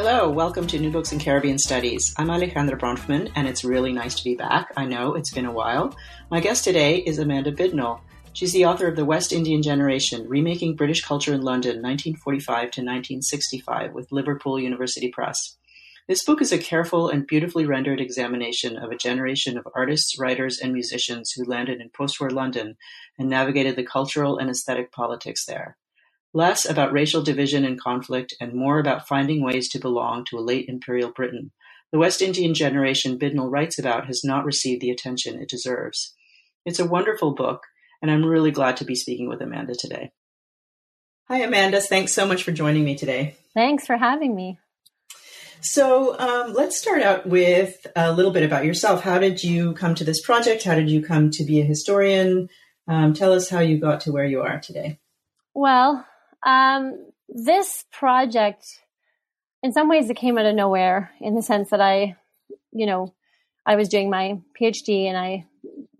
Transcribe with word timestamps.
Hello, 0.00 0.30
welcome 0.30 0.64
to 0.68 0.78
New 0.78 0.92
Books 0.92 1.10
in 1.10 1.18
Caribbean 1.18 1.58
Studies. 1.58 2.14
I'm 2.16 2.28
Alejandra 2.28 2.78
Bronfman, 2.78 3.32
and 3.34 3.48
it's 3.48 3.64
really 3.64 3.92
nice 3.92 4.14
to 4.14 4.22
be 4.22 4.36
back. 4.36 4.72
I 4.76 4.84
know 4.84 5.14
it's 5.14 5.32
been 5.32 5.44
a 5.44 5.50
while. 5.50 5.92
My 6.30 6.38
guest 6.38 6.62
today 6.62 6.98
is 6.98 7.18
Amanda 7.18 7.50
Bidnell. 7.50 8.00
She's 8.32 8.52
the 8.52 8.64
author 8.64 8.86
of 8.86 8.94
The 8.94 9.04
West 9.04 9.32
Indian 9.32 9.60
Generation 9.60 10.28
Remaking 10.28 10.76
British 10.76 11.04
Culture 11.04 11.34
in 11.34 11.42
London, 11.42 11.82
1945 11.82 12.46
to 12.46 12.80
1965, 12.80 13.92
with 13.92 14.12
Liverpool 14.12 14.60
University 14.60 15.08
Press. 15.08 15.56
This 16.06 16.24
book 16.24 16.40
is 16.40 16.52
a 16.52 16.58
careful 16.58 17.08
and 17.08 17.26
beautifully 17.26 17.66
rendered 17.66 18.00
examination 18.00 18.76
of 18.76 18.92
a 18.92 18.96
generation 18.96 19.58
of 19.58 19.66
artists, 19.74 20.16
writers, 20.16 20.60
and 20.60 20.72
musicians 20.72 21.32
who 21.32 21.42
landed 21.42 21.80
in 21.80 21.90
post 21.90 22.20
war 22.20 22.30
London 22.30 22.76
and 23.18 23.28
navigated 23.28 23.74
the 23.74 23.82
cultural 23.82 24.38
and 24.38 24.48
aesthetic 24.48 24.92
politics 24.92 25.44
there. 25.44 25.76
Less 26.34 26.68
about 26.68 26.92
racial 26.92 27.22
division 27.22 27.64
and 27.64 27.80
conflict, 27.80 28.34
and 28.40 28.52
more 28.52 28.78
about 28.78 29.08
finding 29.08 29.42
ways 29.42 29.68
to 29.70 29.78
belong 29.78 30.24
to 30.26 30.38
a 30.38 30.40
late 30.40 30.66
imperial 30.68 31.10
Britain, 31.10 31.52
the 31.90 31.98
West 31.98 32.20
Indian 32.20 32.52
generation 32.52 33.18
Bidnell 33.18 33.50
writes 33.50 33.78
about 33.78 34.06
has 34.06 34.22
not 34.22 34.44
received 34.44 34.82
the 34.82 34.90
attention 34.90 35.40
it 35.40 35.48
deserves. 35.48 36.14
It's 36.66 36.78
a 36.78 36.86
wonderful 36.86 37.34
book, 37.34 37.62
and 38.02 38.10
I'm 38.10 38.24
really 38.24 38.50
glad 38.50 38.76
to 38.78 38.84
be 38.84 38.94
speaking 38.94 39.28
with 39.28 39.40
Amanda 39.40 39.74
today. 39.74 40.12
Hi, 41.28 41.38
Amanda. 41.38 41.80
Thanks 41.80 42.12
so 42.12 42.26
much 42.26 42.42
for 42.42 42.52
joining 42.52 42.84
me 42.84 42.94
today. 42.94 43.36
Thanks 43.54 43.86
for 43.86 43.96
having 43.96 44.34
me. 44.34 44.58
So, 45.60 46.18
um, 46.18 46.52
let's 46.52 46.78
start 46.78 47.02
out 47.02 47.26
with 47.26 47.86
a 47.96 48.12
little 48.12 48.30
bit 48.30 48.44
about 48.44 48.64
yourself. 48.64 49.02
How 49.02 49.18
did 49.18 49.42
you 49.42 49.72
come 49.72 49.94
to 49.96 50.04
this 50.04 50.20
project? 50.20 50.64
How 50.64 50.74
did 50.74 50.90
you 50.90 51.02
come 51.02 51.30
to 51.32 51.44
be 51.44 51.60
a 51.60 51.64
historian? 51.64 52.48
Um, 52.86 53.12
tell 53.14 53.32
us 53.32 53.48
how 53.48 53.60
you 53.60 53.78
got 53.78 54.02
to 54.02 54.12
where 54.12 54.24
you 54.24 54.42
are 54.42 54.60
today. 54.60 55.00
Well, 55.54 56.06
um, 56.44 57.06
this 57.28 57.84
project, 57.92 58.64
in 59.62 59.72
some 59.72 59.88
ways, 59.88 60.08
it 60.08 60.16
came 60.16 60.38
out 60.38 60.46
of 60.46 60.54
nowhere 60.54 61.12
in 61.20 61.34
the 61.34 61.42
sense 61.42 61.70
that 61.70 61.80
I, 61.80 62.16
you 62.72 62.86
know, 62.86 63.14
I 63.66 63.76
was 63.76 63.88
doing 63.88 64.08
my 64.08 64.40
PhD 64.58 65.04
and 65.06 65.16
I 65.16 65.46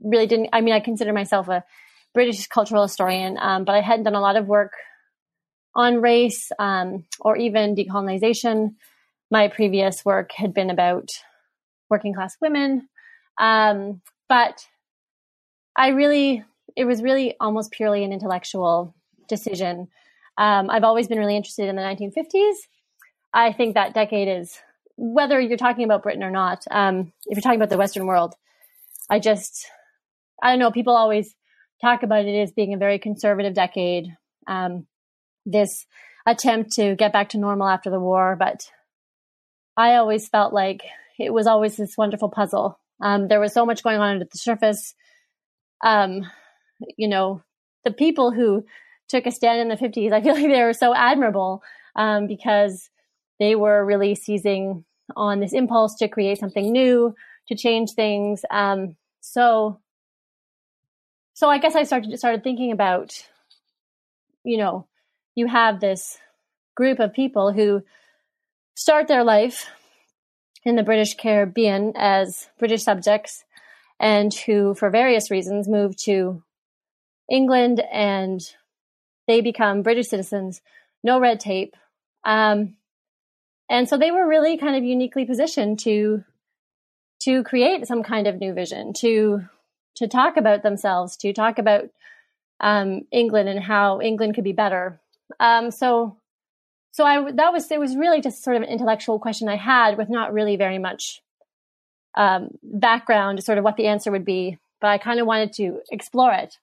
really 0.01 0.27
didn't, 0.27 0.51
I 0.53 0.61
mean, 0.61 0.75
I 0.75 0.81
consider 0.81 1.13
myself 1.13 1.49
a 1.49 1.65
British 2.15 2.47
cultural 2.47 2.83
historian, 2.83 3.37
um, 3.39 3.65
but 3.65 3.75
I 3.75 3.81
hadn't 3.81 4.05
done 4.05 4.15
a 4.15 4.21
lot 4.21 4.37
of 4.37 4.47
work 4.47 4.73
on 5.75 6.01
race 6.01 6.51
um, 6.59 7.05
or 7.21 7.37
even 7.37 7.77
decolonization. 7.77 8.75
My 9.31 9.49
previous 9.49 10.05
work 10.05 10.33
had 10.33 10.55
been 10.55 10.71
about 10.71 11.11
working 11.91 12.15
class 12.15 12.37
women. 12.41 12.89
Um, 13.39 14.01
but 14.29 14.67
I 15.77 15.89
really, 15.89 16.45
it 16.75 16.87
was 16.87 17.03
really 17.03 17.37
almost 17.39 17.71
purely 17.71 18.03
an 18.03 18.13
intellectual 18.13 18.95
decision 19.29 19.89
um, 20.39 20.71
I've 20.71 20.85
always 20.85 21.09
been 21.09 21.19
really 21.19 21.37
interested 21.37 21.69
in 21.69 21.75
the 21.75 21.83
1950s. 21.83 22.55
I 23.35 23.53
think 23.53 23.75
that 23.75 23.93
decade 23.93 24.29
is, 24.29 24.57
whether 24.97 25.39
you're 25.41 25.59
talking 25.59 25.85
about 25.85 26.03
Britain 26.03 26.23
or 26.23 26.31
not, 26.31 26.65
um, 26.71 27.13
if 27.27 27.37
you're 27.37 27.43
talking 27.43 27.59
about 27.59 27.71
the 27.71 27.77
Western 27.77 28.07
world, 28.07 28.35
I 29.11 29.19
just, 29.19 29.67
I 30.43 30.51
don't 30.51 30.61
know, 30.61 30.71
people 30.71 30.97
always 30.97 31.35
talk 31.83 32.05
about 32.05 32.25
it 32.25 32.41
as 32.41 32.53
being 32.53 32.73
a 32.73 32.79
very 32.79 32.99
conservative 32.99 33.55
decade. 33.55 34.07
Um, 34.47 34.87
this 35.45 35.87
attempt 36.27 36.73
to 36.73 36.95
get 36.95 37.13
back 37.13 37.31
to 37.31 37.39
normal 37.39 37.69
after 37.69 37.91
the 37.91 38.01
war, 38.01 38.37
but 38.39 38.71
I 39.77 39.97
always 39.97 40.29
felt 40.29 40.53
like 40.53 40.83
it 41.19 41.33
was 41.33 41.47
always 41.47 41.77
this 41.77 41.97
wonderful 41.99 42.29
puzzle. 42.29 42.79
Um, 43.01 43.29
there 43.29 43.41
was 43.41 43.53
so 43.53 43.67
much 43.67 43.83
going 43.83 43.99
on 43.99 44.11
under 44.11 44.25
the 44.25 44.39
surface. 44.39 44.95
Um, 45.85 46.23
you 46.97 47.09
know, 47.09 47.43
the 47.85 47.93
people 47.93 48.31
who 48.31 48.65
took 49.09 49.27
a 49.27 49.31
stand 49.31 49.61
in 49.61 49.69
the 49.69 49.77
50s, 49.77 50.13
I 50.13 50.21
feel 50.21 50.35
like 50.41 50.47
they 50.47 50.63
were 50.63 50.73
so 50.73 50.95
admirable 50.95 51.63
um, 51.97 52.27
because 52.27 52.91
they 53.39 53.55
were 53.55 53.85
really 53.85 54.15
seizing 54.15 54.85
on 55.17 55.41
this 55.41 55.53
impulse 55.53 55.95
to 55.97 56.09
create 56.09 56.39
something 56.39 56.71
new, 56.71 57.15
to 57.49 57.57
change 57.57 57.93
things. 57.93 58.45
Um, 58.51 58.97
so, 59.21 59.81
so 61.35 61.49
I 61.49 61.59
guess 61.59 61.75
I 61.75 61.85
started 61.85 62.17
started 62.19 62.45
thinking 62.45 62.73
about, 62.73 63.13
you 64.45 64.59
know, 64.59 64.87
you 65.35 65.47
have 65.47 65.81
this 65.81 66.19
group 66.77 67.01
of 67.01 67.13
people 67.13 67.53
who 67.53 67.83
start 68.75 69.09
their 69.09 69.25
life 69.25 69.67
in 70.65 70.77
the 70.77 70.83
British 70.83 71.15
Caribbean 71.15 71.93
as 71.97 72.49
British 72.59 72.83
subjects 72.83 73.45
and 74.01 74.33
who, 74.35 74.75
for 74.75 74.91
various 74.91 75.31
reasons, 75.31 75.69
move 75.69 75.97
to 76.05 76.43
England 77.31 77.83
and 77.93 78.41
they 79.29 79.41
become 79.43 79.83
British 79.83 80.09
citizens, 80.09 80.61
no 81.05 81.21
red 81.21 81.39
tape. 81.39 81.77
Um, 82.25 82.75
and 83.71 83.89
so 83.89 83.97
they 83.97 84.11
were 84.11 84.27
really 84.27 84.57
kind 84.57 84.75
of 84.75 84.83
uniquely 84.83 85.25
positioned 85.25 85.79
to 85.81 86.25
to 87.21 87.43
create 87.43 87.87
some 87.87 88.03
kind 88.03 88.27
of 88.27 88.41
new 88.41 88.53
vision, 88.53 88.93
to 88.95 89.43
to 89.97 90.09
talk 90.09 90.37
about 90.37 90.63
themselves, 90.63 91.17
to 91.19 91.33
talk 91.33 91.59
about 91.59 91.91
um, 92.61 93.03
England 93.13 93.49
and 93.49 93.61
how 93.61 94.01
England 94.01 94.35
could 94.35 94.45
be 94.45 94.53
better. 94.53 94.99
Um, 95.39 95.71
so 95.71 96.17
so 96.93 97.05
I 97.05 97.31
that 97.33 97.53
was 97.53 97.71
it 97.71 97.79
was 97.79 97.97
really 97.97 98.23
just 98.23 98.43
sort 98.43 98.57
of 98.57 98.63
an 98.63 98.69
intellectual 98.69 99.19
question 99.19 99.49
I 99.49 99.57
had 99.57 99.99
with 99.99 100.09
not 100.09 100.33
really 100.33 100.57
very 100.57 100.79
much 100.79 101.21
um, 102.17 102.57
background, 102.63 103.45
sort 103.45 103.59
of 103.59 103.65
what 103.65 103.77
the 103.77 103.89
answer 103.89 104.11
would 104.11 104.25
be, 104.25 104.59
but 104.81 104.89
I 104.89 104.99
kind 104.99 105.21
of 105.21 105.27
wanted 105.27 105.53
to 105.55 105.81
explore 105.93 106.33
it, 106.33 106.57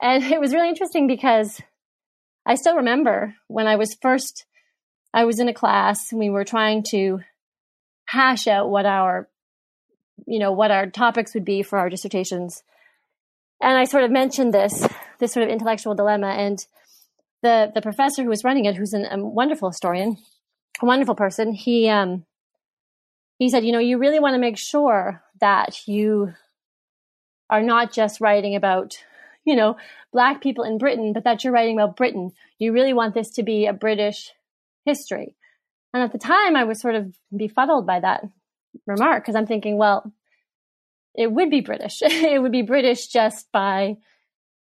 and 0.00 0.22
it 0.34 0.40
was 0.40 0.52
really 0.52 0.68
interesting 0.68 1.06
because 1.06 1.60
I 2.44 2.56
still 2.56 2.76
remember 2.76 3.34
when 3.48 3.66
I 3.66 3.76
was 3.76 3.96
first, 4.00 4.44
I 5.14 5.24
was 5.24 5.38
in 5.38 5.48
a 5.48 5.54
class 5.54 6.10
and 6.10 6.18
we 6.18 6.30
were 6.30 6.44
trying 6.44 6.82
to 6.90 7.20
hash 8.06 8.46
out 8.46 8.68
what 8.68 8.84
our, 8.86 9.28
you 10.26 10.38
know, 10.38 10.52
what 10.52 10.70
our 10.70 10.86
topics 10.86 11.34
would 11.34 11.44
be 11.44 11.62
for 11.62 11.78
our 11.78 11.88
dissertations. 11.88 12.62
And 13.60 13.78
I 13.78 13.84
sort 13.84 14.04
of 14.04 14.10
mentioned 14.10 14.52
this, 14.52 14.86
this 15.20 15.32
sort 15.32 15.44
of 15.44 15.50
intellectual 15.50 15.94
dilemma. 15.94 16.28
And 16.28 16.58
the, 17.42 17.70
the 17.74 17.82
professor 17.82 18.22
who 18.22 18.28
was 18.28 18.44
running 18.44 18.64
it, 18.64 18.76
who's 18.76 18.92
an, 18.92 19.06
a 19.10 19.24
wonderful 19.24 19.70
historian, 19.70 20.16
a 20.80 20.86
wonderful 20.86 21.14
person, 21.14 21.52
he, 21.52 21.88
um, 21.88 22.24
he 23.38 23.48
said, 23.48 23.64
you 23.64 23.72
know, 23.72 23.78
you 23.78 23.98
really 23.98 24.20
want 24.20 24.34
to 24.34 24.40
make 24.40 24.58
sure 24.58 25.22
that 25.40 25.86
you 25.86 26.32
are 27.50 27.62
not 27.62 27.92
just 27.92 28.20
writing 28.20 28.56
about 28.56 28.96
you 29.44 29.56
know, 29.56 29.76
black 30.12 30.40
people 30.40 30.64
in 30.64 30.78
Britain, 30.78 31.12
but 31.12 31.24
that 31.24 31.42
you're 31.42 31.52
writing 31.52 31.78
about 31.78 31.96
Britain. 31.96 32.32
You 32.58 32.72
really 32.72 32.92
want 32.92 33.14
this 33.14 33.30
to 33.30 33.42
be 33.42 33.66
a 33.66 33.72
British 33.72 34.32
history. 34.84 35.34
And 35.92 36.02
at 36.02 36.12
the 36.12 36.18
time, 36.18 36.56
I 36.56 36.64
was 36.64 36.80
sort 36.80 36.94
of 36.94 37.14
befuddled 37.36 37.86
by 37.86 38.00
that 38.00 38.24
remark 38.86 39.22
because 39.22 39.36
I'm 39.36 39.46
thinking, 39.46 39.76
well, 39.76 40.12
it 41.14 41.30
would 41.30 41.50
be 41.50 41.60
British. 41.60 41.98
it 42.02 42.40
would 42.40 42.52
be 42.52 42.62
British 42.62 43.08
just 43.08 43.50
by, 43.52 43.96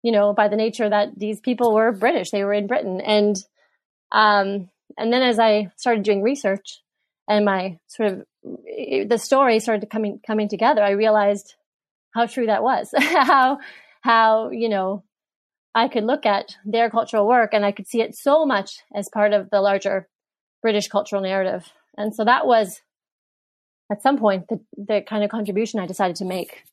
you 0.04 0.12
know, 0.12 0.34
by 0.34 0.48
the 0.48 0.56
nature 0.56 0.90
that 0.90 1.18
these 1.18 1.40
people 1.40 1.74
were 1.74 1.92
British. 1.92 2.32
They 2.32 2.44
were 2.44 2.54
in 2.54 2.68
Britain. 2.68 3.02
And, 3.02 3.36
um, 4.12 4.70
and 4.98 5.12
then 5.12 5.22
as 5.22 5.40
I 5.40 5.72
started 5.76 6.04
doing 6.04 6.22
research 6.22 6.82
and 7.28 7.44
my 7.44 7.80
sort 7.88 8.12
of, 8.12 8.26
the 9.10 9.18
story 9.18 9.60
started 9.60 9.90
coming, 9.90 10.22
coming 10.26 10.48
together, 10.48 10.82
I 10.82 10.92
realized 10.92 11.56
how 12.14 12.26
true 12.26 12.46
that 12.46 12.64
was, 12.64 12.94
how, 12.98 13.60
how, 14.02 14.50
you 14.50 14.70
know, 14.70 15.04
I 15.76 15.88
could 15.88 16.04
look 16.04 16.26
at 16.26 16.56
their 16.66 16.90
cultural 16.90 17.28
work 17.28 17.54
and 17.54 17.66
I 17.66 17.72
could 17.72 17.88
see 17.88 18.02
it 18.02 18.16
so 18.16 18.46
much 18.46 18.80
as 18.94 19.10
part 19.10 19.34
of 19.34 19.50
the 19.50 19.62
larger 19.62 20.08
British 20.62 20.88
cultural 20.88 21.22
narrative. 21.22 21.72
And 21.98 22.14
so 22.16 22.26
that 22.26 22.46
was 22.46 22.82
at 23.92 24.02
some 24.02 24.18
point 24.18 24.48
the, 24.48 24.60
the 24.78 25.02
kind 25.02 25.24
of 25.24 25.30
contribution 25.30 25.80
I 25.80 25.86
decided 25.86 26.16
to 26.18 26.26
make. 26.26 26.64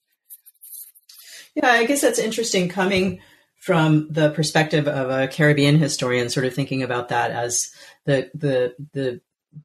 Yeah, 1.55 1.71
I 1.71 1.87
guess 1.87 2.03
that's 2.03 2.19
interesting 2.19 2.69
coming 2.69 3.21
from 3.59 4.09
the 4.11 4.31
perspective 4.31 4.87
of 4.87 5.11
a 5.11 5.27
Caribbean 5.27 5.79
historian, 5.79 6.29
sort 6.29 6.47
of 6.47 6.55
thinking 6.55 6.83
about 6.83 7.09
that 7.09 7.31
as 7.31 7.71
the 8.05 8.31
the 8.35 8.75
the 8.93 9.21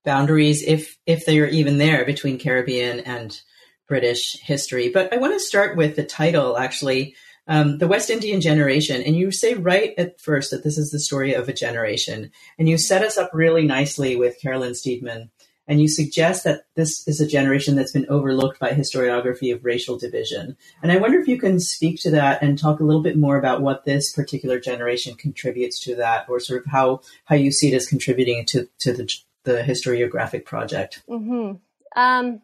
boundaries, 0.05 0.63
if 0.63 0.97
if 1.05 1.25
they 1.25 1.39
are 1.39 1.47
even 1.47 1.77
there, 1.77 2.05
between 2.05 2.39
Caribbean 2.39 3.01
and 3.01 3.41
British 3.87 4.39
history. 4.39 4.89
But 4.89 5.13
I 5.13 5.17
want 5.17 5.33
to 5.33 5.39
start 5.39 5.75
with 5.75 5.97
the 5.97 6.05
title, 6.05 6.57
actually, 6.57 7.15
um, 7.47 7.79
the 7.79 7.88
West 7.88 8.09
Indian 8.09 8.41
generation, 8.41 9.01
and 9.01 9.15
you 9.15 9.31
say 9.31 9.55
right 9.55 9.93
at 9.97 10.19
first 10.21 10.51
that 10.51 10.63
this 10.63 10.77
is 10.77 10.91
the 10.91 10.99
story 10.99 11.33
of 11.33 11.49
a 11.49 11.53
generation, 11.53 12.31
and 12.57 12.69
you 12.69 12.77
set 12.77 13.03
us 13.03 13.17
up 13.17 13.31
really 13.33 13.65
nicely 13.65 14.15
with 14.15 14.39
Carolyn 14.39 14.73
Steedman, 14.73 15.29
and 15.67 15.81
you 15.81 15.88
suggest 15.88 16.43
that 16.43 16.65
this 16.75 17.07
is 17.07 17.21
a 17.21 17.27
generation 17.27 17.75
that's 17.75 17.91
been 17.91 18.09
overlooked 18.09 18.59
by 18.59 18.71
historiography 18.71 19.53
of 19.53 19.63
racial 19.63 19.97
division. 19.97 20.57
And 20.83 20.91
I 20.91 20.97
wonder 20.97 21.19
if 21.19 21.27
you 21.27 21.38
can 21.38 21.59
speak 21.59 21.99
to 22.01 22.11
that 22.11 22.41
and 22.41 22.57
talk 22.57 22.79
a 22.79 22.83
little 22.83 23.03
bit 23.03 23.17
more 23.17 23.38
about 23.38 23.61
what 23.61 23.85
this 23.85 24.11
particular 24.11 24.59
generation 24.59 25.15
contributes 25.15 25.79
to 25.85 25.95
that, 25.95 26.27
or 26.29 26.39
sort 26.39 26.65
of 26.65 26.71
how 26.71 27.01
how 27.25 27.35
you 27.35 27.51
see 27.51 27.71
it 27.71 27.75
as 27.75 27.88
contributing 27.88 28.45
to 28.47 28.67
to 28.79 28.93
the 28.93 29.13
the 29.43 29.63
historiographic 29.63 30.45
project. 30.45 31.01
Mm-hmm. 31.09 31.57
Um, 31.95 32.41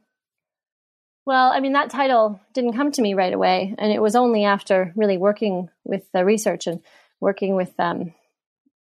well, 1.27 1.51
I 1.51 1.59
mean, 1.59 1.73
that 1.73 1.89
title 1.89 2.39
didn't 2.53 2.77
come 2.77 2.89
to 2.93 3.01
me 3.01 3.13
right 3.13 3.33
away. 3.33 3.75
And 3.77 3.91
it 3.91 4.01
was 4.01 4.15
only 4.15 4.45
after 4.45 4.93
really 4.95 5.17
working 5.17 5.69
with 5.83 6.09
the 6.13 6.23
research 6.23 6.67
and 6.67 6.79
working 7.19 7.53
with, 7.53 7.77
um, 7.77 8.13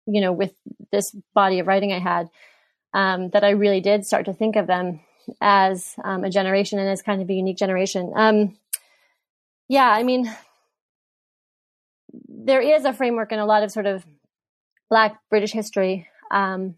you 0.07 0.21
know, 0.21 0.31
with 0.31 0.53
this 0.93 1.13
body 1.35 1.59
of 1.59 1.67
writing 1.67 1.93
I 1.93 1.99
had, 1.99 2.31
um, 2.95 3.31
that 3.31 3.43
I 3.43 3.51
really 3.51 3.81
did 3.81 4.07
start 4.07 4.27
to 4.27 4.33
think 4.33 4.55
of 4.55 4.69
them 4.69 5.01
as 5.41 5.97
um, 6.05 6.23
a 6.23 6.31
generation 6.31 6.79
and 6.79 6.89
as 6.89 7.03
kind 7.03 7.21
of 7.21 7.29
a 7.29 7.35
unique 7.35 7.59
generation. 7.59 8.13
Um, 8.15 8.57
yeah, 9.69 9.91
I 9.91 10.05
mean, 10.05 10.33
there 12.29 12.61
is 12.61 12.85
a 12.85 12.93
framework 12.93 13.33
in 13.33 13.41
a 13.41 13.47
lot 13.47 13.65
of 13.65 13.73
sort 13.73 13.87
of 13.87 14.07
Black 14.89 15.19
British 15.29 15.51
history 15.51 16.07
um, 16.31 16.77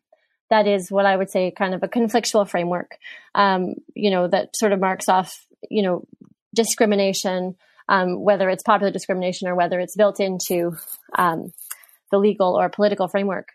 that 0.48 0.66
is 0.66 0.90
what 0.90 1.04
I 1.04 1.16
would 1.16 1.30
say 1.30 1.50
kind 1.50 1.74
of 1.74 1.82
a 1.82 1.88
conflictual 1.88 2.48
framework, 2.48 2.96
um, 3.34 3.74
you 3.94 4.10
know, 4.10 4.26
that 4.26 4.56
sort 4.56 4.72
of 4.72 4.80
marks 4.80 5.06
off 5.06 5.46
you 5.68 5.82
know, 5.82 6.04
discrimination, 6.54 7.56
um, 7.88 8.22
whether 8.22 8.48
it's 8.48 8.62
popular 8.62 8.92
discrimination 8.92 9.48
or 9.48 9.54
whether 9.54 9.80
it's 9.80 9.96
built 9.96 10.20
into 10.20 10.76
um, 11.18 11.52
the 12.10 12.18
legal 12.18 12.58
or 12.58 12.68
political 12.68 13.08
framework, 13.08 13.48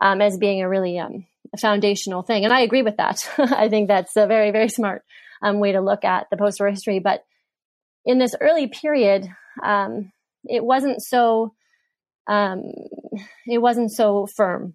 um, 0.00 0.20
as 0.20 0.38
being 0.38 0.62
a 0.62 0.68
really 0.68 0.98
um, 0.98 1.26
foundational 1.58 2.22
thing. 2.22 2.44
And 2.44 2.52
I 2.52 2.60
agree 2.60 2.82
with 2.82 2.96
that. 2.98 3.28
I 3.38 3.68
think 3.68 3.88
that's 3.88 4.16
a 4.16 4.26
very, 4.26 4.50
very 4.50 4.68
smart 4.68 5.02
um, 5.42 5.60
way 5.60 5.72
to 5.72 5.80
look 5.80 6.04
at 6.04 6.28
the 6.30 6.36
post-war 6.36 6.70
history. 6.70 6.98
But 6.98 7.24
in 8.04 8.18
this 8.18 8.34
early 8.40 8.68
period, 8.68 9.28
um, 9.62 10.12
it 10.44 10.64
wasn't 10.64 11.02
so 11.02 11.54
it 12.30 13.58
wasn't 13.62 13.90
so 13.90 14.26
firm, 14.26 14.74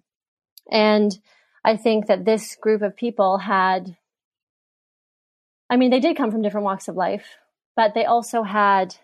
and 0.70 1.16
I 1.64 1.76
think 1.76 2.08
that 2.08 2.24
this 2.24 2.56
group 2.56 2.82
of 2.82 2.96
people 2.96 3.38
had 3.38 3.96
I 5.74 5.76
mean, 5.76 5.90
they 5.90 5.98
did 5.98 6.16
come 6.16 6.30
from 6.30 6.42
different 6.42 6.66
walks 6.66 6.86
of 6.86 6.94
life, 6.94 7.26
but 7.74 7.94
they 7.94 8.04
also 8.04 8.44
had 8.44 8.94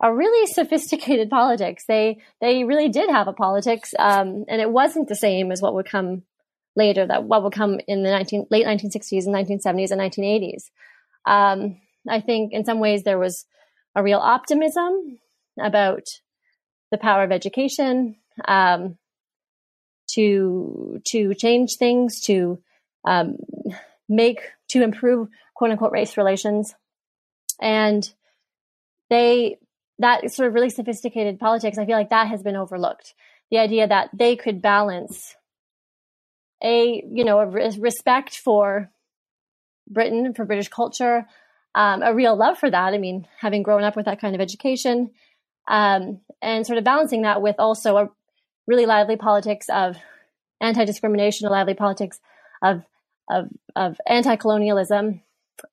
a 0.00 0.14
really 0.14 0.46
sophisticated 0.46 1.28
politics. 1.38 1.86
They 1.88 2.18
they 2.40 2.62
really 2.62 2.88
did 2.88 3.10
have 3.10 3.26
a 3.26 3.32
politics, 3.32 3.94
um, 3.98 4.44
and 4.46 4.60
it 4.60 4.70
wasn't 4.70 5.08
the 5.08 5.16
same 5.16 5.50
as 5.50 5.60
what 5.60 5.74
would 5.74 5.90
come 5.90 6.22
later. 6.76 7.04
That 7.04 7.24
what 7.24 7.42
would 7.42 7.52
come 7.52 7.80
in 7.88 8.04
the 8.04 8.10
19, 8.10 8.46
late 8.48 8.64
1960s 8.64 9.26
and 9.26 9.34
1970s 9.34 9.90
and 9.90 10.00
1980s. 10.00 10.70
Um, 11.26 11.80
I 12.08 12.20
think 12.20 12.52
in 12.52 12.64
some 12.64 12.78
ways 12.78 13.02
there 13.02 13.18
was 13.18 13.44
a 13.96 14.02
real 14.04 14.20
optimism 14.20 15.18
about 15.60 16.04
the 16.92 16.98
power 16.98 17.24
of 17.24 17.32
education 17.32 18.14
um, 18.46 18.98
to 20.14 21.00
to 21.08 21.34
change 21.34 21.74
things, 21.76 22.20
to 22.26 22.62
um, 23.04 23.38
make 24.08 24.42
to 24.68 24.84
improve 24.84 25.28
quote 25.58 25.72
unquote 25.72 25.92
race 25.92 26.16
relations. 26.16 26.74
And 27.60 28.08
they, 29.10 29.58
that 29.98 30.30
sort 30.30 30.46
of 30.46 30.54
really 30.54 30.70
sophisticated 30.70 31.40
politics, 31.40 31.76
I 31.76 31.84
feel 31.84 31.96
like 31.96 32.10
that 32.10 32.28
has 32.28 32.44
been 32.44 32.54
overlooked. 32.54 33.14
The 33.50 33.58
idea 33.58 33.88
that 33.88 34.10
they 34.12 34.36
could 34.36 34.62
balance 34.62 35.34
a, 36.62 37.02
you 37.12 37.24
know, 37.24 37.40
a 37.40 37.46
respect 37.46 38.36
for 38.36 38.90
Britain, 39.88 40.32
for 40.34 40.44
British 40.44 40.68
culture, 40.68 41.26
um, 41.74 42.02
a 42.02 42.14
real 42.14 42.36
love 42.36 42.58
for 42.58 42.70
that. 42.70 42.94
I 42.94 42.98
mean, 42.98 43.26
having 43.40 43.64
grown 43.64 43.82
up 43.82 43.96
with 43.96 44.04
that 44.04 44.20
kind 44.20 44.36
of 44.36 44.40
education, 44.40 45.10
um, 45.66 46.20
and 46.40 46.66
sort 46.66 46.78
of 46.78 46.84
balancing 46.84 47.22
that 47.22 47.42
with 47.42 47.56
also 47.58 47.96
a 47.96 48.10
really 48.66 48.86
lively 48.86 49.16
politics 49.16 49.66
of 49.68 49.96
anti-discrimination, 50.60 51.48
a 51.48 51.50
lively 51.50 51.74
politics 51.74 52.20
of 52.62 52.84
of, 53.30 53.48
of 53.76 53.96
anti-colonialism, 54.06 55.20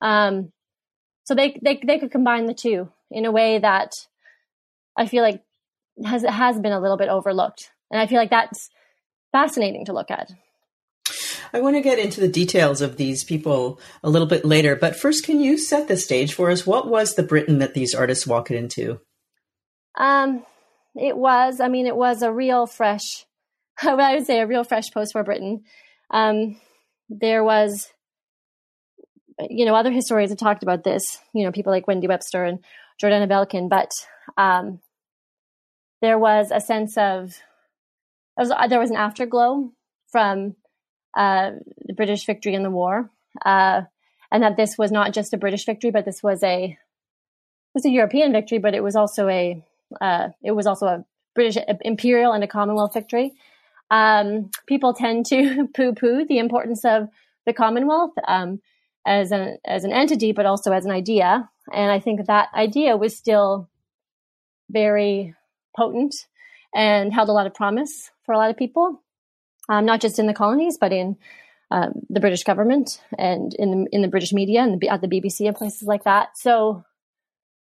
um, 0.02 0.52
so 1.26 1.36
they, 1.36 1.60
they 1.62 1.80
they 1.86 2.00
could 2.00 2.12
combine 2.12 2.46
the 2.46 2.54
two 2.54 2.90
in 3.12 3.26
a 3.26 3.32
way 3.32 3.60
that 3.60 3.92
I 4.98 5.08
feel 5.08 5.24
like 5.24 5.44
has 6.04 6.24
has 6.24 6.60
been 6.60 6.72
a 6.72 6.80
little 6.80 6.98
bit 6.98 7.10
overlooked, 7.10 7.72
and 7.92 8.00
I 8.00 8.08
feel 8.08 8.18
like 8.18 8.30
that's 8.30 8.70
fascinating 9.32 9.86
to 9.86 9.94
look 9.94 10.12
at. 10.12 10.32
I 11.54 11.62
want 11.62 11.76
to 11.76 11.82
get 11.82 12.00
into 12.00 12.20
the 12.20 12.28
details 12.28 12.82
of 12.82 12.98
these 12.98 13.24
people 13.24 13.80
a 14.04 14.10
little 14.10 14.28
bit 14.28 14.44
later, 14.44 14.76
but 14.76 14.96
first, 14.96 15.24
can 15.24 15.40
you 15.40 15.58
set 15.58 15.88
the 15.88 15.98
stage 15.98 16.34
for 16.34 16.50
us? 16.50 16.66
What 16.66 16.88
was 16.88 17.16
the 17.16 17.24
Britain 17.24 17.60
that 17.60 17.74
these 17.74 17.94
artists 17.94 18.28
walked 18.28 18.52
into? 18.52 19.00
Um, 19.98 20.44
it 20.96 21.16
was, 21.16 21.60
I 21.60 21.68
mean, 21.68 21.88
it 21.88 21.96
was 21.96 22.22
a 22.22 22.32
real 22.32 22.66
fresh, 22.66 23.26
I 23.82 24.16
would 24.16 24.26
say, 24.26 24.40
a 24.40 24.48
real 24.48 24.64
fresh 24.64 24.92
post-war 24.94 25.24
Britain. 25.24 25.64
Um, 26.12 26.60
there 27.10 27.44
was 27.44 27.88
you 29.50 29.66
know, 29.66 29.76
other 29.76 29.92
historians 29.92 30.32
have 30.32 30.40
talked 30.40 30.64
about 30.64 30.84
this, 30.84 31.20
you 31.34 31.44
know, 31.44 31.52
people 31.52 31.72
like 31.72 31.88
Wendy 31.88 32.08
Webster 32.08 32.44
and 32.44 32.60
Jordanna 33.02 33.28
Bailkin, 33.28 33.70
but 33.70 33.92
um, 34.38 34.80
there 36.02 36.18
was 36.18 36.52
a 36.52 36.62
sense 36.62 36.98
of, 36.98 37.36
was, 38.38 38.52
there 38.70 38.80
was 38.80 38.92
an 38.92 38.98
afterglow 38.98 39.72
from 40.12 40.56
uh, 41.18 41.52
the 41.86 41.94
British 41.94 42.26
victory 42.26 42.54
in 42.54 42.64
the 42.64 42.70
war, 42.70 43.10
uh, 43.46 43.82
and 44.32 44.44
that 44.44 44.58
this 44.58 44.78
was 44.78 44.92
not 44.92 45.14
just 45.14 45.34
a 45.34 45.38
British 45.38 45.66
victory, 45.66 45.92
but 45.92 46.06
this 46.06 46.22
was 46.22 46.44
a 46.44 46.78
was 47.74 47.86
a 47.86 47.90
European 47.90 48.32
victory, 48.32 48.58
but 48.58 48.74
it 48.74 48.84
was 48.84 48.96
also 48.96 49.28
a 49.28 49.62
uh, 50.02 50.30
it 50.42 50.52
was 50.52 50.68
also 50.68 50.88
a 50.88 51.06
British 51.34 51.62
imperial 51.82 52.32
and 52.32 52.44
a 52.44 52.48
Commonwealth 52.48 52.94
victory. 52.94 53.34
Um, 53.92 54.50
people 54.68 54.94
tend 54.94 55.26
to 55.28 55.68
poo-poo 55.76 56.26
the 56.26 56.40
importance 56.40 56.84
of 56.86 57.10
the 57.46 57.54
Commonwealth. 57.54 58.14
Um, 58.28 58.62
as 59.06 59.32
an 59.32 59.58
as 59.66 59.84
an 59.84 59.92
entity, 59.92 60.32
but 60.32 60.46
also 60.46 60.72
as 60.72 60.86
an 60.86 60.92
idea. 60.92 61.50
And 61.74 61.92
I 61.92 62.00
think 62.00 62.26
that 62.26 62.50
idea 62.54 62.98
was 62.98 63.16
still 63.16 63.70
very 64.70 65.36
potent 65.76 66.16
and 66.74 67.14
held 67.14 67.30
a 67.30 67.34
lot 67.34 67.48
of 67.48 67.54
promise 67.54 68.12
for 68.26 68.34
a 68.34 68.38
lot 68.38 68.50
of 68.50 68.58
people, 68.58 69.02
um, 69.70 69.86
not 69.86 70.02
just 70.02 70.20
in 70.20 70.28
the 70.28 70.34
colonies, 70.34 70.78
but 70.80 70.92
in 70.92 71.18
um, 71.72 71.94
the 72.10 72.20
British 72.20 72.44
government 72.44 73.02
and 73.18 73.54
in 73.56 73.72
the 73.72 73.88
in 73.92 74.02
the 74.02 74.08
British 74.08 74.34
media 74.34 74.62
and 74.62 74.80
the, 74.80 74.90
at 74.90 75.02
the 75.02 75.08
BBC 75.08 75.48
and 75.48 75.56
places 75.56 75.84
like 75.84 76.04
that. 76.04 76.38
So, 76.38 76.84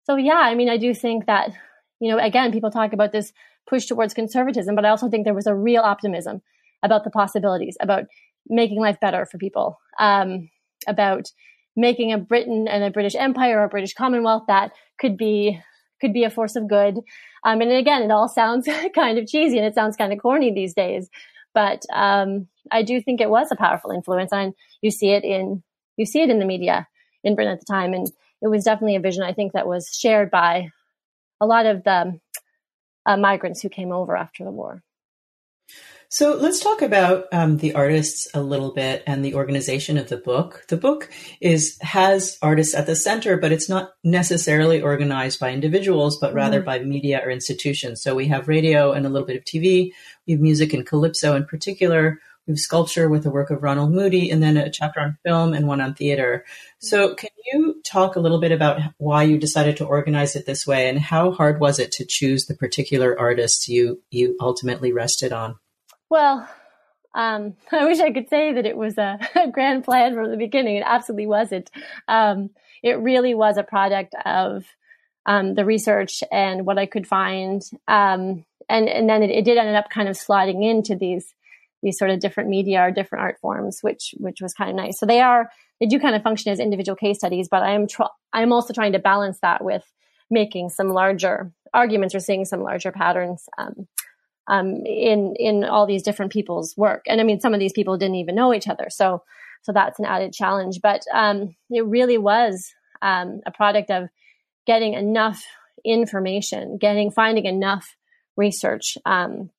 so 0.03 0.15
yeah, 0.15 0.39
I 0.39 0.55
mean, 0.55 0.69
I 0.69 0.77
do 0.77 0.93
think 0.93 1.25
that 1.27 1.51
you 1.99 2.09
know, 2.09 2.17
again, 2.17 2.51
people 2.51 2.71
talk 2.71 2.93
about 2.93 3.11
this 3.11 3.33
push 3.67 3.85
towards 3.85 4.13
conservatism, 4.13 4.75
but 4.75 4.85
I 4.85 4.89
also 4.89 5.09
think 5.09 5.25
there 5.25 5.33
was 5.33 5.47
a 5.47 5.55
real 5.55 5.83
optimism 5.83 6.41
about 6.81 7.03
the 7.03 7.11
possibilities, 7.11 7.77
about 7.81 8.05
making 8.47 8.79
life 8.79 8.99
better 8.99 9.25
for 9.25 9.37
people. 9.37 9.79
Um, 9.99 10.49
about 10.87 11.27
making 11.75 12.11
a 12.11 12.17
Britain 12.17 12.67
and 12.67 12.83
a 12.83 12.91
British 12.91 13.15
Empire 13.15 13.59
or 13.59 13.63
a 13.63 13.69
British 13.69 13.93
Commonwealth 13.93 14.43
that 14.47 14.71
could 14.99 15.17
be 15.17 15.59
could 16.01 16.13
be 16.13 16.23
a 16.23 16.29
force 16.29 16.55
of 16.55 16.69
good. 16.69 16.95
Um, 17.43 17.61
and 17.61 17.71
again, 17.71 18.03
it 18.03 18.11
all 18.11 18.29
sounds 18.29 18.67
kind 18.95 19.17
of 19.17 19.27
cheesy 19.27 19.57
and 19.57 19.67
it 19.67 19.75
sounds 19.75 19.97
kind 19.97 20.13
of 20.13 20.19
corny 20.19 20.53
these 20.53 20.73
days, 20.73 21.09
but 21.53 21.83
um, 21.93 22.47
I 22.71 22.83
do 22.83 23.01
think 23.01 23.19
it 23.19 23.29
was 23.29 23.51
a 23.51 23.55
powerful 23.55 23.91
influence, 23.91 24.31
and 24.31 24.53
you 24.81 24.91
see 24.91 25.09
it 25.09 25.23
in 25.23 25.63
you 25.97 26.05
see 26.05 26.21
it 26.21 26.29
in 26.29 26.39
the 26.39 26.45
media 26.45 26.87
in 27.23 27.35
Britain 27.35 27.53
at 27.53 27.59
the 27.59 27.71
time, 27.71 27.93
and 27.93 28.07
it 28.41 28.47
was 28.47 28.63
definitely 28.63 28.95
a 28.95 29.01
vision 29.01 29.23
I 29.23 29.33
think 29.33 29.53
that 29.53 29.67
was 29.67 29.89
shared 29.93 30.31
by 30.31 30.69
a 31.41 31.45
lot 31.45 31.65
of 31.65 31.83
the 31.83 32.19
uh, 33.05 33.17
migrants 33.17 33.61
who 33.61 33.69
came 33.69 33.91
over 33.91 34.15
after 34.15 34.43
the 34.43 34.51
war. 34.51 34.83
So 36.11 36.33
let's 36.33 36.59
talk 36.59 36.81
about 36.81 37.25
um, 37.31 37.57
the 37.57 37.75
artists 37.75 38.27
a 38.33 38.41
little 38.41 38.73
bit 38.73 39.03
and 39.05 39.23
the 39.23 39.35
organization 39.35 39.95
of 39.95 40.09
the 40.09 40.17
book. 40.17 40.65
The 40.67 40.75
book 40.75 41.07
is 41.39 41.77
has 41.81 42.39
artists 42.41 42.73
at 42.73 42.87
the 42.87 42.95
center, 42.95 43.37
but 43.37 43.51
it's 43.51 43.69
not 43.69 43.91
necessarily 44.03 44.81
organized 44.81 45.39
by 45.39 45.51
individuals, 45.51 46.17
but 46.19 46.33
rather 46.33 46.61
mm-hmm. 46.61 46.65
by 46.65 46.79
media 46.79 47.21
or 47.23 47.29
institutions. 47.29 48.01
So 48.01 48.15
we 48.15 48.25
have 48.25 48.47
radio 48.47 48.91
and 48.91 49.05
a 49.05 49.09
little 49.09 49.27
bit 49.27 49.37
of 49.37 49.43
TV. 49.43 49.91
We 50.25 50.33
have 50.33 50.41
music 50.41 50.73
and 50.73 50.83
calypso 50.83 51.35
in 51.35 51.45
particular. 51.45 52.19
We 52.47 52.53
have 52.53 52.59
sculpture 52.59 53.07
with 53.07 53.21
the 53.21 53.29
work 53.29 53.51
of 53.51 53.61
Ronald 53.61 53.91
Moody, 53.91 54.31
and 54.31 54.41
then 54.41 54.57
a 54.57 54.71
chapter 54.71 54.99
on 55.01 55.19
film 55.23 55.53
and 55.53 55.67
one 55.67 55.79
on 55.79 55.93
theater. 55.93 56.43
So 56.79 57.13
can 57.13 57.29
you 57.53 57.83
talk 57.85 58.15
a 58.15 58.19
little 58.19 58.39
bit 58.39 58.51
about 58.51 58.81
why 58.97 59.21
you 59.21 59.37
decided 59.37 59.77
to 59.77 59.85
organize 59.85 60.35
it 60.35 60.47
this 60.47 60.65
way, 60.65 60.89
and 60.89 60.97
how 60.97 61.29
hard 61.29 61.59
was 61.59 61.77
it 61.77 61.91
to 61.93 62.05
choose 62.05 62.47
the 62.47 62.55
particular 62.55 63.15
artists 63.19 63.69
you 63.69 64.01
you 64.09 64.35
ultimately 64.41 64.91
rested 64.91 65.31
on? 65.31 65.59
Well, 66.09 66.49
um, 67.13 67.55
I 67.71 67.85
wish 67.85 67.99
I 67.99 68.11
could 68.11 68.29
say 68.29 68.53
that 68.53 68.65
it 68.65 68.77
was 68.77 68.97
a, 68.97 69.19
a, 69.35 69.49
grand 69.51 69.83
plan 69.83 70.13
from 70.13 70.31
the 70.31 70.37
beginning. 70.37 70.77
It 70.77 70.83
absolutely 70.85 71.27
wasn't. 71.27 71.69
Um, 72.07 72.51
it 72.83 72.99
really 72.99 73.33
was 73.33 73.57
a 73.57 73.63
product 73.63 74.15
of 74.25 74.65
um, 75.25 75.53
the 75.55 75.65
research 75.65 76.23
and 76.31 76.65
what 76.65 76.77
I 76.77 76.85
could 76.85 77.07
find. 77.07 77.61
Um, 77.87 78.45
and 78.67 78.87
and 78.87 79.09
then 79.09 79.23
it, 79.23 79.31
it, 79.31 79.45
did 79.45 79.57
end 79.57 79.75
up 79.75 79.89
kind 79.89 80.07
of 80.07 80.15
sliding 80.15 80.63
into 80.63 80.95
these 80.95 81.33
these 81.81 81.97
sort 81.97 82.11
of 82.11 82.19
different 82.19 82.49
media 82.49 82.81
or 82.81 82.91
different 82.91 83.23
art 83.23 83.37
forms, 83.41 83.79
which 83.81 84.13
which 84.17 84.41
was 84.41 84.53
kind 84.53 84.69
of 84.69 84.75
nice. 84.75 84.99
So 84.99 85.05
they 85.05 85.21
are 85.21 85.49
they 85.79 85.87
do 85.87 85.99
kind 85.99 86.15
of 86.15 86.23
function 86.23 86.51
as 86.51 86.59
individual 86.59 86.95
case 86.95 87.17
studies, 87.17 87.47
but 87.49 87.63
I 87.63 87.71
am 87.71 87.87
tr- 87.87 88.03
I'm 88.31 88.53
also 88.53 88.73
trying 88.73 88.93
to 88.93 88.99
balance 88.99 89.39
that 89.41 89.63
with 89.63 89.83
making 90.29 90.69
some 90.69 90.89
larger 90.89 91.51
arguments 91.73 92.13
or 92.13 92.19
seeing 92.19 92.45
some 92.45 92.61
larger 92.61 92.91
patterns 92.91 93.49
um, 93.57 93.87
um, 94.49 94.83
in 94.85 95.35
in 95.37 95.63
all 95.63 95.85
these 95.85 96.03
different 96.03 96.31
people's 96.31 96.75
work. 96.75 97.05
And 97.07 97.21
I 97.21 97.23
mean, 97.23 97.39
some 97.39 97.53
of 97.53 97.59
these 97.59 97.71
people 97.71 97.97
didn't 97.97 98.15
even 98.15 98.35
know 98.35 98.53
each 98.53 98.67
other, 98.67 98.87
so 98.89 99.23
so 99.61 99.71
that's 99.71 99.99
an 99.99 100.05
added 100.05 100.33
challenge. 100.33 100.79
But 100.81 101.01
um, 101.13 101.55
it 101.69 101.85
really 101.85 102.17
was 102.17 102.73
um, 103.01 103.41
a 103.45 103.51
product 103.51 103.91
of 103.91 104.09
getting 104.65 104.93
enough 104.93 105.43
information, 105.85 106.77
getting 106.77 107.11
finding 107.11 107.45
enough 107.45 107.95
research 108.35 108.97
um, 109.05 109.51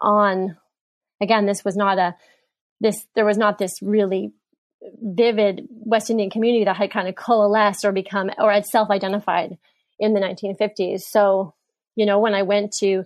on. 0.00 0.56
Again, 1.22 1.46
this 1.46 1.64
was 1.64 1.76
not 1.76 1.98
a 1.98 2.14
this 2.80 3.06
there 3.14 3.26
was 3.26 3.38
not 3.38 3.58
this 3.58 3.82
really 3.82 4.32
vivid 5.02 5.66
West 5.70 6.10
Indian 6.10 6.30
community 6.30 6.64
that 6.64 6.76
had 6.76 6.90
kind 6.90 7.08
of 7.08 7.14
coalesced 7.14 7.84
or 7.84 7.92
become 7.92 8.30
or 8.38 8.52
had 8.52 8.66
self-identified 8.66 9.58
in 9.98 10.14
the 10.14 10.20
1950s. 10.20 11.02
So, 11.02 11.54
you 11.94 12.06
know, 12.06 12.18
when 12.18 12.34
I 12.34 12.42
went 12.42 12.72
to 12.80 13.04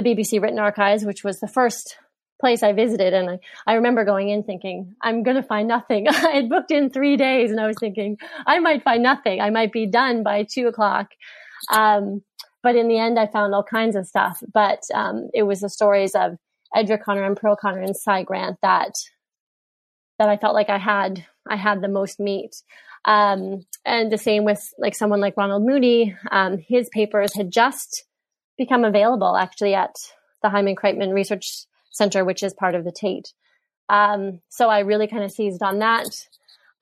the 0.00 0.14
BBC 0.14 0.40
Written 0.42 0.58
Archives, 0.58 1.04
which 1.04 1.24
was 1.24 1.40
the 1.40 1.48
first 1.48 1.96
place 2.40 2.62
I 2.62 2.72
visited, 2.72 3.12
and 3.12 3.30
I, 3.30 3.38
I 3.66 3.74
remember 3.74 4.04
going 4.04 4.30
in 4.30 4.42
thinking, 4.42 4.94
I'm 5.02 5.22
going 5.22 5.36
to 5.36 5.42
find 5.42 5.68
nothing. 5.68 6.08
I 6.08 6.12
had 6.12 6.48
booked 6.48 6.70
in 6.70 6.90
three 6.90 7.16
days, 7.16 7.50
and 7.50 7.60
I 7.60 7.66
was 7.66 7.76
thinking, 7.78 8.16
I 8.46 8.58
might 8.60 8.82
find 8.82 9.02
nothing. 9.02 9.40
I 9.40 9.50
might 9.50 9.72
be 9.72 9.86
done 9.86 10.22
by 10.22 10.46
two 10.50 10.68
o'clock. 10.68 11.08
Um, 11.70 12.22
but 12.62 12.76
in 12.76 12.88
the 12.88 12.98
end, 12.98 13.18
I 13.18 13.26
found 13.26 13.54
all 13.54 13.62
kinds 13.62 13.96
of 13.96 14.06
stuff. 14.06 14.42
But 14.52 14.82
um, 14.94 15.28
it 15.34 15.44
was 15.44 15.60
the 15.60 15.68
stories 15.68 16.14
of 16.14 16.36
Edric 16.74 17.04
Connor 17.04 17.24
and 17.24 17.36
Pearl 17.36 17.56
Connor 17.56 17.80
and 17.80 17.96
Cy 17.96 18.22
Grant 18.22 18.58
that 18.62 18.94
that 20.18 20.28
I 20.28 20.36
felt 20.36 20.54
like 20.54 20.68
I 20.68 20.78
had 20.78 21.26
I 21.48 21.56
had 21.56 21.80
the 21.80 21.88
most 21.88 22.20
meat. 22.20 22.54
Um, 23.06 23.64
and 23.86 24.12
the 24.12 24.18
same 24.18 24.44
with 24.44 24.62
like 24.78 24.94
someone 24.94 25.20
like 25.20 25.36
Ronald 25.36 25.64
Moody. 25.64 26.14
Um, 26.30 26.58
his 26.58 26.90
papers 26.90 27.34
had 27.34 27.50
just 27.50 28.04
become 28.60 28.84
available 28.84 29.38
actually 29.38 29.74
at 29.74 29.96
the 30.42 30.50
Hyman 30.50 30.76
Kreitman 30.76 31.14
Research 31.14 31.64
Center, 31.90 32.26
which 32.26 32.42
is 32.42 32.52
part 32.52 32.74
of 32.74 32.84
the 32.84 32.92
Tate. 32.92 33.32
Um, 33.88 34.42
so 34.50 34.68
I 34.68 34.80
really 34.80 35.08
kind 35.08 35.24
of 35.24 35.32
seized 35.32 35.62
on 35.62 35.78
that. 35.78 36.08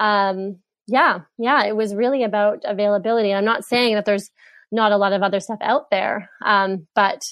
Um, 0.01 0.59
yeah, 0.89 1.21
yeah, 1.39 1.65
it 1.65 1.77
was 1.77 1.95
really 1.95 2.25
about 2.25 2.63
availability. 2.65 3.33
I'm 3.33 3.45
not 3.45 3.65
saying 3.65 3.95
that 3.95 4.07
there's 4.07 4.29
not 4.73 4.91
a 4.91 4.97
lot 4.97 5.13
of 5.13 5.23
other 5.23 5.39
stuff 5.39 5.61
out 5.63 5.89
there, 5.91 6.29
um, 6.45 6.89
but 6.97 7.23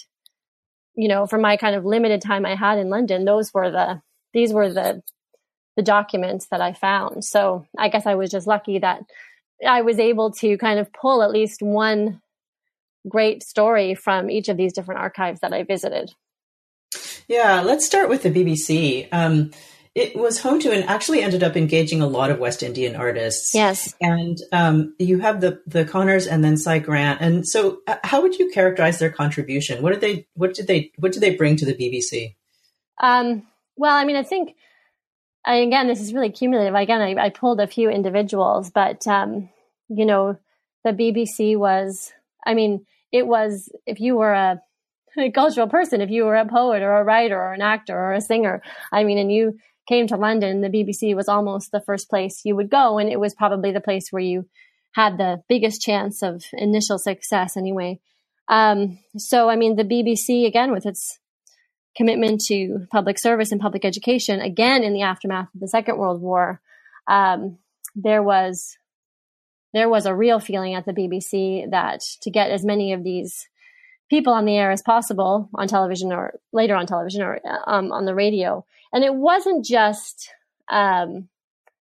you 0.95 1.09
know, 1.09 1.27
for 1.27 1.39
my 1.39 1.57
kind 1.57 1.75
of 1.75 1.85
limited 1.85 2.23
time 2.23 2.47
I 2.47 2.55
had 2.55 2.79
in 2.79 2.89
London, 2.89 3.25
those 3.25 3.53
were 3.53 3.71
the 3.71 4.01
these 4.33 4.53
were 4.53 4.73
the 4.73 5.03
the 5.77 5.83
documents 5.83 6.47
that 6.53 6.61
I 6.61 6.73
found. 6.73 7.25
So 7.25 7.67
I 7.77 7.89
guess 7.89 8.07
I 8.07 8.15
was 8.15 8.31
just 8.31 8.47
lucky 8.47 8.79
that 8.79 9.01
I 9.67 9.83
was 9.83 9.99
able 9.99 10.31
to 10.35 10.57
kind 10.57 10.79
of 10.79 10.93
pull 10.93 11.23
at 11.25 11.33
least 11.33 11.63
one 11.63 12.23
great 13.09 13.43
story 13.43 13.95
from 13.95 14.31
each 14.31 14.49
of 14.49 14.57
these 14.57 14.73
different 14.73 15.01
archives 15.01 15.41
that 15.41 15.53
I 15.53 15.63
visited. 15.63 16.13
Yeah, 17.29 17.63
let's 17.63 17.85
start 17.85 18.09
with 18.09 18.23
the 18.23 18.31
BBC. 18.31 19.09
Um, 19.13 19.51
it 19.97 20.15
was 20.15 20.41
home 20.41 20.61
to 20.61 20.71
and 20.73 20.85
actually 20.85 21.23
ended 21.23 21.43
up 21.43 21.57
engaging 21.57 22.03
a 22.03 22.07
lot 22.07 22.31
of 22.31 22.39
West 22.39 22.63
Indian 22.63 22.95
artists. 22.95 23.55
Yes, 23.55 23.95
and 24.01 24.37
um, 24.53 24.95
you 24.99 25.21
have 25.21 25.41
the 25.41 25.63
the 25.67 25.87
Connors 25.87 26.27
and 26.27 26.45
then 26.45 26.59
Cy 26.59 26.79
Grant. 26.79 27.21
And 27.23 27.49
so, 27.49 27.79
uh, 27.87 27.97
how 28.05 28.21
would 28.21 28.39
you 28.39 28.51
characterize 28.51 28.99
their 28.99 29.11
contribution? 29.11 29.83
What 29.83 29.93
did 29.93 30.03
they 30.03 30.27
What 30.35 30.55
did 30.55 30.67
they 30.67 30.93
What 30.99 31.13
did 31.13 31.23
they 31.23 31.35
bring 31.35 31.57
to 31.57 31.65
the 31.65 31.75
BBC? 31.75 32.35
Um, 33.01 33.45
well, 33.77 33.97
I 33.97 34.05
mean, 34.05 34.17
I 34.17 34.23
think 34.23 34.55
I, 35.47 35.57
again, 35.57 35.87
this 35.87 36.01
is 36.01 36.13
really 36.13 36.31
cumulative. 36.31 36.75
Again, 36.75 37.01
I, 37.01 37.15
I 37.27 37.31
pulled 37.31 37.61
a 37.61 37.67
few 37.67 37.89
individuals, 37.89 38.71
but 38.71 39.07
um, 39.07 39.49
you 39.89 40.05
know, 40.05 40.39
the 40.85 40.91
BBC 40.91 41.57
was. 41.57 42.13
I 42.45 42.55
mean, 42.55 42.87
it 43.17 43.27
was 43.27 43.71
if 43.87 44.01
you 44.01 44.17
were 44.17 44.33
a, 44.33 44.61
a 45.19 45.31
cultural 45.41 45.69
person, 45.69 46.01
if 46.01 46.11
you 46.11 46.25
were 46.25 46.37
a 46.37 46.47
poet 46.47 46.83
or 46.83 46.97
a 46.97 47.05
writer 47.05 47.41
or 47.41 47.53
an 47.53 47.63
actor 47.63 47.97
or 47.97 48.13
a 48.13 48.21
singer. 48.21 48.63
I 48.93 49.05
mean, 49.05 49.19
and 49.19 49.33
you 49.33 49.59
came 49.89 50.07
to 50.09 50.17
London, 50.17 50.61
the 50.61 50.69
BBC 50.69 51.15
was 51.15 51.29
almost 51.29 51.71
the 51.71 51.81
first 51.81 52.11
place 52.11 52.43
you 52.45 52.57
would 52.57 52.71
go, 52.71 52.99
and 52.99 53.09
it 53.09 53.21
was 53.21 53.35
probably 53.35 53.73
the 53.73 53.81
place 53.81 54.09
where 54.11 54.23
you 54.23 54.47
had 54.93 55.17
the 55.17 55.43
biggest 55.49 55.81
chance 55.81 56.23
of 56.23 56.45
initial 56.53 56.99
success, 56.99 57.57
anyway. 57.57 58.01
Um, 58.49 58.99
so, 59.17 59.49
I 59.49 59.57
mean, 59.57 59.77
the 59.77 59.85
BBC 59.85 60.47
again 60.47 60.73
with 60.73 60.87
its 60.87 61.19
commitment 61.97 62.41
to 62.49 62.87
public 62.91 63.19
service 63.19 63.53
and 63.53 63.61
public 63.61 63.85
education, 63.85 64.41
again 64.41 64.83
in 64.83 64.93
the 64.93 65.03
aftermath 65.03 65.49
of 65.55 65.61
the 65.61 65.69
Second 65.69 65.99
World 65.99 66.21
War, 66.21 66.61
um, 67.09 67.59
there 67.95 68.23
was 68.23 68.77
there 69.77 69.89
was 69.89 70.07
a 70.07 70.15
real 70.15 70.41
feeling 70.41 70.75
at 70.75 70.87
the 70.87 70.93
BBC 70.93 71.71
that 71.71 72.01
to 72.23 72.31
get 72.31 72.51
as 72.51 72.65
many 72.65 72.93
of 72.95 73.05
these 73.05 73.47
people 74.09 74.33
on 74.33 74.47
the 74.47 74.57
air 74.57 74.71
as 74.71 74.81
possible 74.83 75.51
on 75.55 75.69
television 75.69 76.13
or 76.13 76.39
later 76.53 76.75
on 76.75 76.87
television 76.87 77.23
or 77.23 77.41
um, 77.67 77.93
on 77.93 78.07
the 78.07 78.15
radio, 78.15 78.65
and 78.93 79.05
it 79.05 79.15
wasn't 79.15 79.65
just 79.65 80.31
um, 80.69 81.29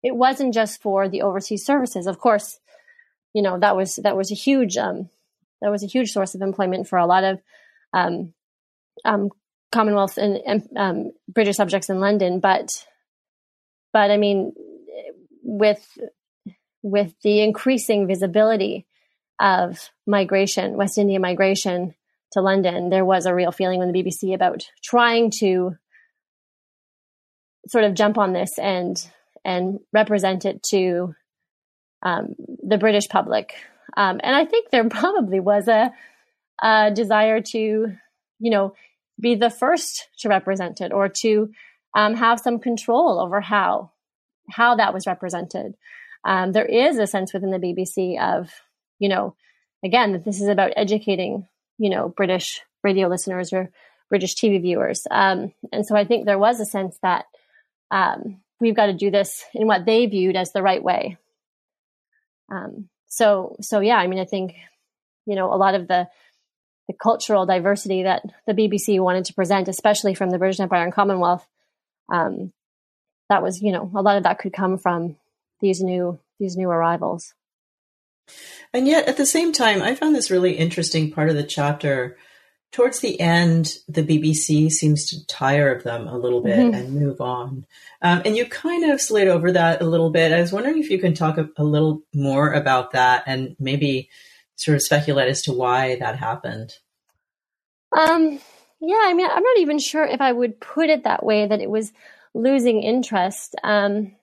it 0.04 0.16
wasn't 0.16 0.54
just 0.54 0.82
for 0.82 1.08
the 1.08 1.22
overseas 1.22 1.66
services. 1.66 2.06
Of 2.06 2.20
course, 2.20 2.60
you 3.34 3.42
know 3.42 3.58
that 3.60 3.78
was 3.78 3.96
that 3.98 4.18
was 4.18 4.32
a 4.32 4.36
huge 4.36 4.76
um, 4.76 5.10
that 5.62 5.72
was 5.72 5.84
a 5.84 5.88
huge 5.88 6.12
source 6.12 6.36
of 6.36 6.42
employment 6.42 6.88
for 6.88 6.98
a 6.98 7.06
lot 7.06 7.24
of 7.24 7.42
um, 7.94 8.34
um, 9.06 9.30
Commonwealth 9.72 10.18
and, 10.18 10.38
and 10.46 10.68
um, 10.76 11.12
British 11.28 11.56
subjects 11.56 11.90
in 11.90 12.00
London, 12.00 12.40
but 12.40 12.86
but 13.94 14.12
I 14.12 14.18
mean, 14.18 14.54
with 15.44 15.98
with 16.82 17.14
the 17.24 17.42
increasing 17.42 18.08
visibility 18.08 18.86
of 19.40 19.90
migration, 20.06 20.76
West 20.76 20.98
Indian 20.98 21.22
migration 21.22 21.94
to 22.34 22.42
London, 22.42 22.90
there 22.90 23.06
was 23.06 23.26
a 23.26 23.34
real 23.34 23.52
feeling 23.52 23.82
in 23.82 23.92
the 23.92 24.04
BBC 24.04 24.34
about 24.34 24.64
trying 24.84 25.32
to 25.40 25.76
sort 27.68 27.84
of 27.84 27.94
jump 27.94 28.18
on 28.18 28.34
this 28.34 28.58
and 28.58 28.98
and 29.46 29.80
represent 29.94 30.46
it 30.46 30.62
to 30.64 31.16
um, 32.04 32.36
the 32.64 32.78
British 32.78 33.08
public. 33.08 33.54
Um, 33.96 34.20
and 34.24 34.36
I 34.36 34.46
think 34.46 34.70
there 34.70 34.88
probably 34.90 35.40
was 35.40 35.68
a, 35.68 35.92
a 36.62 36.92
desire 36.92 37.42
to, 37.42 37.58
you 37.58 38.52
know, 38.52 38.74
be 39.20 39.36
the 39.36 39.50
first 39.50 40.08
to 40.20 40.30
represent 40.30 40.82
it 40.82 40.92
or 40.92 41.10
to 41.22 41.50
um, 41.96 42.16
have 42.16 42.40
some 42.40 42.60
control 42.60 43.20
over 43.20 43.42
how 43.42 43.92
how 44.52 44.76
that 44.76 44.94
was 44.94 45.06
represented. 45.06 45.76
Um, 46.26 46.52
there 46.52 46.66
is 46.66 46.98
a 46.98 47.08
sense 47.08 47.34
within 47.34 47.52
the 47.52 47.58
BBC 47.58 48.20
of, 48.22 48.52
you 49.00 49.10
know, 49.10 49.36
again 49.84 50.14
that 50.14 50.26
this 50.26 50.42
is 50.42 50.48
about 50.48 50.74
educating, 50.76 51.48
you 51.78 51.90
know, 51.90 52.10
British 52.10 52.62
radio 52.84 53.08
listeners 53.08 53.54
or 53.54 53.72
British 54.10 54.36
TV 54.36 54.62
viewers, 54.62 55.06
um, 55.12 55.54
and 55.72 55.86
so 55.86 55.96
I 55.96 56.04
think 56.04 56.26
there 56.26 56.40
was 56.40 56.60
a 56.60 56.66
sense 56.66 56.98
that 57.04 57.26
um, 57.92 58.42
we've 58.60 58.76
got 58.76 58.88
to 58.88 58.94
do 58.94 59.12
this 59.12 59.46
in 59.54 59.68
what 59.68 59.86
they 59.86 60.06
viewed 60.06 60.36
as 60.36 60.52
the 60.52 60.62
right 60.62 60.84
way. 60.84 61.18
Um, 62.52 62.90
so, 63.08 63.56
so 63.62 63.80
yeah, 63.80 63.98
I 63.98 64.08
mean, 64.08 64.20
I 64.20 64.26
think, 64.26 64.56
you 65.26 65.36
know, 65.36 65.54
a 65.54 65.56
lot 65.58 65.76
of 65.76 65.88
the 65.88 66.08
the 66.88 66.96
cultural 66.96 67.46
diversity 67.46 68.02
that 68.02 68.24
the 68.48 68.54
BBC 68.54 69.00
wanted 69.00 69.26
to 69.26 69.34
present, 69.36 69.68
especially 69.68 70.16
from 70.16 70.32
the 70.32 70.40
British 70.40 70.60
Empire 70.60 70.84
and 70.84 70.92
Commonwealth. 70.92 71.48
Um, 72.12 72.52
that 73.30 73.44
was, 73.44 73.62
you 73.62 73.72
know, 73.72 73.92
a 73.96 74.02
lot 74.02 74.18
of 74.18 74.24
that 74.24 74.40
could 74.40 74.54
come 74.54 74.80
from 74.80 75.16
these 75.62 75.82
new 75.82 76.20
these 76.40 76.56
new 76.56 76.70
arrivals. 76.70 77.34
And 78.74 78.88
yet, 78.88 79.08
at 79.08 79.18
the 79.18 79.26
same 79.26 79.52
time, 79.52 79.82
I 79.82 79.96
found 79.96 80.16
this 80.16 80.32
really 80.32 80.54
interesting 80.54 81.12
part 81.12 81.30
of 81.30 81.36
the 81.36 81.44
chapter. 81.44 82.18
Towards 82.72 83.00
the 83.00 83.20
end, 83.20 83.78
the 83.88 84.04
BBC 84.04 84.70
seems 84.70 85.10
to 85.10 85.26
tire 85.26 85.74
of 85.74 85.84
them 85.84 86.08
a 86.08 86.16
little 86.16 86.42
bit 86.42 86.60
mm-hmm. 86.60 86.76
and 86.76 86.94
move 86.94 87.20
on. 87.20 87.66
Um, 88.04 88.22
and 88.26 88.38
you 88.38 88.46
kind 88.46 88.92
of 88.92 89.02
slid 89.02 89.28
over 89.28 89.52
that 89.54 89.82
a 89.82 89.86
little 89.86 90.12
bit. 90.12 90.32
I 90.32 90.40
was 90.40 90.54
wondering 90.54 90.78
if 90.78 90.92
you 90.92 91.00
can 91.00 91.16
talk 91.16 91.40
a, 91.40 91.50
a 91.58 91.64
little 91.64 92.04
more 92.14 92.54
about 92.54 92.92
that 92.92 93.24
and 93.26 93.56
maybe 93.60 94.10
sort 94.60 94.76
of 94.76 94.82
speculate 94.82 95.30
as 95.30 95.42
to 95.44 95.54
why 95.54 95.96
that 95.96 96.18
happened? 96.18 96.74
Um, 97.98 98.40
yeah, 98.82 99.02
I 99.04 99.14
mean, 99.14 99.28
I'm 99.30 99.44
not 99.44 99.58
even 99.58 99.80
sure 99.80 100.06
if 100.06 100.22
I 100.22 100.32
would 100.32 100.60
put 100.60 100.90
it 100.90 101.06
that 101.06 101.26
way 101.26 101.48
that 101.48 101.62
it 101.62 101.70
was 101.70 101.94
losing 102.34 102.84
interest. 102.84 103.56
Um, 103.64 104.16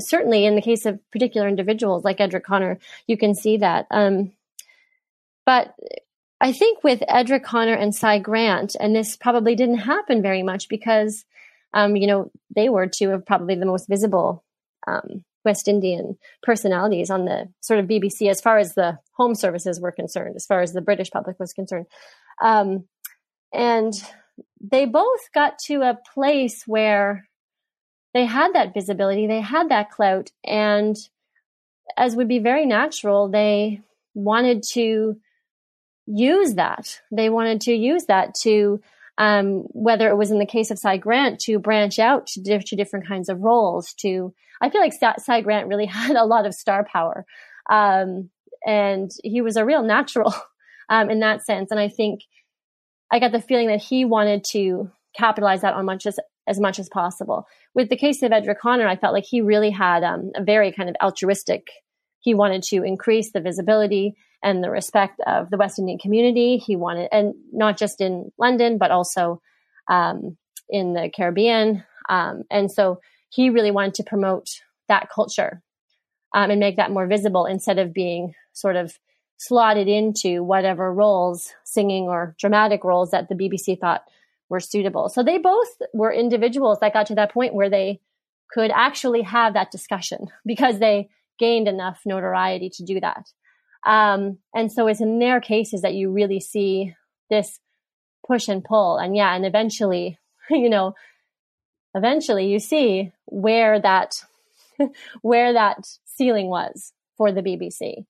certainly, 0.00 0.44
in 0.44 0.54
the 0.54 0.62
case 0.62 0.86
of 0.86 0.98
particular 1.10 1.48
individuals 1.48 2.04
like 2.04 2.20
Edric 2.20 2.44
Connor, 2.44 2.78
you 3.06 3.16
can 3.16 3.34
see 3.34 3.58
that. 3.58 3.86
Um, 3.90 4.32
but 5.46 5.74
I 6.40 6.52
think 6.52 6.84
with 6.84 7.02
Edric 7.08 7.44
Connor 7.44 7.74
and 7.74 7.94
Cy 7.94 8.18
Grant, 8.18 8.76
and 8.78 8.94
this 8.94 9.16
probably 9.16 9.54
didn't 9.54 9.78
happen 9.78 10.22
very 10.22 10.42
much 10.42 10.68
because, 10.68 11.24
um, 11.74 11.96
you 11.96 12.06
know, 12.06 12.30
they 12.54 12.68
were 12.68 12.86
two 12.86 13.10
of 13.10 13.26
probably 13.26 13.54
the 13.54 13.66
most 13.66 13.88
visible 13.88 14.44
um, 14.86 15.24
West 15.44 15.68
Indian 15.68 16.16
personalities 16.42 17.10
on 17.10 17.24
the 17.24 17.48
sort 17.60 17.80
of 17.80 17.86
BBC 17.86 18.30
as 18.30 18.40
far 18.40 18.58
as 18.58 18.74
the 18.74 18.98
home 19.12 19.34
services 19.34 19.80
were 19.80 19.92
concerned, 19.92 20.36
as 20.36 20.46
far 20.46 20.60
as 20.60 20.72
the 20.72 20.80
British 20.80 21.10
public 21.10 21.38
was 21.40 21.52
concerned. 21.52 21.86
Um, 22.42 22.84
and 23.52 23.94
they 24.60 24.84
both 24.84 25.32
got 25.34 25.58
to 25.66 25.82
a 25.82 25.98
place 26.14 26.64
where 26.66 27.27
they 28.14 28.24
had 28.24 28.54
that 28.54 28.74
visibility, 28.74 29.26
they 29.26 29.40
had 29.40 29.68
that 29.68 29.90
clout, 29.90 30.30
and 30.44 30.96
as 31.96 32.16
would 32.16 32.28
be 32.28 32.38
very 32.38 32.66
natural, 32.66 33.28
they 33.28 33.80
wanted 34.14 34.62
to 34.72 35.16
use 36.06 36.54
that. 36.54 37.00
They 37.10 37.28
wanted 37.28 37.60
to 37.62 37.72
use 37.72 38.06
that 38.06 38.34
to, 38.42 38.80
um, 39.18 39.64
whether 39.70 40.08
it 40.08 40.16
was 40.16 40.30
in 40.30 40.38
the 40.38 40.46
case 40.46 40.70
of 40.70 40.78
Cy 40.78 40.96
Grant, 40.96 41.40
to 41.40 41.58
branch 41.58 41.98
out 41.98 42.26
to, 42.28 42.58
to 42.58 42.76
different 42.76 43.06
kinds 43.06 43.28
of 43.28 43.40
roles. 43.40 43.92
To, 44.00 44.34
I 44.60 44.70
feel 44.70 44.80
like 44.80 44.94
Cy 45.18 45.40
Grant 45.42 45.68
really 45.68 45.86
had 45.86 46.16
a 46.16 46.24
lot 46.24 46.46
of 46.46 46.54
star 46.54 46.86
power, 46.90 47.24
um, 47.70 48.30
and 48.66 49.10
he 49.22 49.40
was 49.40 49.56
a 49.56 49.64
real 49.64 49.82
natural 49.82 50.34
um, 50.88 51.10
in 51.10 51.20
that 51.20 51.44
sense. 51.44 51.70
And 51.70 51.78
I 51.78 51.88
think 51.88 52.20
I 53.10 53.18
got 53.18 53.32
the 53.32 53.40
feeling 53.40 53.68
that 53.68 53.82
he 53.82 54.04
wanted 54.04 54.44
to 54.52 54.90
capitalize 55.16 55.62
that 55.62 55.74
on 55.74 55.84
much 55.84 56.06
as 56.06 56.18
as 56.48 56.58
much 56.58 56.78
as 56.78 56.88
possible. 56.88 57.46
With 57.74 57.90
the 57.90 57.96
case 57.96 58.22
of 58.22 58.32
Edric 58.32 58.60
Connor, 58.60 58.88
I 58.88 58.96
felt 58.96 59.12
like 59.12 59.26
he 59.28 59.40
really 59.40 59.70
had 59.70 60.02
um, 60.02 60.32
a 60.34 60.42
very 60.42 60.72
kind 60.72 60.88
of 60.88 60.96
altruistic. 61.02 61.68
He 62.20 62.34
wanted 62.34 62.62
to 62.64 62.82
increase 62.82 63.30
the 63.32 63.40
visibility 63.40 64.14
and 64.42 64.64
the 64.64 64.70
respect 64.70 65.20
of 65.26 65.50
the 65.50 65.56
West 65.56 65.78
Indian 65.78 65.98
community. 65.98 66.56
He 66.56 66.74
wanted, 66.74 67.08
and 67.12 67.34
not 67.52 67.76
just 67.76 68.00
in 68.00 68.32
London, 68.38 68.78
but 68.78 68.90
also 68.90 69.40
um, 69.88 70.36
in 70.68 70.94
the 70.94 71.10
Caribbean. 71.14 71.84
Um, 72.08 72.44
and 72.50 72.70
so 72.72 73.00
he 73.30 73.50
really 73.50 73.70
wanted 73.70 73.94
to 73.94 74.04
promote 74.04 74.48
that 74.88 75.08
culture 75.14 75.62
um, 76.34 76.50
and 76.50 76.60
make 76.60 76.76
that 76.76 76.90
more 76.90 77.06
visible 77.06 77.46
instead 77.46 77.78
of 77.78 77.92
being 77.92 78.34
sort 78.52 78.76
of 78.76 78.98
slotted 79.38 79.86
into 79.86 80.42
whatever 80.42 80.92
roles, 80.92 81.52
singing 81.64 82.04
or 82.04 82.34
dramatic 82.38 82.84
roles 82.84 83.10
that 83.10 83.28
the 83.28 83.34
BBC 83.34 83.78
thought 83.78 84.02
were 84.48 84.60
suitable. 84.60 85.08
So 85.08 85.22
they 85.22 85.38
both 85.38 85.68
were 85.92 86.12
individuals 86.12 86.78
that 86.80 86.92
got 86.92 87.06
to 87.06 87.14
that 87.16 87.32
point 87.32 87.54
where 87.54 87.70
they 87.70 88.00
could 88.50 88.70
actually 88.74 89.22
have 89.22 89.54
that 89.54 89.70
discussion 89.70 90.26
because 90.46 90.78
they 90.78 91.08
gained 91.38 91.68
enough 91.68 92.00
notoriety 92.04 92.70
to 92.70 92.84
do 92.84 93.00
that. 93.00 93.26
Um, 93.86 94.38
and 94.54 94.72
so 94.72 94.88
it's 94.88 95.00
in 95.00 95.18
their 95.18 95.40
cases 95.40 95.82
that 95.82 95.94
you 95.94 96.10
really 96.10 96.40
see 96.40 96.94
this 97.30 97.60
push 98.26 98.48
and 98.48 98.64
pull. 98.64 98.96
And 98.96 99.16
yeah, 99.16 99.34
and 99.34 99.46
eventually, 99.46 100.18
you 100.50 100.68
know, 100.68 100.94
eventually 101.94 102.48
you 102.48 102.58
see 102.58 103.12
where 103.26 103.80
that 103.80 104.14
where 105.22 105.52
that 105.52 105.86
ceiling 106.04 106.48
was 106.48 106.92
for 107.16 107.32
the 107.32 107.42
BBC. 107.42 108.04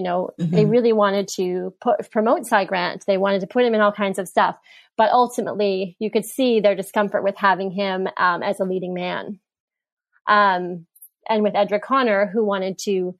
You 0.00 0.04
know, 0.04 0.30
mm-hmm. 0.40 0.56
they 0.56 0.64
really 0.64 0.94
wanted 0.94 1.28
to 1.36 1.74
put, 1.82 2.10
promote 2.10 2.46
Cy 2.46 2.64
Grant. 2.64 3.04
They 3.04 3.18
wanted 3.18 3.42
to 3.42 3.46
put 3.46 3.66
him 3.66 3.74
in 3.74 3.82
all 3.82 3.92
kinds 3.92 4.18
of 4.18 4.28
stuff. 4.28 4.56
But 4.96 5.10
ultimately, 5.10 5.94
you 5.98 6.10
could 6.10 6.24
see 6.24 6.58
their 6.58 6.74
discomfort 6.74 7.22
with 7.22 7.36
having 7.36 7.70
him 7.70 8.08
um, 8.16 8.42
as 8.42 8.60
a 8.60 8.64
leading 8.64 8.94
man. 8.94 9.40
Um, 10.26 10.86
and 11.28 11.42
with 11.42 11.54
Edric 11.54 11.82
Connor, 11.82 12.24
who 12.32 12.46
wanted 12.46 12.78
to, 12.84 13.14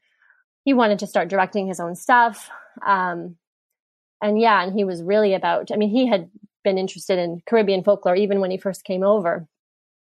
he 0.65 0.73
wanted 0.73 1.01
to 1.01 1.07
start 1.07 1.29
directing 1.29 1.67
his 1.67 1.81
own 1.81 1.97
stuff. 1.97 2.49
Um, 2.87 3.37
and 4.23 4.41
yeah, 4.41 4.63
and 4.63 4.73
he 4.73 4.85
was 4.85 5.03
really 5.03 5.35
about, 5.35 5.71
I 5.71 5.77
mean, 5.77 5.91
he 5.91 6.07
had 6.07 6.31
been 6.65 6.79
interested 6.79 7.19
in 7.19 7.43
Caribbean 7.45 7.85
folklore 7.85 8.17
even 8.17 8.41
when 8.41 8.51
he 8.51 8.57
first 8.57 8.85
came 8.85 9.03
over. 9.03 9.47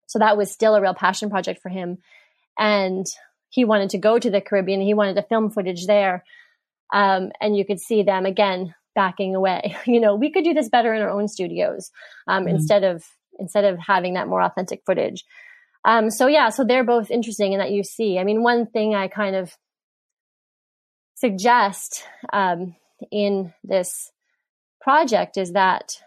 So 0.08 0.20
that 0.20 0.38
was 0.38 0.50
still 0.50 0.76
a 0.76 0.82
real 0.82 0.94
passion 0.94 1.30
project 1.30 1.62
for 1.62 1.68
him. 1.68 1.98
And 2.58 3.06
he 3.50 3.66
wanted 3.66 3.90
to 3.90 3.98
go 3.98 4.18
to 4.18 4.30
the 4.30 4.40
Caribbean. 4.40 4.80
He 4.80 4.94
wanted 4.94 5.16
to 5.16 5.24
film 5.24 5.50
footage 5.50 5.88
there. 5.88 6.24
Um, 6.91 7.31
and 7.39 7.55
you 7.55 7.65
could 7.65 7.79
see 7.79 8.03
them 8.03 8.25
again 8.25 8.74
backing 8.96 9.36
away. 9.36 9.75
You 9.86 10.00
know, 10.00 10.15
we 10.15 10.31
could 10.31 10.43
do 10.43 10.53
this 10.53 10.69
better 10.69 10.93
in 10.93 11.01
our 11.01 11.10
own 11.10 11.27
studios 11.27 11.91
um, 12.27 12.46
mm 12.46 12.50
instead 12.50 12.84
of 12.84 13.05
instead 13.39 13.63
of 13.63 13.79
having 13.79 14.15
that 14.15 14.27
more 14.27 14.41
authentic 14.41 14.81
footage. 14.86 15.24
Um, 15.86 16.12
so 16.12 16.27
yeah, 16.27 16.50
so 16.50 16.65
they're 16.65 16.84
both 16.84 17.10
interesting 17.10 17.53
in 17.53 17.60
that 17.60 17.72
you 17.72 17.84
see. 17.84 18.19
I 18.19 18.25
mean, 18.25 18.43
one 18.43 18.65
thing 18.65 18.96
I 18.96 19.08
kind 19.08 19.36
of 19.36 19.55
suggest 21.15 22.04
um, 22.34 22.75
in 23.12 23.54
this 23.63 24.12
project 24.82 25.38
is 25.38 25.54
that 25.54 26.02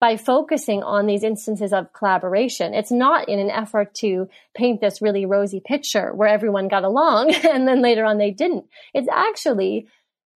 by 0.00 0.16
focusing 0.16 0.82
on 0.82 1.06
these 1.06 1.24
instances 1.24 1.72
of 1.72 1.92
collaboration, 1.92 2.74
it's 2.74 2.92
not 2.92 3.28
in 3.28 3.38
an 3.38 3.50
effort 3.50 3.94
to 3.94 4.28
paint 4.54 4.80
this 4.80 5.00
really 5.00 5.24
rosy 5.24 5.60
picture 5.64 6.12
where 6.14 6.28
everyone 6.28 6.68
got 6.68 6.84
along 6.84 7.34
and 7.44 7.66
then 7.66 7.82
later 7.82 8.04
on 8.04 8.18
they 8.18 8.30
didn't. 8.30 8.66
It's 8.92 9.08
actually 9.10 9.88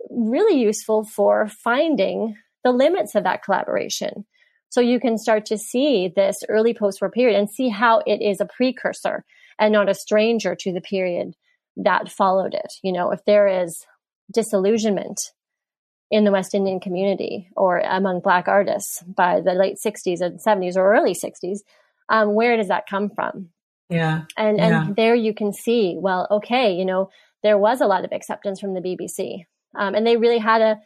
really 0.08 0.60
useful 0.60 1.04
for 1.04 1.46
finding 1.48 2.36
the 2.64 2.72
limits 2.72 3.14
of 3.14 3.24
that 3.24 3.42
collaboration. 3.42 4.24
So 4.70 4.80
you 4.80 5.00
can 5.00 5.18
start 5.18 5.46
to 5.46 5.58
see 5.58 6.10
this 6.14 6.38
early 6.48 6.74
post 6.74 7.00
war 7.00 7.10
period 7.10 7.36
and 7.38 7.50
see 7.50 7.68
how 7.68 8.02
it 8.06 8.22
is 8.22 8.40
a 8.40 8.46
precursor 8.46 9.24
and 9.58 9.72
not 9.72 9.90
a 9.90 9.94
stranger 9.94 10.54
to 10.60 10.72
the 10.72 10.80
period 10.80 11.34
that 11.76 12.10
followed 12.10 12.54
it. 12.54 12.72
You 12.82 12.92
know, 12.92 13.10
if 13.10 13.24
there 13.26 13.62
is 13.62 13.84
disillusionment 14.32 15.20
in 16.10 16.24
the 16.24 16.32
West 16.32 16.54
Indian 16.54 16.80
community 16.80 17.48
or 17.56 17.78
among 17.78 18.20
Black 18.20 18.48
artists 18.48 19.02
by 19.02 19.40
the 19.40 19.52
late 19.52 19.76
60s 19.84 20.20
and 20.20 20.40
70s 20.40 20.76
or 20.76 20.92
early 20.92 21.14
60s, 21.14 21.58
um, 22.08 22.34
where 22.34 22.56
does 22.56 22.68
that 22.68 22.88
come 22.88 23.10
from? 23.10 23.50
Yeah. 23.88 24.22
And, 24.36 24.58
yeah. 24.58 24.86
and 24.86 24.96
there 24.96 25.14
you 25.14 25.34
can 25.34 25.52
see, 25.52 25.96
well, 25.98 26.26
okay, 26.30 26.72
you 26.74 26.84
know, 26.84 27.10
there 27.42 27.58
was 27.58 27.80
a 27.80 27.86
lot 27.86 28.04
of 28.04 28.12
acceptance 28.12 28.60
from 28.60 28.74
the 28.74 28.80
BBC. 28.80 29.44
Um, 29.78 29.94
and 29.94 30.06
they 30.06 30.16
really 30.16 30.38
had 30.38 30.60
a 30.60 30.76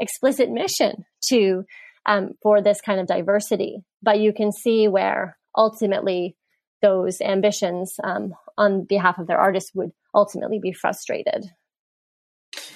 explicit 0.00 0.50
mission 0.50 1.04
to, 1.28 1.64
um, 2.06 2.32
for 2.42 2.60
this 2.60 2.80
kind 2.80 3.00
of 3.00 3.06
diversity. 3.06 3.84
But 4.02 4.18
you 4.18 4.32
can 4.32 4.50
see 4.50 4.88
where 4.88 5.38
ultimately 5.56 6.36
those 6.82 7.20
ambitions 7.20 7.94
um, 8.02 8.34
on 8.58 8.84
behalf 8.84 9.18
of 9.18 9.28
their 9.28 9.38
artists 9.38 9.70
would 9.74 9.92
ultimately 10.14 10.58
be 10.60 10.72
frustrated. 10.72 11.44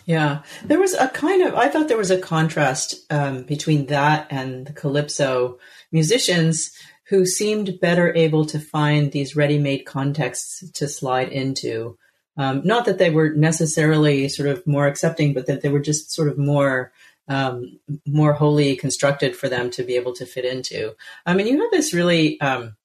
Yeah, 0.07 0.43
there 0.65 0.79
was 0.79 0.95
a 0.95 1.09
kind 1.09 1.43
of, 1.43 1.55
I 1.55 1.69
thought 1.69 1.89
there 1.89 1.97
was 1.97 2.13
a 2.13 2.19
contrast 2.19 2.95
um, 3.11 3.43
between 3.43 3.87
that 3.87 4.29
and 4.31 4.67
the 4.67 4.73
Calypso 4.73 5.59
musicians 5.91 6.71
who 7.09 7.27
seemed 7.27 7.81
better 7.81 8.15
able 8.15 8.47
to 8.47 8.61
find 8.61 9.11
these 9.11 9.35
ready 9.35 9.59
made 9.59 9.81
contexts 9.81 10.71
to 10.71 10.89
slide 10.89 11.31
into. 11.31 11.99
Um, 12.37 12.63
not 12.65 12.85
that 12.85 12.99
they 12.99 13.11
were 13.11 13.31
necessarily 13.31 14.29
sort 14.29 14.49
of 14.49 14.65
more 14.65 14.87
accepting, 14.87 15.35
but 15.35 15.47
that 15.47 15.63
they 15.63 15.69
were 15.69 15.81
just 15.81 16.13
sort 16.13 16.29
of 16.29 16.39
more 16.39 16.93
um, 17.29 17.81
more 18.07 18.33
wholly 18.33 18.77
constructed 18.77 19.35
for 19.35 19.49
them 19.49 19.69
to 19.71 19.83
be 19.83 19.97
able 19.97 20.13
to 20.13 20.27
fit 20.27 20.45
into. 20.45 20.95
I 21.25 21.35
mean, 21.35 21.49
you 21.49 21.61
have 21.61 21.73
this 21.73 21.93
really 21.93 22.41
um, 22.41 22.77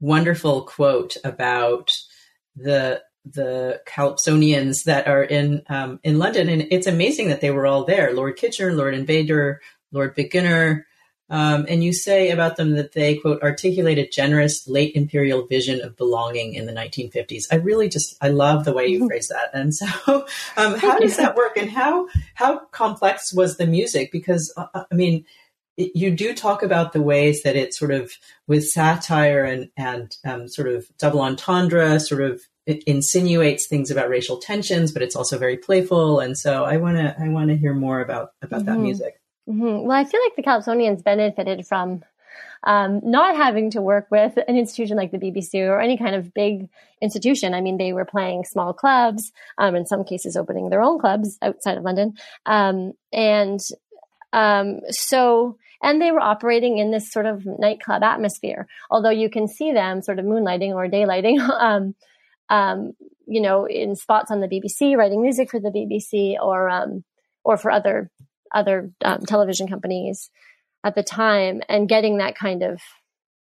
wonderful 0.00 0.62
quote 0.62 1.16
about 1.22 1.92
the 2.56 3.02
the 3.24 3.80
Calypsonians 3.86 4.84
that 4.84 5.06
are 5.08 5.22
in 5.22 5.62
um, 5.68 5.98
in 6.02 6.18
London, 6.18 6.48
and 6.48 6.66
it's 6.70 6.86
amazing 6.86 7.28
that 7.28 7.40
they 7.40 7.50
were 7.50 7.66
all 7.66 7.84
there. 7.84 8.12
Lord 8.12 8.36
Kitchener, 8.36 8.72
Lord 8.72 8.94
Invader, 8.94 9.60
Lord 9.92 10.14
Beginner, 10.14 10.86
um, 11.30 11.64
and 11.68 11.82
you 11.82 11.92
say 11.92 12.30
about 12.30 12.56
them 12.56 12.72
that 12.72 12.92
they 12.92 13.16
quote 13.16 13.42
articulate 13.42 13.98
a 13.98 14.06
generous 14.06 14.68
late 14.68 14.94
imperial 14.94 15.46
vision 15.46 15.80
of 15.80 15.96
belonging 15.96 16.54
in 16.54 16.66
the 16.66 16.72
1950s. 16.72 17.44
I 17.50 17.56
really 17.56 17.88
just 17.88 18.16
I 18.20 18.28
love 18.28 18.64
the 18.64 18.74
way 18.74 18.86
you 18.86 18.98
mm-hmm. 18.98 19.08
phrase 19.08 19.28
that. 19.28 19.50
And 19.54 19.74
so, 19.74 19.86
um, 20.56 20.78
how 20.78 20.98
does 20.98 21.16
that 21.16 21.36
work, 21.36 21.56
and 21.56 21.70
how 21.70 22.08
how 22.34 22.58
complex 22.66 23.32
was 23.32 23.56
the 23.56 23.66
music? 23.66 24.12
Because 24.12 24.52
uh, 24.56 24.66
uh 24.74 24.84
I 24.90 24.94
mean. 24.94 25.24
You 25.76 26.12
do 26.12 26.34
talk 26.34 26.62
about 26.62 26.92
the 26.92 27.02
ways 27.02 27.42
that 27.42 27.56
it 27.56 27.74
sort 27.74 27.90
of 27.90 28.12
with 28.46 28.68
satire 28.68 29.42
and 29.42 29.70
and 29.76 30.16
um, 30.24 30.46
sort 30.46 30.68
of 30.68 30.86
double 30.98 31.20
entendre 31.20 31.98
sort 31.98 32.22
of 32.22 32.42
it 32.66 32.82
insinuates 32.84 33.66
things 33.68 33.90
about 33.90 34.08
racial 34.08 34.38
tensions, 34.38 34.92
but 34.92 35.02
it's 35.02 35.16
also 35.16 35.38
very 35.38 35.56
playful. 35.56 36.20
And 36.20 36.36
so 36.36 36.64
I 36.64 36.78
want 36.78 36.96
to 36.96 37.14
I 37.20 37.28
want 37.28 37.50
to 37.50 37.56
hear 37.56 37.74
more 37.74 38.00
about 38.00 38.30
about 38.42 38.60
mm-hmm. 38.60 38.70
that 38.70 38.78
music. 38.78 39.20
Mm-hmm. 39.48 39.86
Well, 39.86 39.96
I 39.96 40.04
feel 40.04 40.20
like 40.22 40.36
the 40.36 40.42
Calypsonians 40.42 41.04
benefited 41.04 41.66
from 41.66 42.02
um, 42.62 43.00
not 43.04 43.36
having 43.36 43.70
to 43.72 43.82
work 43.82 44.06
with 44.10 44.38
an 44.48 44.56
institution 44.56 44.96
like 44.96 45.10
the 45.10 45.18
BBC 45.18 45.68
or 45.68 45.80
any 45.80 45.98
kind 45.98 46.14
of 46.14 46.32
big 46.32 46.70
institution. 47.02 47.52
I 47.52 47.60
mean, 47.60 47.76
they 47.76 47.92
were 47.92 48.06
playing 48.06 48.44
small 48.44 48.72
clubs, 48.72 49.32
um, 49.58 49.76
in 49.76 49.84
some 49.84 50.04
cases 50.04 50.36
opening 50.36 50.70
their 50.70 50.82
own 50.82 50.98
clubs 50.98 51.36
outside 51.42 51.76
of 51.76 51.84
London, 51.84 52.14
um, 52.46 52.94
and 53.12 53.60
um, 54.32 54.80
so 54.88 55.58
and 55.82 56.00
they 56.00 56.10
were 56.10 56.20
operating 56.20 56.78
in 56.78 56.90
this 56.90 57.12
sort 57.12 57.26
of 57.26 57.44
nightclub 57.44 58.02
atmosphere. 58.02 58.66
Although 58.90 59.10
you 59.10 59.28
can 59.28 59.46
see 59.46 59.72
them 59.72 60.00
sort 60.00 60.18
of 60.18 60.24
moonlighting 60.24 60.72
or 60.72 60.88
daylighting. 60.88 61.38
Um, 62.54 62.92
you 63.26 63.40
know, 63.40 63.66
in 63.66 63.96
spots 63.96 64.30
on 64.30 64.40
the 64.40 64.48
BBC, 64.48 64.96
writing 64.96 65.22
music 65.22 65.50
for 65.50 65.58
the 65.58 65.70
BBC 65.70 66.36
or 66.40 66.68
um, 66.68 67.04
or 67.42 67.56
for 67.56 67.70
other 67.70 68.10
other 68.54 68.92
um, 69.04 69.20
television 69.26 69.66
companies 69.66 70.30
at 70.84 70.94
the 70.94 71.02
time, 71.02 71.62
and 71.68 71.88
getting 71.88 72.18
that 72.18 72.36
kind 72.36 72.62
of 72.62 72.80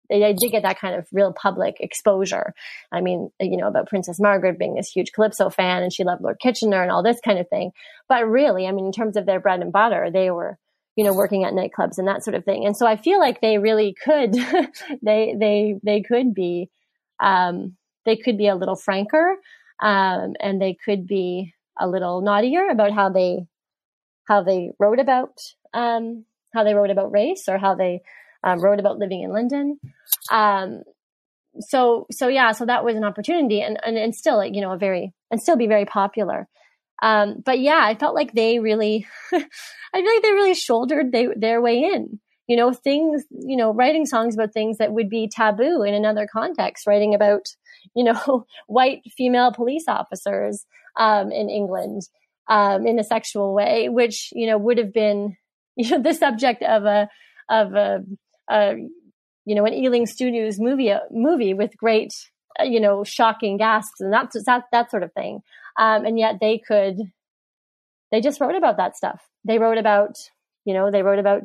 they, 0.09 0.33
did 0.35 0.51
get 0.51 0.63
that 0.63 0.79
kind 0.79 0.95
of 0.95 1.07
real 1.13 1.33
public 1.33 1.77
exposure. 1.81 2.55
I 2.93 3.01
mean, 3.01 3.31
you 3.41 3.57
know, 3.57 3.69
about 3.69 3.89
Princess 3.89 4.21
Margaret 4.21 4.59
being 4.59 4.75
this 4.75 4.91
huge 4.91 5.13
Calypso 5.13 5.51
fan 5.51 5.83
and 5.83 5.93
she 5.93 6.05
loved 6.05 6.23
Lord 6.23 6.39
Kitchener 6.41 6.83
and 6.83 6.91
all 6.91 7.03
this 7.03 7.21
kind 7.25 7.39
of 7.39 7.49
thing. 7.49 7.73
But 8.09 8.29
really, 8.29 8.67
I 8.67 8.73
mean, 8.73 8.87
in 8.87 8.93
terms 8.93 9.17
of 9.17 9.27
their 9.27 9.41
bread 9.41 9.61
and 9.61 9.73
butter, 9.73 10.11
they 10.13 10.31
were, 10.31 10.59
you 10.97 11.05
know, 11.05 11.15
working 11.15 11.45
at 11.45 11.55
nightclubs 11.55 11.99
and 11.99 12.09
that 12.09 12.23
sort 12.23 12.35
of 12.35 12.45
thing. 12.45 12.67
And 12.67 12.77
so 12.77 12.87
I 12.87 12.97
feel 12.97 13.19
like 13.19 13.41
they 13.41 13.59
really 13.59 13.95
could, 14.05 14.35
they, 15.03 15.35
they, 15.39 15.77
they 15.83 16.03
could 16.03 16.35
be, 16.35 16.71
um, 17.21 17.77
they 18.05 18.17
could 18.17 18.39
be 18.39 18.49
a 18.49 18.55
little 18.55 18.77
franker, 18.77 19.37
um, 19.81 20.35
and 20.41 20.61
they 20.61 20.77
could 20.85 21.07
be 21.07 21.55
a 21.79 21.89
little 21.89 22.21
naughtier 22.21 22.69
about 22.69 22.93
how 22.93 23.09
they, 23.09 23.47
how 24.29 24.43
they 24.43 24.71
wrote 24.79 25.01
about, 25.01 25.41
um, 25.73 26.25
how 26.55 26.65
they 26.65 26.75
wrote 26.75 26.91
about 26.91 27.13
race 27.13 27.49
or 27.49 27.59
how 27.59 27.75
they 27.75 28.01
um, 28.45 28.61
wrote 28.61 28.79
about 28.79 28.99
living 28.99 29.23
in 29.23 29.33
London. 29.33 29.79
Um, 30.31 30.83
so, 31.61 32.07
so 32.11 32.29
yeah, 32.29 32.53
so 32.53 32.67
that 32.67 32.85
was 32.85 32.97
an 32.97 33.05
opportunity 33.05 33.61
and, 33.61 33.79
and, 33.85 33.97
and 33.97 34.15
still, 34.15 34.37
like, 34.37 34.55
you 34.55 34.61
know, 34.61 34.73
a 34.73 34.79
very, 34.79 35.13
and 35.31 35.41
still 35.41 35.57
be 35.57 35.67
very 35.67 35.85
popular. 35.85 36.49
Um, 37.03 37.43
but 37.45 37.59
yeah, 37.59 37.81
I 37.83 37.97
felt 37.97 38.15
like 38.15 38.33
they 38.33 38.59
really, 38.59 39.07
I 39.33 39.39
feel 39.39 40.05
like 40.15 40.23
they 40.23 40.33
really 40.33 40.55
shouldered 40.55 41.13
they, 41.13 41.29
their 41.37 41.61
way 41.61 41.79
in, 41.79 42.21
you 42.47 42.57
know, 42.57 42.73
things, 42.73 43.25
you 43.31 43.57
know, 43.57 43.73
writing 43.73 44.07
songs 44.07 44.35
about 44.35 44.53
things 44.53 44.79
that 44.79 44.93
would 44.93 45.09
be 45.09 45.29
taboo 45.29 45.83
in 45.83 45.95
another 45.95 46.29
context, 46.31 46.87
writing 46.87 47.15
about, 47.15 47.47
you 47.95 48.05
know, 48.05 48.47
white 48.67 49.03
female 49.17 49.53
police 49.53 49.85
officers, 49.89 50.67
um, 50.97 51.33
in 51.33 51.49
England, 51.49 52.03
um, 52.49 52.87
in 52.87 52.99
a 52.99 53.05
sexual 53.05 53.55
way, 53.55 53.89
which, 53.89 54.31
you 54.33 54.47
know, 54.47 54.59
would 54.59 54.79
have 54.79 54.93
been, 54.93 55.37
you 55.77 55.91
know, 55.91 56.03
the 56.03 56.15
subject 56.15 56.63
of 56.63 56.85
a, 56.85 57.09
of 57.49 57.75
a, 57.75 58.05
a 58.51 58.75
you 59.47 59.55
know, 59.55 59.67
an 59.67 59.75
Ealing 59.75 60.07
Studios 60.07 60.59
movie, 60.59 60.93
movie 61.11 61.53
with 61.53 61.77
great, 61.77 62.15
uh, 62.59 62.65
you 62.65 62.81
know, 62.81 63.05
shocking 63.05 63.57
gasps 63.59 64.01
and 64.01 64.13
that, 64.13 64.31
that, 64.47 64.65
that 64.73 64.91
sort 64.91 65.03
of 65.03 65.13
thing. 65.13 65.41
Um, 65.79 66.07
and 66.07 66.19
yet 66.19 66.37
they 66.41 66.61
could, 66.67 66.97
they 68.11 68.21
just 68.21 68.41
wrote 68.41 68.55
about 68.55 68.77
that 68.79 68.97
stuff. 68.97 69.21
They 69.45 69.59
wrote 69.59 69.77
about, 69.77 70.17
you 70.65 70.73
know, 70.73 70.91
they 70.91 71.03
wrote 71.03 71.19
about, 71.19 71.43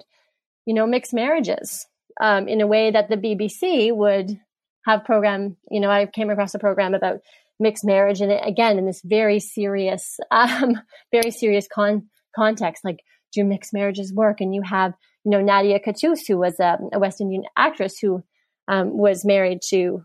you 0.65 0.73
know, 0.73 0.85
mixed 0.85 1.13
marriages, 1.13 1.87
um, 2.21 2.47
in 2.47 2.61
a 2.61 2.67
way 2.67 2.91
that 2.91 3.09
the 3.09 3.17
BBC 3.17 3.93
would 3.93 4.39
have 4.85 5.05
program, 5.05 5.57
you 5.69 5.79
know, 5.79 5.89
I 5.89 6.05
came 6.05 6.29
across 6.29 6.53
a 6.55 6.59
program 6.59 6.93
about 6.93 7.19
mixed 7.59 7.85
marriage 7.85 8.21
and 8.21 8.31
again, 8.31 8.77
in 8.77 8.85
this 8.85 9.01
very 9.03 9.39
serious, 9.39 10.19
um, 10.31 10.81
very 11.11 11.31
serious 11.31 11.67
con- 11.71 12.09
context, 12.35 12.83
like 12.83 12.99
do 13.31 13.43
mixed 13.43 13.73
marriages 13.73 14.13
work? 14.13 14.41
And 14.41 14.53
you 14.55 14.61
have, 14.63 14.93
you 15.23 15.31
know, 15.31 15.41
Nadia 15.41 15.79
Cattouse, 15.79 16.27
who 16.27 16.37
was 16.37 16.59
a, 16.59 16.77
a 16.93 16.99
West 16.99 17.21
Indian 17.21 17.43
actress 17.57 17.99
who 17.99 18.23
um, 18.67 18.97
was 18.97 19.25
married 19.25 19.59
to 19.69 20.03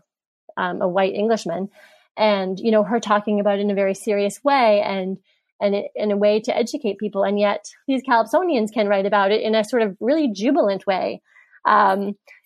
um, 0.57 0.81
a 0.81 0.87
white 0.87 1.13
Englishman, 1.13 1.69
and 2.17 2.59
you 2.59 2.71
know, 2.71 2.83
her 2.83 2.99
talking 2.99 3.39
about 3.39 3.59
it 3.59 3.61
in 3.61 3.71
a 3.71 3.75
very 3.75 3.93
serious 3.93 4.43
way 4.43 4.81
and 4.81 5.17
and 5.61 5.75
it, 5.75 5.91
in 5.95 6.11
a 6.11 6.17
way 6.17 6.39
to 6.41 6.55
educate 6.55 6.97
people. 6.97 7.23
And 7.23 7.39
yet, 7.39 7.65
these 7.87 8.01
Calypsonians 8.03 8.73
can 8.73 8.87
write 8.87 9.05
about 9.05 9.31
it 9.31 9.41
in 9.41 9.55
a 9.55 9.63
sort 9.63 9.83
of 9.83 9.95
really 9.99 10.31
jubilant 10.33 10.85
way. 10.85 11.21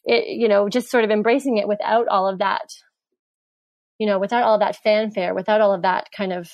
It, 0.10 0.39
you 0.39 0.48
know, 0.48 0.69
just 0.69 0.89
sort 0.89 1.04
of 1.04 1.12
embracing 1.12 1.58
it 1.58 1.67
without 1.67 2.08
all 2.08 2.28
of 2.28 2.39
that, 2.39 2.74
you 4.00 4.08
know, 4.08 4.17
without 4.17 4.43
all 4.43 4.56
of 4.56 4.62
that 4.62 4.76
fanfare, 4.76 5.36
without 5.36 5.62
all 5.62 5.72
of 5.72 5.84
that 5.84 6.08
kind 6.15 6.34
of 6.34 6.50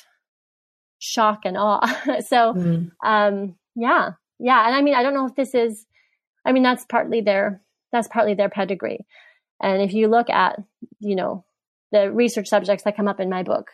shock 0.99 1.41
and 1.45 1.55
awe. 1.57 1.85
so, 2.27 2.53
mm. 2.53 2.91
um, 3.01 3.55
yeah. 3.75 4.11
Yeah. 4.39 4.65
And 4.65 4.75
I 4.75 4.81
mean, 4.81 4.93
I 4.93 5.03
don't 5.03 5.13
know 5.13 5.25
if 5.25 5.35
this 5.35 5.55
is, 5.55 5.85
I 6.43 6.51
mean, 6.51 6.63
that's 6.63 6.85
partly 6.85 7.21
their, 7.21 7.61
that's 7.93 8.09
partly 8.09 8.33
their 8.33 8.49
pedigree. 8.49 9.05
And 9.61 9.81
if 9.81 9.93
you 9.93 10.09
look 10.09 10.29
at, 10.29 10.59
you 10.99 11.15
know, 11.15 11.45
the 11.93 12.11
research 12.11 12.49
subjects 12.49 12.83
that 12.83 12.97
come 12.97 13.07
up 13.07 13.21
in 13.21 13.29
my 13.29 13.43
book, 13.43 13.71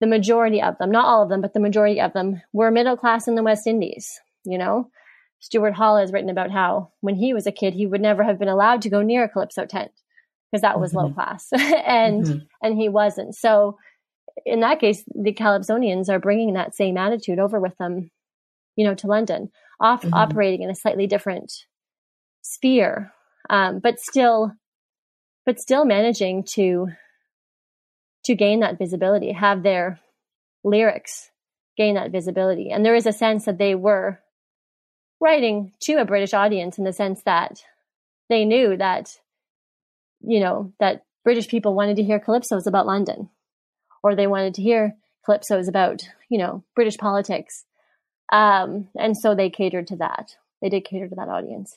the 0.00 0.06
majority 0.06 0.60
of 0.60 0.76
them, 0.76 0.90
not 0.90 1.06
all 1.06 1.22
of 1.22 1.30
them, 1.30 1.40
but 1.40 1.54
the 1.54 1.60
majority 1.60 2.02
of 2.02 2.12
them 2.12 2.42
were 2.52 2.70
middle 2.70 2.98
class 2.98 3.28
in 3.28 3.34
the 3.34 3.42
West 3.42 3.66
Indies, 3.66 4.20
you 4.44 4.58
know? 4.58 4.90
Stuart 5.40 5.74
Hall 5.74 5.96
has 5.96 6.12
written 6.12 6.30
about 6.30 6.50
how 6.50 6.92
when 7.00 7.16
he 7.16 7.34
was 7.34 7.46
a 7.46 7.52
kid, 7.52 7.74
he 7.74 7.86
would 7.86 8.00
never 8.00 8.22
have 8.22 8.38
been 8.38 8.48
allowed 8.48 8.82
to 8.82 8.90
go 8.90 9.02
near 9.02 9.24
a 9.24 9.28
Calypso 9.28 9.66
tent 9.66 9.90
because 10.50 10.62
that 10.62 10.80
was 10.80 10.92
mm-hmm. 10.92 11.08
low 11.08 11.12
class 11.12 11.48
and, 11.52 12.24
mm-hmm. 12.24 12.38
and 12.62 12.78
he 12.78 12.88
wasn't. 12.88 13.34
So 13.34 13.78
in 14.46 14.60
that 14.60 14.80
case, 14.80 15.02
the 15.14 15.32
Calypsonians 15.32 16.08
are 16.08 16.18
bringing 16.18 16.54
that 16.54 16.74
same 16.74 16.96
attitude 16.96 17.38
over 17.38 17.58
with 17.58 17.76
them 17.78 18.10
you 18.80 18.86
know, 18.86 18.94
to 18.94 19.06
London, 19.06 19.50
off 19.78 20.02
mm-hmm. 20.02 20.14
operating 20.14 20.62
in 20.62 20.70
a 20.70 20.74
slightly 20.74 21.06
different 21.06 21.52
sphere, 22.40 23.12
um, 23.50 23.78
but 23.78 24.00
still, 24.00 24.52
but 25.44 25.60
still 25.60 25.84
managing 25.84 26.44
to 26.54 26.86
to 28.24 28.34
gain 28.34 28.60
that 28.60 28.78
visibility, 28.78 29.32
have 29.32 29.62
their 29.62 30.00
lyrics 30.64 31.30
gain 31.76 31.94
that 31.94 32.10
visibility, 32.10 32.70
and 32.70 32.84
there 32.84 32.94
is 32.94 33.06
a 33.06 33.12
sense 33.12 33.44
that 33.44 33.58
they 33.58 33.74
were 33.74 34.20
writing 35.20 35.72
to 35.82 35.94
a 35.94 36.04
British 36.04 36.34
audience 36.34 36.78
in 36.78 36.84
the 36.84 36.92
sense 36.92 37.22
that 37.24 37.62
they 38.28 38.44
knew 38.44 38.76
that, 38.76 39.18
you 40.20 40.40
know, 40.40 40.72
that 40.80 41.04
British 41.24 41.48
people 41.48 41.74
wanted 41.74 41.96
to 41.96 42.04
hear 42.04 42.20
calypsos 42.20 42.66
about 42.66 42.86
London, 42.86 43.28
or 44.02 44.14
they 44.14 44.26
wanted 44.26 44.54
to 44.54 44.62
hear 44.62 44.96
calypsos 45.28 45.68
about, 45.68 46.02
you 46.28 46.38
know, 46.38 46.64
British 46.74 46.96
politics 46.96 47.64
um, 48.30 48.88
and 48.96 49.16
so 49.16 49.34
they 49.34 49.50
catered 49.50 49.88
to 49.88 49.96
that. 49.96 50.36
They 50.62 50.68
did 50.68 50.84
cater 50.84 51.08
to 51.08 51.14
that 51.16 51.28
audience. 51.28 51.76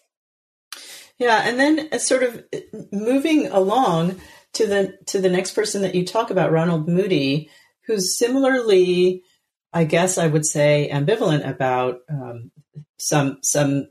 Yeah, 1.17 1.41
and 1.43 1.59
then 1.59 1.89
uh, 1.91 1.97
sort 1.97 2.23
of 2.23 2.43
uh, 2.53 2.59
moving 2.91 3.47
along 3.47 4.19
to 4.53 4.67
the 4.67 4.97
to 5.07 5.19
the 5.19 5.29
next 5.29 5.51
person 5.51 5.81
that 5.81 5.95
you 5.95 6.05
talk 6.05 6.29
about, 6.29 6.51
Ronald 6.51 6.87
Moody, 6.87 7.49
who's 7.85 8.17
similarly, 8.17 9.23
I 9.71 9.83
guess 9.83 10.17
I 10.17 10.27
would 10.27 10.45
say, 10.45 10.89
ambivalent 10.91 11.47
about 11.47 11.99
um, 12.09 12.51
some 13.07 13.39
some 13.41 13.87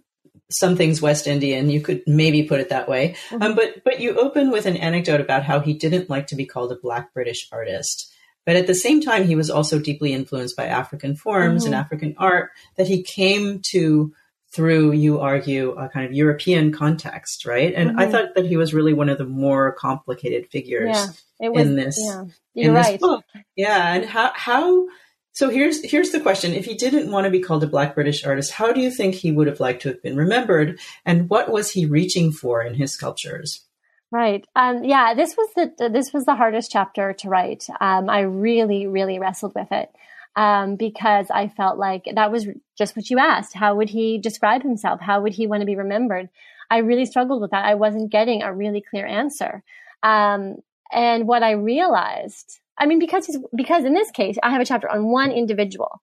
some 0.51 0.77
things 0.77 1.03
West 1.03 1.27
Indian. 1.27 1.71
You 1.71 1.81
could 1.81 2.03
maybe 2.07 2.43
put 2.43 2.61
it 2.61 2.69
that 2.69 2.89
way. 2.89 3.17
Mm-hmm. 3.31 3.43
Um, 3.43 3.55
but 3.55 3.85
but 3.85 4.01
you 4.01 4.17
open 4.17 4.51
with 4.51 4.67
an 4.67 4.77
anecdote 4.77 5.21
about 5.21 5.45
how 5.45 5.61
he 5.61 5.75
didn't 5.75 6.11
like 6.11 6.29
to 6.29 6.37
be 6.37 6.47
called 6.47 6.73
a 6.73 6.77
Black 6.77 7.13
British 7.15 7.49
artist. 7.53 8.13
But 8.45 8.57
at 8.57 8.67
the 8.67 8.75
same 8.75 9.01
time, 9.01 9.25
he 9.25 9.37
was 9.37 9.51
also 9.51 9.79
deeply 9.79 10.13
influenced 10.13 10.57
by 10.57 10.67
African 10.67 11.15
forms 11.15 11.63
mm-hmm. 11.63 11.75
and 11.75 11.81
African 11.81 12.15
art 12.19 12.51
that 12.77 12.89
he 12.89 13.03
came 13.03 13.61
to 13.71 14.13
through, 14.53 14.93
you 14.93 15.19
argue, 15.19 15.71
a 15.73 15.89
kind 15.89 16.05
of 16.05 16.13
European 16.13 16.73
context, 16.73 17.47
right? 17.47 17.73
And 17.75 17.91
mm-hmm. 17.91 18.01
I 18.01 18.07
thought 18.11 18.35
that 18.35 18.45
he 18.45 18.57
was 18.57 18.75
really 18.75 18.93
one 18.93 19.09
of 19.09 19.17
the 19.17 19.25
more 19.25 19.73
complicated 19.73 20.51
figures 20.51 20.95
yeah, 21.41 21.49
was, 21.49 21.67
in 21.67 21.77
this, 21.77 21.99
yeah, 21.99 22.25
in 22.55 22.75
this 22.75 22.87
right. 22.87 23.01
book. 23.01 23.25
Yeah, 23.57 23.95
and 23.95 24.05
how 24.05 24.33
how 24.35 24.87
so 25.33 25.49
here's 25.49 25.83
here's 25.83 26.11
the 26.11 26.21
question: 26.21 26.53
If 26.53 26.67
he 26.67 26.75
didn't 26.75 27.11
want 27.11 27.25
to 27.25 27.31
be 27.31 27.41
called 27.41 27.65
a 27.65 27.67
Black 27.67 27.95
British 27.95 28.25
artist, 28.25 28.53
how 28.53 28.73
do 28.73 28.81
you 28.81 28.91
think 28.91 29.15
he 29.15 29.33
would 29.33 29.47
have 29.47 29.61
liked 29.61 29.83
to 29.83 29.89
have 29.89 30.03
been 30.03 30.17
remembered? 30.17 30.79
And 31.05 31.29
what 31.31 31.51
was 31.51 31.71
he 31.71 31.87
reaching 31.87 32.33
for 32.33 32.63
in 32.63 32.75
his 32.75 32.93
sculptures? 32.93 33.67
Right. 34.11 34.47
Um, 34.55 34.85
yeah, 34.85 35.15
this 35.15 35.35
was 35.37 35.49
the 35.57 35.89
this 35.89 36.13
was 36.13 36.27
the 36.27 36.35
hardest 36.35 36.71
chapter 36.71 37.15
to 37.15 37.29
write. 37.29 37.67
Um, 37.81 38.11
I 38.11 38.21
really, 38.21 38.87
really 38.87 39.19
wrestled 39.19 39.55
with 39.55 39.73
it 39.73 39.91
um, 40.37 40.77
because 40.77 41.27
I 41.31 41.49
felt 41.49 41.79
like 41.79 42.05
that 42.15 42.31
was 42.31 42.47
just 42.77 42.95
what 42.95 43.09
you 43.09 43.19
asked. 43.19 43.55
How 43.55 43.75
would 43.75 43.89
he 43.89 44.19
describe 44.19 44.63
himself? 44.63 45.01
How 45.01 45.23
would 45.23 45.33
he 45.33 45.47
want 45.47 45.63
to 45.63 45.67
be 45.67 45.77
remembered? 45.77 46.29
I 46.71 46.79
really 46.79 47.07
struggled 47.07 47.41
with 47.41 47.53
that. 47.53 47.65
I 47.65 47.75
wasn't 47.75 48.13
getting 48.13 48.43
a 48.43 48.53
really 48.53 48.83
clear 48.83 49.07
answer. 49.07 49.63
Um, 50.03 50.57
and 50.93 51.27
what 51.27 51.43
I 51.43 51.53
realized, 51.53 52.61
I 52.79 52.87
mean, 52.87 52.99
because 52.99 53.27
he's, 53.27 53.39
because 53.55 53.85
in 53.85 53.95
this 53.95 54.11
case, 54.11 54.37
I 54.43 54.51
have 54.51 54.61
a 54.61 54.65
chapter 54.65 54.89
on 54.89 55.11
one 55.11 55.31
individual, 55.31 56.03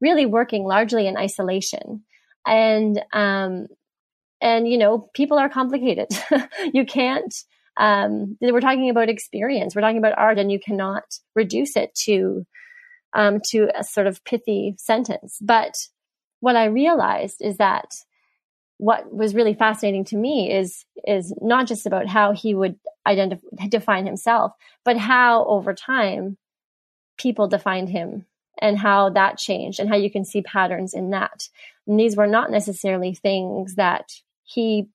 really 0.00 0.26
working 0.26 0.64
largely 0.64 1.06
in 1.06 1.16
isolation, 1.16 2.04
and 2.46 3.02
um, 3.12 3.66
and 4.40 4.68
you 4.68 4.78
know 4.78 5.10
people 5.14 5.38
are 5.38 5.48
complicated. 5.48 6.08
You 6.72 6.84
can't 6.84 7.34
um, 7.76 8.36
we're 8.40 8.60
talking 8.60 8.90
about 8.90 9.08
experience. 9.08 9.74
We're 9.74 9.80
talking 9.80 9.98
about 9.98 10.18
art 10.18 10.38
and 10.38 10.52
you 10.52 10.60
cannot 10.60 11.04
reduce 11.34 11.76
it 11.76 11.94
to 12.04 12.46
um, 13.14 13.40
to 13.46 13.68
a 13.74 13.82
sort 13.82 14.06
of 14.06 14.22
pithy 14.24 14.74
sentence. 14.78 15.38
But 15.40 15.74
what 16.40 16.56
i 16.56 16.64
realized 16.64 17.36
is 17.40 17.58
that 17.58 17.86
what 18.80 19.12
was 19.14 19.34
really 19.34 19.54
fascinating 19.54 20.04
to 20.04 20.16
me 20.16 20.50
is 20.52 20.84
is 21.06 21.34
not 21.40 21.66
just 21.66 21.86
about 21.86 22.06
how 22.06 22.32
he 22.32 22.54
would 22.54 22.76
identify 23.06 23.66
define 23.68 24.06
himself 24.06 24.52
but 24.84 24.96
how 24.96 25.44
over 25.44 25.74
time 25.74 26.36
people 27.18 27.48
defined 27.48 27.88
him 27.88 28.24
and 28.60 28.78
how 28.78 29.10
that 29.10 29.38
changed 29.38 29.80
and 29.80 29.88
how 29.88 29.96
you 29.96 30.10
can 30.10 30.24
see 30.24 30.42
patterns 30.42 30.94
in 30.94 31.10
that 31.10 31.48
and 31.86 31.98
these 31.98 32.16
were 32.16 32.26
not 32.26 32.50
necessarily 32.50 33.14
things 33.14 33.74
that 33.74 34.10
he 34.44 34.88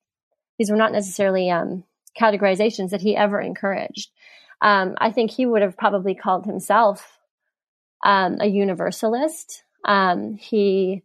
these 0.57 0.71
were 0.71 0.77
not 0.77 0.91
necessarily 0.91 1.49
um, 1.49 1.83
categorizations 2.19 2.91
that 2.91 3.01
he 3.01 3.15
ever 3.15 3.39
encouraged. 3.39 4.09
Um, 4.61 4.95
I 4.97 5.11
think 5.11 5.31
he 5.31 5.45
would 5.45 5.61
have 5.61 5.77
probably 5.77 6.15
called 6.15 6.45
himself 6.45 7.19
um, 8.03 8.37
a 8.39 8.47
universalist. 8.47 9.63
Um, 9.83 10.35
he 10.35 11.03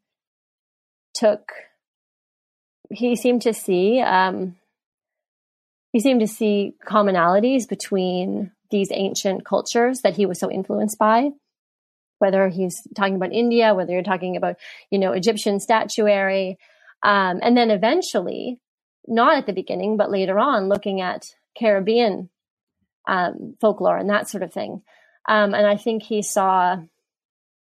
took 1.14 1.50
he 2.90 3.16
seemed 3.16 3.42
to 3.42 3.52
see 3.52 4.00
um, 4.00 4.56
he 5.92 6.00
seemed 6.00 6.20
to 6.20 6.26
see 6.26 6.74
commonalities 6.86 7.68
between 7.68 8.52
these 8.70 8.90
ancient 8.92 9.44
cultures 9.44 10.00
that 10.02 10.16
he 10.16 10.26
was 10.26 10.38
so 10.38 10.50
influenced 10.50 10.98
by. 10.98 11.30
Whether 12.18 12.48
he's 12.48 12.82
talking 12.94 13.16
about 13.16 13.32
India, 13.32 13.74
whether 13.74 13.92
you're 13.92 14.02
talking 14.02 14.36
about, 14.36 14.56
you 14.90 14.98
know, 14.98 15.12
Egyptian 15.12 15.58
statuary, 15.58 16.58
um, 17.02 17.40
and 17.42 17.56
then 17.56 17.70
eventually, 17.70 18.60
not 19.08 19.38
at 19.38 19.46
the 19.46 19.54
beginning, 19.54 19.96
but 19.96 20.10
later 20.10 20.38
on, 20.38 20.68
looking 20.68 21.00
at 21.00 21.34
Caribbean 21.58 22.28
um, 23.08 23.56
folklore 23.60 23.96
and 23.96 24.10
that 24.10 24.28
sort 24.28 24.42
of 24.42 24.52
thing. 24.52 24.82
Um, 25.28 25.54
and 25.54 25.66
I 25.66 25.76
think 25.76 26.02
he 26.02 26.22
saw 26.22 26.76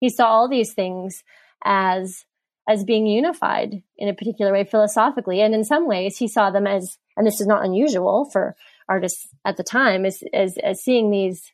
he 0.00 0.08
saw 0.08 0.26
all 0.26 0.48
these 0.48 0.74
things 0.74 1.22
as 1.64 2.24
as 2.68 2.84
being 2.84 3.06
unified 3.06 3.82
in 3.96 4.08
a 4.08 4.14
particular 4.14 4.52
way 4.52 4.64
philosophically, 4.64 5.40
and 5.40 5.54
in 5.54 5.64
some 5.64 5.86
ways 5.86 6.16
he 6.18 6.28
saw 6.28 6.50
them 6.50 6.66
as, 6.66 6.98
and 7.16 7.26
this 7.26 7.40
is 7.40 7.46
not 7.46 7.64
unusual 7.64 8.28
for 8.30 8.56
artists 8.88 9.28
at 9.44 9.56
the 9.56 9.64
time, 9.64 10.04
as 10.04 10.22
as, 10.32 10.56
as 10.58 10.82
seeing 10.82 11.10
these 11.10 11.52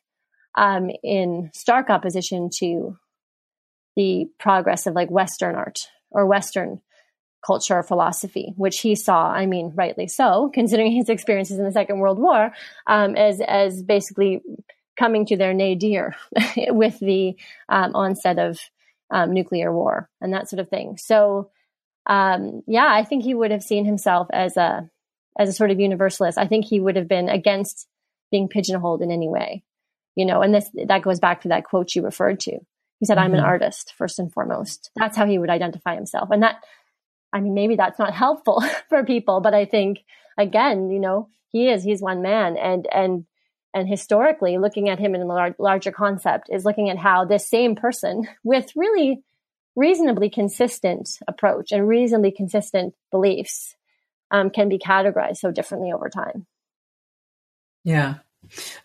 um, 0.55 0.89
in 1.03 1.49
stark 1.53 1.89
opposition 1.89 2.49
to 2.59 2.97
the 3.95 4.27
progress 4.39 4.85
of 4.85 4.93
like 4.93 5.09
Western 5.09 5.55
art 5.55 5.89
or 6.11 6.25
Western 6.25 6.81
culture 7.45 7.75
or 7.75 7.83
philosophy, 7.83 8.53
which 8.57 8.79
he 8.81 8.95
saw, 8.95 9.31
I 9.31 9.45
mean, 9.45 9.71
rightly 9.75 10.07
so, 10.07 10.49
considering 10.53 10.91
his 10.91 11.09
experiences 11.09 11.57
in 11.57 11.65
the 11.65 11.71
Second 11.71 11.99
World 11.99 12.19
War, 12.19 12.51
um, 12.87 13.15
as 13.15 13.41
as 13.41 13.81
basically 13.81 14.41
coming 14.97 15.25
to 15.25 15.37
their 15.37 15.53
nadir 15.53 16.15
with 16.67 16.99
the 16.99 17.35
um, 17.69 17.95
onset 17.95 18.37
of 18.37 18.59
um, 19.11 19.33
nuclear 19.33 19.73
war 19.73 20.09
and 20.21 20.33
that 20.33 20.49
sort 20.49 20.59
of 20.59 20.69
thing. 20.69 20.97
So, 20.97 21.51
um, 22.07 22.61
yeah, 22.67 22.87
I 22.89 23.03
think 23.03 23.23
he 23.23 23.33
would 23.33 23.51
have 23.51 23.63
seen 23.63 23.85
himself 23.85 24.27
as 24.31 24.57
a 24.57 24.89
as 25.37 25.49
a 25.49 25.53
sort 25.53 25.71
of 25.71 25.79
universalist. 25.79 26.37
I 26.37 26.47
think 26.47 26.65
he 26.65 26.79
would 26.79 26.95
have 26.95 27.07
been 27.07 27.29
against 27.29 27.87
being 28.31 28.47
pigeonholed 28.47 29.01
in 29.01 29.11
any 29.11 29.29
way, 29.29 29.63
you 30.15 30.25
know. 30.25 30.41
And 30.41 30.53
this 30.53 30.69
that 30.87 31.01
goes 31.01 31.19
back 31.19 31.41
to 31.41 31.49
that 31.49 31.65
quote 31.65 31.95
you 31.95 32.03
referred 32.03 32.39
to. 32.41 32.59
He 32.99 33.05
said, 33.05 33.17
mm-hmm. 33.17 33.25
"I'm 33.25 33.33
an 33.33 33.39
mm-hmm. 33.39 33.47
artist 33.47 33.93
first 33.97 34.19
and 34.19 34.31
foremost." 34.31 34.91
That's 34.95 35.17
how 35.17 35.25
he 35.25 35.37
would 35.37 35.49
identify 35.49 35.95
himself, 35.95 36.29
and 36.31 36.43
that 36.43 36.55
I 37.33 37.41
mean, 37.41 37.53
maybe 37.53 37.75
that's 37.75 37.99
not 37.99 38.13
helpful 38.25 38.63
for 38.89 39.03
people, 39.03 39.41
but 39.41 39.53
I 39.53 39.65
think 39.65 39.99
again, 40.37 40.89
you 40.89 40.99
know, 40.99 41.29
he 41.49 41.69
is, 41.69 41.83
he's 41.83 42.01
one 42.01 42.21
man 42.21 42.57
and, 42.57 42.87
and, 42.93 43.25
and 43.73 43.87
historically 43.87 44.57
looking 44.57 44.89
at 44.89 44.99
him 44.99 45.15
in 45.15 45.21
a 45.21 45.25
lar- 45.25 45.55
larger 45.59 45.91
concept 45.91 46.49
is 46.51 46.65
looking 46.65 46.89
at 46.89 46.97
how 46.97 47.25
this 47.25 47.47
same 47.47 47.75
person 47.75 48.27
with 48.43 48.71
really 48.75 49.23
reasonably 49.75 50.29
consistent 50.29 51.09
approach 51.27 51.71
and 51.71 51.87
reasonably 51.87 52.31
consistent 52.31 52.93
beliefs 53.11 53.75
um, 54.31 54.49
can 54.49 54.69
be 54.69 54.77
categorized 54.77 55.37
so 55.37 55.51
differently 55.51 55.91
over 55.91 56.09
time. 56.09 56.45
Yeah. 57.83 58.15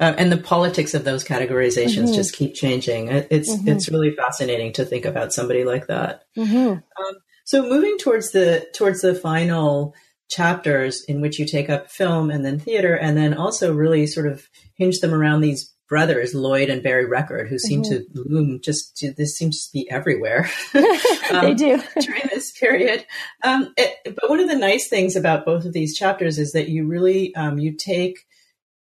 Uh, 0.00 0.14
and 0.18 0.30
the 0.32 0.36
politics 0.36 0.94
of 0.94 1.04
those 1.04 1.24
categorizations 1.24 2.04
mm-hmm. 2.04 2.14
just 2.14 2.34
keep 2.34 2.54
changing. 2.54 3.08
It's 3.08 3.52
mm-hmm. 3.52 3.68
it's 3.68 3.88
really 3.88 4.10
fascinating 4.10 4.72
to 4.74 4.84
think 4.84 5.04
about 5.04 5.32
somebody 5.32 5.64
like 5.64 5.86
that. 5.86 6.24
Mm-hmm. 6.36 6.72
Um, 6.72 7.14
so 7.44 7.62
moving 7.62 7.96
towards 7.98 8.32
the 8.32 8.66
towards 8.74 9.02
the 9.02 9.14
final 9.14 9.94
chapters 10.34 11.04
in 11.04 11.20
which 11.20 11.38
you 11.38 11.46
take 11.46 11.70
up 11.70 11.90
film 11.90 12.30
and 12.30 12.44
then 12.44 12.58
theater, 12.58 12.94
and 12.94 13.16
then 13.16 13.34
also 13.34 13.74
really 13.74 14.06
sort 14.06 14.26
of 14.26 14.48
hinge 14.74 15.00
them 15.00 15.14
around 15.14 15.40
these 15.40 15.72
brothers, 15.88 16.34
Lloyd 16.34 16.70
and 16.70 16.82
Barry 16.82 17.06
Reckord, 17.06 17.48
who 17.48 17.58
seem 17.58 17.82
mm-hmm. 17.82 18.12
to 18.14 18.28
loom 18.28 18.60
just 18.62 18.96
to, 18.96 19.12
this 19.12 19.36
seems 19.36 19.66
to 19.66 19.72
be 19.72 19.90
everywhere. 19.90 20.48
um, 20.74 21.44
they 21.44 21.54
do 21.54 21.82
during 22.00 22.22
this 22.30 22.52
period. 22.52 23.06
Um, 23.42 23.72
it, 23.76 24.16
but 24.16 24.30
one 24.30 24.40
of 24.40 24.48
the 24.48 24.56
nice 24.56 24.88
things 24.88 25.14
about 25.14 25.44
both 25.44 25.64
of 25.64 25.72
these 25.72 25.96
chapters 25.96 26.38
is 26.38 26.52
that 26.52 26.68
you 26.68 26.86
really 26.86 27.34
um, 27.34 27.58
you 27.58 27.72
take 27.72 28.18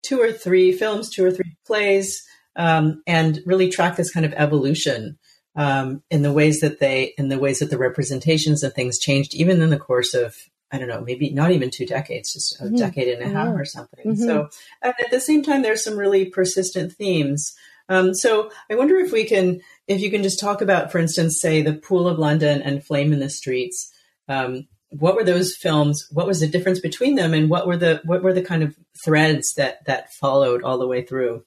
two 0.03 0.19
or 0.21 0.31
three 0.31 0.71
films, 0.71 1.09
two 1.09 1.25
or 1.25 1.31
three 1.31 1.57
plays, 1.65 2.23
um, 2.55 3.01
and 3.07 3.39
really 3.45 3.69
track 3.69 3.95
this 3.95 4.11
kind 4.11 4.25
of 4.25 4.33
evolution 4.33 5.17
um, 5.55 6.01
in 6.09 6.21
the 6.21 6.31
ways 6.31 6.61
that 6.61 6.79
they, 6.79 7.13
in 7.17 7.29
the 7.29 7.39
ways 7.39 7.59
that 7.59 7.69
the 7.69 7.77
representations 7.77 8.63
of 8.63 8.73
things 8.73 8.99
changed, 8.99 9.33
even 9.35 9.61
in 9.61 9.69
the 9.69 9.79
course 9.79 10.13
of, 10.13 10.35
I 10.71 10.77
don't 10.77 10.87
know, 10.87 11.01
maybe 11.01 11.29
not 11.31 11.51
even 11.51 11.69
two 11.69 11.85
decades, 11.85 12.33
just 12.33 12.59
a 12.61 12.65
mm-hmm. 12.65 12.75
decade 12.75 13.07
and 13.09 13.23
a 13.23 13.29
half 13.29 13.49
mm-hmm. 13.49 13.59
or 13.59 13.65
something. 13.65 14.05
Mm-hmm. 14.05 14.23
So 14.23 14.49
at 14.81 14.95
the 15.11 15.19
same 15.19 15.43
time, 15.43 15.61
there's 15.61 15.83
some 15.83 15.97
really 15.97 16.25
persistent 16.25 16.93
themes. 16.93 17.53
Um, 17.89 18.13
so 18.13 18.51
I 18.69 18.75
wonder 18.75 18.95
if 18.95 19.11
we 19.11 19.25
can, 19.25 19.59
if 19.87 19.99
you 19.99 20.09
can 20.09 20.23
just 20.23 20.39
talk 20.39 20.61
about, 20.61 20.91
for 20.91 20.99
instance, 20.99 21.41
say 21.41 21.61
the 21.61 21.73
Pool 21.73 22.07
of 22.07 22.19
London 22.19 22.61
and 22.61 22.85
Flame 22.85 23.11
in 23.11 23.19
the 23.19 23.29
Streets. 23.29 23.91
Um, 24.29 24.67
what 24.91 25.15
were 25.15 25.23
those 25.23 25.55
films? 25.55 26.07
What 26.11 26.27
was 26.27 26.39
the 26.39 26.47
difference 26.47 26.79
between 26.79 27.15
them, 27.15 27.33
and 27.33 27.49
what 27.49 27.65
were 27.65 27.77
the 27.77 28.01
what 28.03 28.23
were 28.23 28.33
the 28.33 28.41
kind 28.41 28.61
of 28.61 28.75
threads 29.03 29.53
that 29.55 29.85
that 29.85 30.13
followed 30.13 30.63
all 30.63 30.77
the 30.77 30.87
way 30.87 31.01
through? 31.01 31.43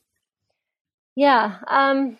Yeah, 1.14 1.58
um, 1.66 2.18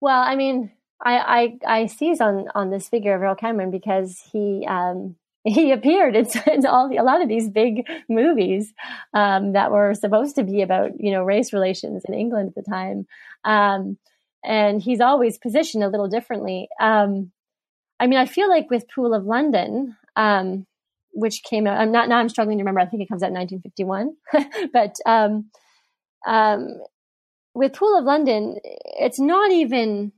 well, 0.00 0.20
I 0.20 0.36
mean, 0.36 0.70
I 1.02 1.58
I, 1.66 1.80
I 1.82 1.86
seize 1.86 2.20
on 2.20 2.46
on 2.54 2.70
this 2.70 2.88
figure 2.88 3.14
of 3.14 3.22
Earl 3.22 3.34
Cameron 3.34 3.70
because 3.70 4.20
he 4.32 4.64
um, 4.68 5.16
he 5.44 5.72
appeared 5.72 6.16
in, 6.16 6.26
in 6.52 6.66
all 6.66 6.88
the, 6.88 6.96
a 6.96 7.02
lot 7.02 7.22
of 7.22 7.28
these 7.28 7.48
big 7.48 7.86
movies 8.08 8.72
um, 9.14 9.52
that 9.52 9.70
were 9.70 9.94
supposed 9.94 10.36
to 10.36 10.44
be 10.44 10.62
about 10.62 10.92
you 10.98 11.10
know 11.12 11.22
race 11.22 11.52
relations 11.52 12.04
in 12.06 12.14
England 12.14 12.48
at 12.48 12.64
the 12.64 12.70
time, 12.70 13.06
um, 13.44 13.98
and 14.44 14.82
he's 14.82 15.00
always 15.00 15.38
positioned 15.38 15.84
a 15.84 15.88
little 15.88 16.08
differently. 16.08 16.68
Um, 16.80 17.32
I 17.98 18.06
mean, 18.06 18.18
I 18.18 18.26
feel 18.26 18.48
like 18.48 18.70
with 18.70 18.88
Pool 18.94 19.14
of 19.14 19.24
London, 19.24 19.96
um, 20.16 20.66
which 21.12 21.42
came 21.42 21.66
out, 21.66 21.78
I'm 21.78 21.92
not 21.92 22.08
now. 22.08 22.18
I'm 22.18 22.28
struggling 22.28 22.58
to 22.58 22.62
remember. 22.62 22.80
I 22.80 22.86
think 22.86 23.02
it 23.02 23.08
comes 23.08 23.22
out 23.22 23.30
in 23.30 23.34
1951, 23.34 24.70
but 24.72 24.96
um, 25.06 25.50
um, 26.26 26.80
with 27.54 27.74
Pool 27.74 27.98
of 27.98 28.04
London, 28.04 28.56
it's 28.64 29.18
not 29.18 29.50
even 29.50 30.12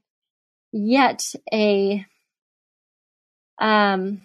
yet 0.73 1.21
a, 1.53 2.05
um, 3.61 4.23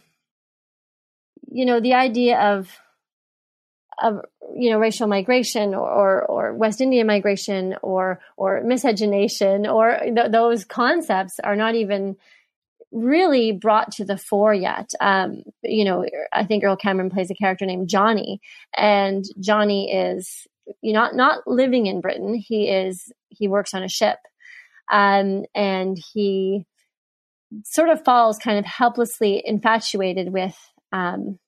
you 1.58 1.66
know, 1.66 1.80
the 1.80 1.96
idea 1.96 2.40
of, 2.40 2.70
of 4.00 4.22
you 4.56 4.70
know 4.70 4.78
racial 4.78 5.08
migration 5.08 5.74
or, 5.74 6.24
or, 6.24 6.54
West 6.54 6.82
Indian 6.82 7.08
migration 7.08 7.76
or 7.82 8.20
or 8.38 8.62
miscegenation 8.64 9.66
or 9.66 9.98
th- 10.04 10.32
those 10.32 10.66
concepts 10.66 11.40
are 11.44 11.56
not 11.56 11.74
even 11.74 12.16
really 12.92 13.52
brought 13.52 13.92
to 13.94 14.06
the 14.06 14.18
fore 14.18 14.54
yet. 14.54 14.92
Um, 15.02 15.42
you 15.64 15.84
know, 15.84 16.06
I 16.32 16.46
think 16.46 16.64
Earl 16.64 16.76
Cameron 16.76 17.10
plays 17.10 17.32
a 17.32 17.36
character 17.36 17.66
named 17.66 17.90
Johnny, 17.90 18.40
and 18.76 19.26
Johnny 19.40 19.92
is 19.92 20.46
you 20.82 20.94
not 20.94 21.16
not 21.16 21.48
living 21.48 21.88
in 21.88 22.02
Britain. 22.02 22.36
He 22.36 22.70
is 22.70 23.12
he 23.30 23.48
works 23.48 23.74
on 23.74 23.82
a 23.82 23.90
ship, 23.90 24.20
um, 24.92 25.46
and 25.56 25.98
he 26.14 26.68
sort 27.64 27.90
of 27.90 28.06
falls 28.06 28.38
kind 28.38 28.60
of 28.60 28.66
helplessly 28.66 29.42
infatuated 29.44 30.32
with 30.32 30.56
um, 30.92 31.40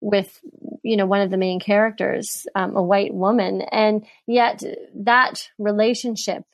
with 0.00 0.40
you 0.82 0.96
know 0.96 1.06
one 1.06 1.20
of 1.20 1.30
the 1.30 1.36
main 1.36 1.60
characters, 1.60 2.46
um, 2.54 2.76
a 2.76 2.82
white 2.82 3.14
woman, 3.14 3.62
and 3.62 4.04
yet 4.26 4.62
that 4.94 5.48
relationship 5.58 6.44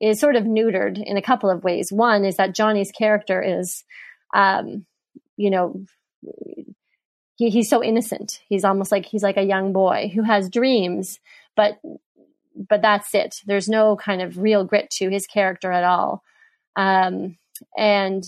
is 0.00 0.18
sort 0.18 0.36
of 0.36 0.44
neutered 0.44 1.02
in 1.02 1.16
a 1.16 1.22
couple 1.22 1.50
of 1.50 1.64
ways. 1.64 1.92
One 1.92 2.24
is 2.24 2.36
that 2.36 2.54
Johnny's 2.54 2.90
character 2.90 3.40
is, 3.40 3.84
um, 4.34 4.84
you 5.36 5.48
know, 5.48 5.84
he, 7.36 7.50
he's 7.50 7.68
so 7.68 7.82
innocent. 7.82 8.40
He's 8.48 8.64
almost 8.64 8.90
like 8.90 9.06
he's 9.06 9.22
like 9.22 9.36
a 9.36 9.42
young 9.42 9.72
boy 9.72 10.10
who 10.14 10.22
has 10.22 10.50
dreams, 10.50 11.20
but 11.56 11.80
but 12.54 12.82
that's 12.82 13.14
it. 13.14 13.36
There's 13.46 13.68
no 13.68 13.96
kind 13.96 14.22
of 14.22 14.38
real 14.38 14.64
grit 14.64 14.90
to 14.98 15.08
his 15.08 15.26
character 15.26 15.72
at 15.72 15.84
all, 15.84 16.22
um, 16.76 17.36
and 17.76 18.24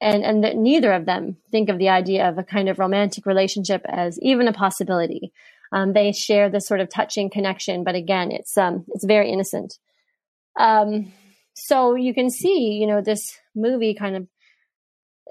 and 0.00 0.24
and 0.24 0.44
that 0.44 0.56
neither 0.56 0.92
of 0.92 1.06
them 1.06 1.36
think 1.50 1.68
of 1.68 1.78
the 1.78 1.88
idea 1.88 2.28
of 2.28 2.38
a 2.38 2.44
kind 2.44 2.68
of 2.68 2.78
romantic 2.78 3.26
relationship 3.26 3.82
as 3.86 4.18
even 4.20 4.48
a 4.48 4.52
possibility. 4.52 5.32
Um, 5.72 5.92
they 5.92 6.12
share 6.12 6.48
this 6.48 6.66
sort 6.66 6.80
of 6.80 6.88
touching 6.88 7.30
connection, 7.30 7.84
but 7.84 7.94
again, 7.94 8.30
it's 8.30 8.56
um, 8.56 8.84
it's 8.88 9.04
very 9.04 9.30
innocent. 9.30 9.78
Um, 10.58 11.12
so 11.54 11.94
you 11.94 12.14
can 12.14 12.30
see, 12.30 12.78
you 12.80 12.86
know, 12.86 13.00
this 13.00 13.38
movie 13.54 13.94
kind 13.94 14.16
of, 14.16 14.28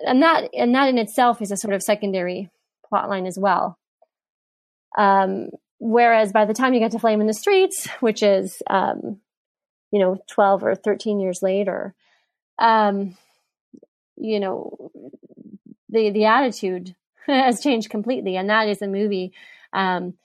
and 0.06 0.21
that 0.21 0.49
and 0.54 0.73
that 0.76 0.89
in 0.89 0.97
itself 0.97 1.41
is 1.41 1.52
a 1.52 1.58
sort 1.58 1.73
of 1.73 1.84
secondary 1.84 2.49
plotline 2.91 3.28
as 3.28 3.38
well. 3.39 3.78
Um, 4.97 5.49
whereas 5.80 6.32
by 6.32 6.45
the 6.45 6.54
time 6.54 6.73
you 6.73 6.80
get 6.80 6.91
to 6.91 6.99
Flame 6.99 7.21
in 7.21 7.28
the 7.28 7.34
Streets, 7.34 7.88
which 7.99 8.23
is, 8.23 8.62
um, 8.69 9.19
you 9.91 9.99
know, 9.99 10.17
12 10.30 10.63
or 10.63 10.76
13 10.76 11.19
years 11.19 11.41
later, 11.41 11.93
um, 12.60 13.17
you 14.24 14.40
know, 14.40 14.92
the, 15.90 16.10
the 16.10 16.26
attitude 16.26 16.96
has 17.28 17.62
changed 17.62 17.90
completely. 17.90 18.36
And 18.36 18.50
that 18.50 18.68
is 18.68 18.82
a 18.82 18.88
movie, 18.88 19.34
um, 19.74 20.16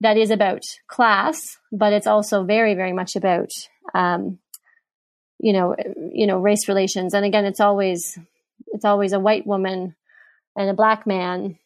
that 0.00 0.16
is 0.16 0.30
about 0.30 0.62
class, 0.88 1.58
but 1.72 1.92
it's 1.92 2.06
also 2.06 2.44
very, 2.44 2.74
very 2.74 2.92
much 2.92 3.16
about, 3.16 3.50
um, 3.94 4.38
you 5.38 5.52
know, 5.52 5.76
you 6.12 6.26
know, 6.26 6.38
race 6.38 6.68
relations. 6.68 7.14
And 7.14 7.24
again, 7.24 7.44
it's 7.44 7.60
always, 7.60 8.18
it's 8.68 8.84
always 8.84 9.12
a 9.12 9.20
white 9.20 9.46
woman 9.46 9.94
and 10.56 10.70
a 10.70 10.74
black 10.74 11.06
man 11.06 11.58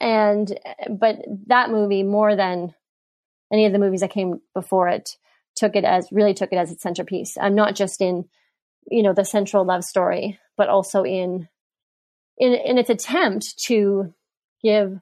and 0.00 0.58
but 0.90 1.16
that 1.46 1.70
movie 1.70 2.02
more 2.02 2.34
than 2.34 2.74
any 3.52 3.66
of 3.66 3.72
the 3.72 3.78
movies 3.78 4.00
that 4.00 4.10
came 4.10 4.40
before 4.54 4.88
it 4.88 5.10
took 5.54 5.76
it 5.76 5.84
as 5.84 6.08
really 6.10 6.34
took 6.34 6.52
it 6.52 6.56
as 6.56 6.72
its 6.72 6.82
centerpiece. 6.82 7.36
I'm 7.38 7.52
um, 7.52 7.54
not 7.54 7.74
just 7.74 8.00
in 8.00 8.28
you 8.90 9.02
know 9.02 9.12
the 9.12 9.24
central 9.24 9.64
love 9.64 9.84
story, 9.84 10.38
but 10.56 10.68
also 10.68 11.04
in 11.04 11.48
in 12.38 12.54
in 12.54 12.78
its 12.78 12.90
attempt 12.90 13.58
to 13.66 14.12
give 14.62 15.00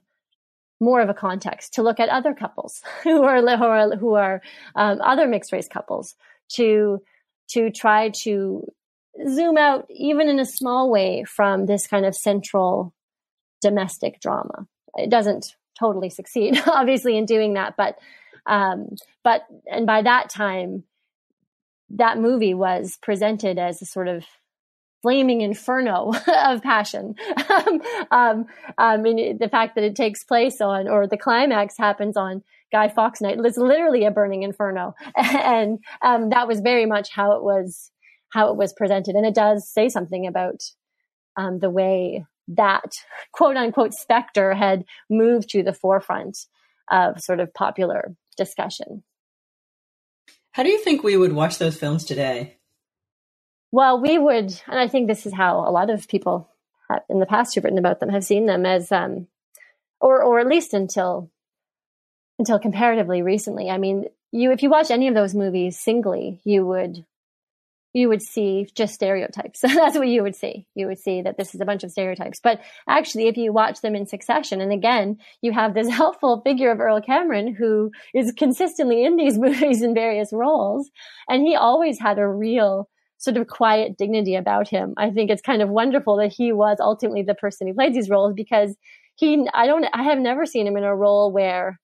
more 0.79 1.01
of 1.01 1.09
a 1.09 1.13
context 1.13 1.75
to 1.75 1.83
look 1.83 1.99
at 1.99 2.09
other 2.09 2.33
couples 2.33 2.81
who 3.03 3.23
are 3.23 3.41
who 3.41 3.63
are, 3.63 3.95
who 3.95 4.13
are 4.15 4.41
um, 4.75 4.99
other 5.01 5.27
mixed 5.27 5.51
race 5.51 5.67
couples 5.67 6.15
to 6.49 7.01
to 7.49 7.69
try 7.69 8.09
to 8.23 8.65
zoom 9.27 9.57
out 9.57 9.85
even 9.89 10.29
in 10.29 10.39
a 10.39 10.45
small 10.45 10.89
way 10.89 11.23
from 11.23 11.65
this 11.65 11.85
kind 11.85 12.05
of 12.05 12.15
central 12.15 12.93
domestic 13.61 14.19
drama. 14.21 14.67
It 14.95 15.09
doesn't 15.09 15.55
totally 15.79 16.09
succeed, 16.09 16.61
obviously, 16.67 17.17
in 17.17 17.25
doing 17.25 17.53
that, 17.53 17.75
but 17.77 17.97
um, 18.45 18.95
but 19.23 19.43
and 19.71 19.85
by 19.85 20.01
that 20.01 20.29
time, 20.29 20.83
that 21.91 22.17
movie 22.17 22.53
was 22.53 22.97
presented 23.01 23.59
as 23.59 23.81
a 23.81 23.85
sort 23.85 24.07
of 24.07 24.25
flaming 25.01 25.41
inferno 25.41 26.11
of 26.45 26.61
passion. 26.61 27.15
um, 27.49 27.81
um, 28.11 28.45
I 28.77 28.97
mean, 28.97 29.37
the 29.37 29.49
fact 29.49 29.75
that 29.75 29.83
it 29.83 29.95
takes 29.95 30.23
place 30.23 30.61
on, 30.61 30.87
or 30.87 31.07
the 31.07 31.17
climax 31.17 31.75
happens 31.77 32.17
on 32.17 32.43
Guy 32.71 32.89
Fawkes 32.89 33.21
night, 33.21 33.37
it's 33.39 33.57
literally 33.57 34.05
a 34.05 34.11
burning 34.11 34.43
inferno, 34.43 34.95
and 35.15 35.79
um, 36.01 36.29
that 36.29 36.47
was 36.47 36.61
very 36.61 36.85
much 36.85 37.09
how 37.11 37.33
it 37.33 37.43
was 37.43 37.91
how 38.29 38.49
it 38.49 38.57
was 38.57 38.73
presented, 38.73 39.15
and 39.15 39.25
it 39.25 39.35
does 39.35 39.69
say 39.69 39.89
something 39.89 40.25
about 40.25 40.61
um, 41.35 41.59
the 41.59 41.69
way 41.69 42.25
that 42.47 42.91
quote 43.33 43.57
unquote 43.57 43.93
specter 43.93 44.53
had 44.53 44.83
moved 45.09 45.49
to 45.49 45.63
the 45.63 45.73
forefront 45.73 46.37
of 46.89 47.19
sort 47.19 47.39
of 47.39 47.53
popular 47.53 48.15
discussion. 48.37 49.03
How 50.53 50.63
do 50.63 50.69
you 50.69 50.79
think 50.79 51.03
we 51.03 51.15
would 51.15 51.33
watch 51.33 51.57
those 51.57 51.77
films 51.77 52.03
today? 52.03 52.57
Well, 53.71 54.01
we 54.01 54.17
would, 54.17 54.53
and 54.67 54.79
I 54.79 54.87
think 54.87 55.07
this 55.07 55.25
is 55.25 55.33
how 55.33 55.59
a 55.59 55.71
lot 55.71 55.89
of 55.89 56.07
people 56.07 56.49
have, 56.89 57.03
in 57.09 57.19
the 57.19 57.25
past 57.25 57.55
who've 57.55 57.63
written 57.63 57.79
about 57.79 57.99
them 57.99 58.09
have 58.09 58.23
seen 58.23 58.45
them 58.45 58.65
as, 58.65 58.91
um, 58.91 59.27
or 59.99 60.21
or 60.21 60.39
at 60.39 60.47
least 60.47 60.73
until 60.73 61.31
until 62.39 62.59
comparatively 62.59 63.21
recently. 63.21 63.69
I 63.69 63.77
mean, 63.77 64.05
you 64.31 64.51
if 64.51 64.63
you 64.63 64.69
watch 64.69 64.91
any 64.91 65.07
of 65.07 65.15
those 65.15 65.35
movies 65.35 65.79
singly, 65.79 66.41
you 66.43 66.65
would 66.65 67.05
you 67.93 68.07
would 68.09 68.21
see 68.21 68.67
just 68.73 68.93
stereotypes. 68.93 69.59
That's 69.61 69.97
what 69.97 70.07
you 70.07 70.23
would 70.23 70.35
see. 70.35 70.65
You 70.75 70.87
would 70.87 70.99
see 70.99 71.21
that 71.21 71.37
this 71.37 71.53
is 71.53 71.61
a 71.61 71.65
bunch 71.65 71.83
of 71.83 71.91
stereotypes. 71.91 72.39
But 72.41 72.61
actually, 72.87 73.27
if 73.27 73.37
you 73.37 73.53
watch 73.53 73.81
them 73.81 73.95
in 73.95 74.05
succession, 74.05 74.61
and 74.61 74.71
again, 74.71 75.17
you 75.41 75.51
have 75.51 75.73
this 75.73 75.89
helpful 76.01 76.41
figure 76.41 76.71
of 76.71 76.79
Earl 76.79 77.01
Cameron 77.01 77.53
who 77.53 77.91
is 78.13 78.33
consistently 78.33 79.05
in 79.05 79.15
these 79.15 79.37
movies 79.45 79.81
in 79.81 79.93
various 79.93 80.33
roles, 80.33 80.89
and 81.29 81.43
he 81.45 81.55
always 81.55 81.99
had 81.99 82.19
a 82.19 82.27
real 82.27 82.89
sort 83.21 83.37
of 83.37 83.47
quiet 83.47 83.97
dignity 83.97 84.35
about 84.35 84.67
him. 84.67 84.95
I 84.97 85.11
think 85.11 85.29
it's 85.29 85.43
kind 85.43 85.61
of 85.61 85.69
wonderful 85.69 86.17
that 86.17 86.33
he 86.33 86.51
was 86.51 86.77
ultimately 86.79 87.21
the 87.21 87.35
person 87.35 87.67
who 87.67 87.73
played 87.75 87.93
these 87.93 88.09
roles 88.09 88.33
because 88.33 88.75
he, 89.15 89.47
I 89.53 89.67
don't, 89.67 89.85
I 89.93 90.01
have 90.01 90.17
never 90.17 90.47
seen 90.47 90.65
him 90.65 90.75
in 90.75 90.83
a 90.83 90.95
role 90.95 91.31
where 91.31 91.79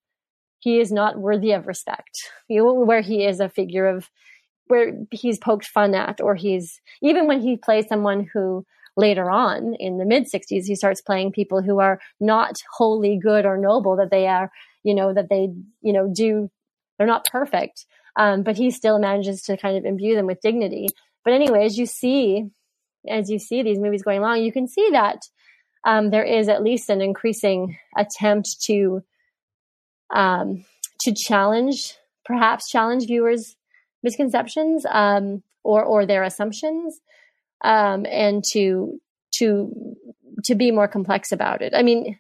he 0.60 0.80
is 0.80 0.92
not 0.92 1.20
worthy 1.20 1.52
of 1.52 1.68
respect, 1.68 2.32
you 2.48 2.64
know, 2.64 2.74
where 2.74 3.02
he 3.02 3.24
is 3.24 3.40
a 3.40 3.50
figure 3.50 3.88
of 3.88 4.10
where 4.66 4.94
he's 5.12 5.38
poked 5.38 5.68
fun 5.68 5.94
at, 5.94 6.20
or 6.20 6.34
he's 6.34 6.82
even 7.04 7.28
when 7.28 7.40
he 7.40 7.56
plays 7.56 7.88
someone 7.88 8.28
who 8.34 8.66
later 8.98 9.30
on 9.30 9.76
in 9.76 10.00
the 10.00 10.06
mid 10.06 10.24
60s 10.24 10.66
he 10.66 10.76
starts 10.76 11.02
playing 11.02 11.32
people 11.32 11.62
who 11.62 11.80
are 11.80 12.00
not 12.20 12.58
wholly 12.72 13.20
good 13.22 13.46
or 13.46 13.56
noble 13.56 13.96
that 13.96 14.10
they 14.10 14.26
are 14.26 14.52
you 14.82 14.96
know 14.96 15.14
that 15.14 15.30
they 15.30 15.50
you 15.84 15.94
know 15.94 16.12
do 16.12 16.50
they're 16.98 17.06
not 17.06 17.24
perfect 17.32 17.86
um, 18.16 18.42
but 18.42 18.58
he 18.58 18.72
still 18.72 18.98
manages 18.98 19.44
to 19.44 19.56
kind 19.56 19.78
of 19.78 19.86
imbue 19.86 20.16
them 20.16 20.26
with 20.26 20.42
dignity 20.42 20.88
but 21.28 21.34
anyway 21.34 21.66
as 21.66 21.78
you 21.78 21.86
see 21.86 22.46
as 23.08 23.30
you 23.30 23.38
see 23.38 23.62
these 23.62 23.80
movies 23.80 24.04
going 24.04 24.20
along 24.20 24.42
you 24.42 24.52
can 24.52 24.68
see 24.68 24.90
that 24.92 25.20
um, 25.84 26.10
there 26.10 26.24
is 26.24 26.50
at 26.50 26.64
least 26.64 26.90
an 26.90 27.02
increasing 27.02 27.78
attempt 27.98 28.62
to 28.62 29.02
um, 30.14 30.66
to 31.02 31.14
challenge 31.14 31.96
perhaps 32.26 32.70
challenge 32.70 33.08
viewers 33.08 33.56
misconceptions 34.04 34.86
um, 34.90 35.44
or 35.64 35.84
or 35.84 36.06
their 36.06 36.24
assumptions, 36.24 37.00
um, 37.64 38.06
and 38.06 38.44
to 38.54 39.00
to 39.36 39.96
to 40.46 40.56
be 40.56 40.72
more 40.72 40.88
complex 40.88 41.32
about 41.32 41.62
it. 41.62 41.74
I 41.76 41.84
mean, 41.84 42.20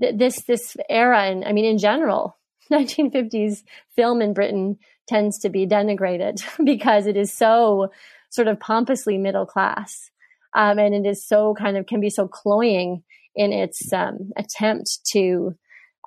th- 0.00 0.16
this 0.16 0.42
this 0.44 0.76
era, 0.88 1.22
and 1.22 1.44
I 1.44 1.52
mean 1.52 1.64
in 1.64 1.78
general, 1.78 2.36
1950s 2.72 3.62
film 3.96 4.22
in 4.22 4.34
Britain 4.34 4.78
tends 5.10 5.38
to 5.40 5.50
be 5.50 5.66
denigrated 5.66 6.42
because 6.64 7.06
it 7.06 7.16
is 7.16 7.32
so 7.32 7.90
sort 8.30 8.48
of 8.48 8.60
pompously 8.60 9.18
middle 9.18 9.46
class, 9.46 10.10
um, 10.54 10.78
and 10.78 10.94
it 10.94 11.08
is 11.08 11.26
so 11.26 11.54
kind 11.54 11.76
of 11.76 11.86
can 11.86 12.00
be 12.00 12.10
so 12.10 12.28
cloying 12.28 13.02
in 13.34 13.52
its 13.52 13.92
um, 13.92 14.30
attempt 14.36 15.00
to 15.12 15.54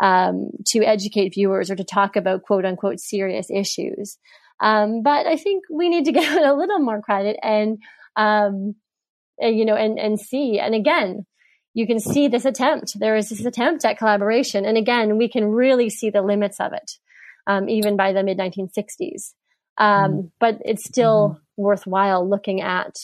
um, 0.02 0.50
to 0.68 0.84
educate 0.84 1.36
viewers 1.36 1.70
or 1.70 1.76
to 1.76 1.84
talk 1.84 2.16
about 2.16 2.44
quote 2.44 2.66
unquote 2.66 3.00
serious 3.00 3.48
issues. 3.52 4.18
Um, 4.60 5.04
but 5.04 5.28
I 5.28 5.36
think 5.36 5.66
we 5.70 5.90
need 5.90 6.06
to 6.06 6.12
give 6.20 6.32
it 6.32 6.46
a 6.46 6.54
little 6.54 6.80
more 6.80 7.02
credit 7.02 7.38
and, 7.44 7.78
um, 8.16 8.76
and, 9.40 9.58
you 9.58 9.66
know, 9.66 9.76
and, 9.76 10.00
and 10.00 10.20
see. 10.20 10.60
And 10.60 10.74
again, 10.74 11.26
you 11.74 11.88
can 11.88 12.00
see 12.00 12.28
this 12.28 12.46
attempt. 12.46 13.00
There 13.00 13.16
is 13.16 13.30
this 13.30 13.46
attempt 13.46 13.84
at 13.84 13.98
collaboration. 13.98 14.66
And 14.66 14.78
again, 14.78 15.18
we 15.18 15.28
can 15.28 15.46
really 15.46 15.90
see 15.90 16.10
the 16.10 16.22
limits 16.22 16.60
of 16.60 16.74
it, 16.74 16.92
um, 17.48 17.70
even 17.70 17.98
by 17.98 18.14
the 18.14 18.24
mid 18.24 18.38
1960s. 18.38 19.34
Um, 19.78 20.12
mm-hmm. 20.12 20.28
But 20.40 20.60
it's 20.66 20.86
still 20.86 21.30
mm-hmm. 21.30 21.62
worthwhile 21.62 22.28
looking 22.28 22.62
at, 22.62 22.96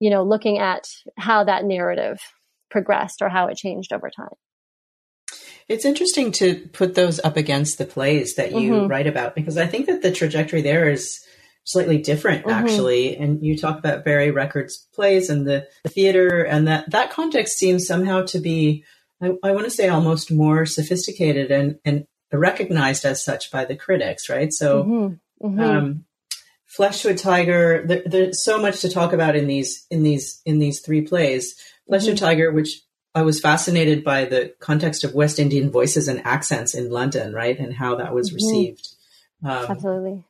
you 0.00 0.10
know, 0.10 0.22
looking 0.22 0.58
at 0.58 0.86
how 1.16 1.44
that 1.44 1.64
narrative 1.64 2.18
progressed 2.70 3.22
or 3.22 3.28
how 3.28 3.46
it 3.46 3.56
changed 3.56 3.92
over 3.92 4.10
time. 4.10 4.34
It's 5.68 5.84
interesting 5.84 6.32
to 6.32 6.68
put 6.72 6.94
those 6.94 7.20
up 7.24 7.36
against 7.36 7.78
the 7.78 7.86
plays 7.86 8.34
that 8.34 8.52
you 8.52 8.72
mm-hmm. 8.72 8.86
write 8.86 9.06
about 9.06 9.34
because 9.34 9.56
I 9.56 9.66
think 9.66 9.86
that 9.86 10.02
the 10.02 10.12
trajectory 10.12 10.60
there 10.60 10.90
is 10.90 11.24
slightly 11.64 11.98
different 11.98 12.44
mm-hmm. 12.44 12.50
actually 12.50 13.16
and 13.16 13.42
you 13.42 13.56
talk 13.56 13.78
about 13.78 14.04
Barry 14.04 14.30
Reckord's 14.30 14.86
plays 14.94 15.30
and 15.30 15.46
the, 15.46 15.66
the, 15.82 15.88
theater 15.88 16.42
and 16.42 16.68
that 16.68 16.90
that 16.90 17.10
context 17.10 17.56
seems 17.56 17.86
somehow 17.86 18.22
to 18.26 18.38
be 18.38 18.84
I, 19.22 19.32
I 19.42 19.52
want 19.52 19.64
to 19.64 19.70
say 19.70 19.88
almost 19.88 20.30
more 20.30 20.66
sophisticated 20.66 21.50
and 21.50 21.76
and 21.84 22.06
recognized 22.32 23.04
as 23.04 23.24
such 23.24 23.50
by 23.50 23.64
the 23.64 23.76
critics 23.76 24.28
right 24.28 24.52
so 24.52 24.82
mm-hmm. 24.82 25.46
mm-hmm. 25.46 25.60
um, 25.60 26.04
Flesh 26.66 27.02
to 27.02 27.10
a 27.10 27.14
Tiger 27.14 27.84
there, 27.86 28.02
there's 28.04 28.44
so 28.44 28.60
much 28.60 28.80
to 28.80 28.88
talk 28.88 29.12
about 29.12 29.36
in 29.36 29.46
these 29.46 29.86
in 29.90 30.02
these 30.02 30.42
in 30.44 30.58
these 30.58 30.80
three 30.80 31.02
plays 31.02 31.54
Flesh 31.86 32.04
to 32.04 32.10
a 32.10 32.14
mm-hmm. 32.14 32.24
Tiger 32.24 32.50
which 32.50 32.80
I 33.14 33.22
was 33.22 33.40
fascinated 33.40 34.02
by 34.02 34.24
the 34.24 34.54
context 34.58 35.04
of 35.04 35.14
West 35.14 35.38
Indian 35.38 35.70
voices 35.70 36.08
and 36.08 36.24
accents 36.26 36.74
in 36.74 36.90
London, 36.90 37.32
right, 37.32 37.56
and 37.56 37.72
how 37.72 37.94
that 37.96 38.12
was 38.12 38.30
mm-hmm. 38.30 38.36
received. 38.36 38.88
Um, 39.44 39.66
Absolutely. 39.70 40.24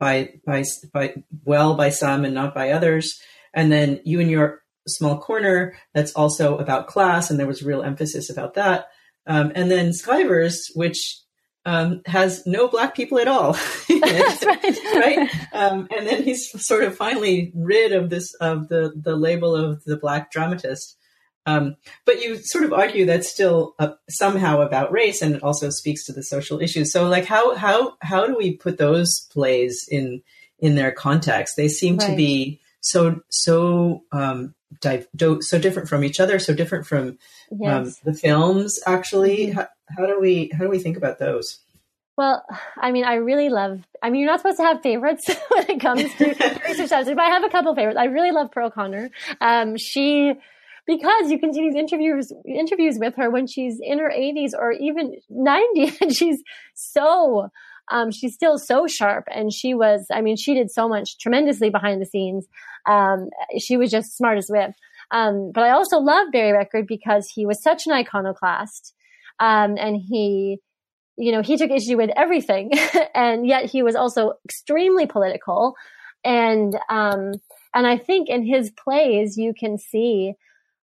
By 0.00 0.34
by 0.44 0.64
by 0.92 1.14
well 1.44 1.74
by 1.74 1.90
some 1.90 2.24
and 2.24 2.34
not 2.34 2.54
by 2.54 2.70
others, 2.70 3.20
and 3.52 3.70
then 3.70 4.00
you 4.04 4.20
and 4.20 4.30
your 4.30 4.62
small 4.88 5.18
corner 5.18 5.76
that's 5.94 6.12
also 6.14 6.58
about 6.58 6.88
class, 6.88 7.30
and 7.30 7.38
there 7.38 7.46
was 7.46 7.62
real 7.62 7.82
emphasis 7.82 8.28
about 8.28 8.54
that. 8.54 8.88
Um, 9.26 9.52
and 9.54 9.70
then 9.70 9.90
Skyvers, 9.90 10.70
which 10.74 11.20
um, 11.66 12.02
has 12.06 12.46
no 12.46 12.68
black 12.68 12.94
people 12.94 13.18
at 13.18 13.28
all. 13.28 13.52
That's 13.88 14.44
right. 14.44 14.78
right? 14.94 15.30
Um, 15.52 15.88
and 15.96 16.06
then 16.06 16.22
he's 16.22 16.64
sort 16.64 16.84
of 16.84 16.96
finally 16.96 17.52
rid 17.54 17.92
of 17.92 18.10
this 18.10 18.34
of 18.34 18.68
the 18.68 18.92
the 18.94 19.16
label 19.16 19.54
of 19.54 19.84
the 19.84 19.96
black 19.96 20.30
dramatist. 20.30 20.96
Um, 21.46 21.76
but 22.06 22.22
you 22.22 22.36
sort 22.36 22.64
of 22.64 22.72
argue 22.72 23.04
that's 23.04 23.28
still 23.28 23.74
uh, 23.78 23.92
somehow 24.08 24.62
about 24.62 24.92
race, 24.92 25.20
and 25.20 25.34
it 25.34 25.42
also 25.42 25.68
speaks 25.68 26.04
to 26.06 26.12
the 26.12 26.22
social 26.22 26.60
issues. 26.60 26.90
So, 26.90 27.06
like, 27.08 27.26
how 27.26 27.54
how 27.54 27.96
how 28.00 28.26
do 28.26 28.34
we 28.36 28.56
put 28.56 28.78
those 28.78 29.26
plays 29.30 29.86
in 29.90 30.22
in 30.58 30.74
their 30.74 30.90
context? 30.90 31.56
They 31.56 31.68
seem 31.68 31.98
right. 31.98 32.10
to 32.10 32.16
be 32.16 32.60
so 32.80 33.20
so 33.28 34.04
um, 34.10 34.54
di- 34.80 35.06
do- 35.14 35.42
so 35.42 35.58
different 35.58 35.88
from 35.88 36.02
each 36.02 36.18
other, 36.18 36.38
so 36.38 36.54
different 36.54 36.86
from 36.86 37.08
um, 37.08 37.16
yes. 37.60 37.98
the 38.00 38.14
films. 38.14 38.80
Actually, 38.86 39.48
mm-hmm. 39.48 39.60
How, 39.96 40.06
do 40.06 40.20
we 40.20 40.50
how 40.52 40.64
do 40.64 40.70
we 40.70 40.78
think 40.78 40.96
about 40.96 41.18
those? 41.18 41.60
Well, 42.16 42.44
I 42.80 42.92
mean, 42.92 43.04
I 43.04 43.14
really 43.14 43.48
love. 43.48 43.80
I 44.02 44.10
mean, 44.10 44.20
you're 44.20 44.30
not 44.30 44.40
supposed 44.40 44.58
to 44.58 44.64
have 44.64 44.82
favorites 44.82 45.28
when 45.48 45.70
it 45.70 45.80
comes 45.80 46.02
to 46.14 46.26
research 46.68 46.90
but 46.90 47.18
I 47.18 47.30
have 47.30 47.44
a 47.44 47.48
couple 47.48 47.74
favorites. 47.74 47.98
I 47.98 48.04
really 48.04 48.30
love 48.30 48.52
Pearl 48.52 48.70
Connor. 48.70 49.10
Um, 49.40 49.76
she 49.76 50.34
because 50.86 51.30
you 51.30 51.38
can 51.38 51.52
see 51.52 51.62
these 51.62 51.74
interviews 51.74 52.32
interviews 52.46 52.98
with 52.98 53.14
her 53.16 53.30
when 53.30 53.46
she's 53.46 53.78
in 53.80 53.98
her 53.98 54.12
80s 54.14 54.50
or 54.56 54.72
even 54.72 55.16
90 55.30 55.96
and 56.00 56.14
she's 56.14 56.42
so 56.74 57.48
um, 57.90 58.10
she's 58.10 58.34
still 58.34 58.58
so 58.58 58.86
sharp 58.86 59.24
and 59.34 59.52
she 59.52 59.74
was 59.74 60.06
i 60.12 60.20
mean 60.20 60.36
she 60.36 60.54
did 60.54 60.70
so 60.70 60.88
much 60.88 61.18
tremendously 61.18 61.70
behind 61.70 62.00
the 62.00 62.06
scenes 62.06 62.46
um, 62.86 63.28
she 63.58 63.76
was 63.76 63.90
just 63.90 64.16
smart 64.16 64.38
as 64.38 64.48
whip 64.48 64.72
um, 65.10 65.52
but 65.54 65.64
i 65.64 65.70
also 65.70 65.98
love 65.98 66.28
Barry 66.32 66.52
Reckord 66.52 66.86
because 66.86 67.30
he 67.34 67.46
was 67.46 67.62
such 67.62 67.86
an 67.86 67.92
iconoclast 67.92 68.94
um, 69.40 69.76
and 69.78 69.96
he 69.96 70.58
you 71.16 71.32
know 71.32 71.42
he 71.42 71.56
took 71.56 71.70
issue 71.70 71.96
with 71.96 72.10
everything. 72.16 72.72
And 73.14 73.46
yet 73.46 73.66
he 73.66 73.84
was 73.84 73.94
also 73.94 74.32
extremely 74.44 75.06
political. 75.06 75.76
And 76.24 76.76
um, 76.90 77.34
and 77.74 77.86
i 77.86 77.98
think 77.98 78.28
in 78.28 78.46
his 78.46 78.70
plays 78.70 79.36
you 79.36 79.52
can 79.52 79.76
see 79.76 80.34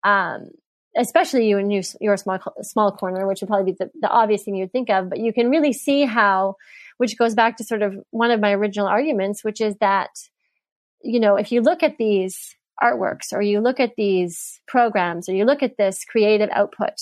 um, 0.05 0.51
especially 0.97 1.49
you 1.49 1.59
in 1.59 1.71
your, 1.71 1.83
your 2.01 2.17
small 2.17 2.39
small 2.63 2.93
corner 2.93 3.27
which 3.27 3.41
would 3.41 3.49
probably 3.49 3.73
be 3.73 3.77
the, 3.79 3.91
the 4.01 4.09
obvious 4.09 4.45
thing 4.45 4.55
you'd 4.55 4.73
think 4.73 4.89
of 4.89 5.11
but 5.11 5.19
you 5.19 5.33
can 5.33 5.51
really 5.51 5.73
see 5.73 6.05
how 6.05 6.55
which 6.97 7.19
goes 7.19 7.35
back 7.35 7.57
to 7.57 7.65
sort 7.65 7.83
of 7.83 7.95
one 8.11 8.31
of 8.31 8.41
my 8.41 8.53
original 8.53 8.87
arguments 8.87 9.45
which 9.45 9.61
is 9.61 9.77
that 9.81 10.11
you 11.03 11.21
know 11.21 11.37
if 11.37 11.53
you 11.53 11.61
look 11.61 11.83
at 11.83 11.99
these 11.99 12.56
artworks 12.83 13.33
or 13.33 13.43
you 13.43 13.61
look 13.61 13.81
at 13.81 13.95
these 13.97 14.61
programs 14.67 15.29
or 15.29 15.35
you 15.35 15.45
look 15.45 15.63
at 15.63 15.77
this 15.77 16.05
creative 16.05 16.51
output 16.53 16.95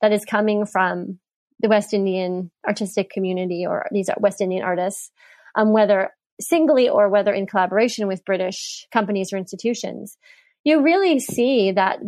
that 0.00 0.12
is 0.12 0.24
coming 0.24 0.66
from 0.66 1.18
the 1.60 1.68
West 1.68 1.94
Indian 1.94 2.50
artistic 2.66 3.10
community 3.10 3.64
or 3.66 3.86
these 3.92 4.10
West 4.18 4.40
Indian 4.40 4.64
artists, 4.64 5.10
um, 5.54 5.72
whether 5.72 6.10
singly 6.40 6.88
or 6.88 7.08
whether 7.08 7.32
in 7.32 7.46
collaboration 7.46 8.08
with 8.08 8.24
British 8.24 8.86
companies 8.92 9.32
or 9.32 9.36
institutions, 9.36 10.18
you 10.64 10.82
really 10.82 11.18
see 11.18 11.72
that, 11.72 11.98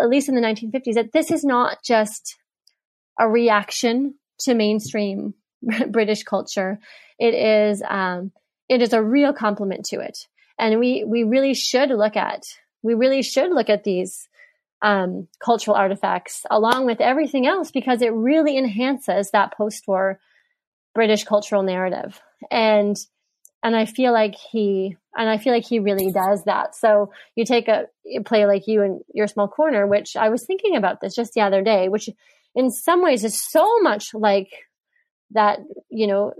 at 0.00 0.08
least 0.08 0.28
in 0.28 0.34
the 0.34 0.40
1950s, 0.40 0.94
that 0.94 1.12
this 1.12 1.30
is 1.30 1.44
not 1.44 1.78
just 1.84 2.36
a 3.18 3.28
reaction 3.28 4.14
to 4.40 4.54
mainstream 4.54 5.34
British 5.90 6.22
culture. 6.22 6.78
It 7.18 7.34
is 7.34 7.82
um, 7.88 8.32
it 8.68 8.82
is 8.82 8.92
a 8.92 9.02
real 9.02 9.32
complement 9.32 9.84
to 9.86 10.00
it, 10.00 10.18
and 10.58 10.78
we 10.78 11.04
we 11.04 11.24
really 11.24 11.54
should 11.54 11.90
look 11.90 12.16
at 12.16 12.42
we 12.82 12.94
really 12.94 13.22
should 13.22 13.50
look 13.50 13.70
at 13.70 13.84
these 13.84 14.28
um, 14.82 15.28
cultural 15.42 15.76
artifacts 15.76 16.42
along 16.50 16.84
with 16.84 17.00
everything 17.00 17.46
else 17.46 17.70
because 17.70 18.02
it 18.02 18.12
really 18.12 18.58
enhances 18.58 19.30
that 19.30 19.56
post-war 19.56 20.20
British 20.94 21.24
cultural 21.24 21.62
narrative. 21.62 22.20
And 22.50 22.96
and 23.62 23.74
I 23.74 23.86
feel 23.86 24.12
like 24.12 24.34
he 24.34 24.96
and 25.16 25.28
I 25.28 25.38
feel 25.38 25.54
like 25.54 25.64
he 25.64 25.78
really 25.78 26.12
does 26.12 26.44
that. 26.44 26.74
So 26.74 27.12
you 27.34 27.46
take 27.46 27.68
a, 27.68 27.86
a 28.14 28.22
play 28.22 28.44
like 28.44 28.66
you 28.66 28.82
and 28.82 29.00
your 29.12 29.26
small 29.26 29.48
corner, 29.48 29.86
which 29.86 30.16
I 30.16 30.28
was 30.28 30.44
thinking 30.44 30.76
about 30.76 31.00
this 31.00 31.14
just 31.14 31.32
the 31.32 31.40
other 31.40 31.62
day, 31.62 31.88
which 31.88 32.10
in 32.54 32.70
some 32.70 33.02
ways 33.02 33.24
is 33.24 33.40
so 33.40 33.80
much 33.80 34.12
like 34.12 34.50
that, 35.30 35.60
you 35.88 36.06
know, 36.06 36.34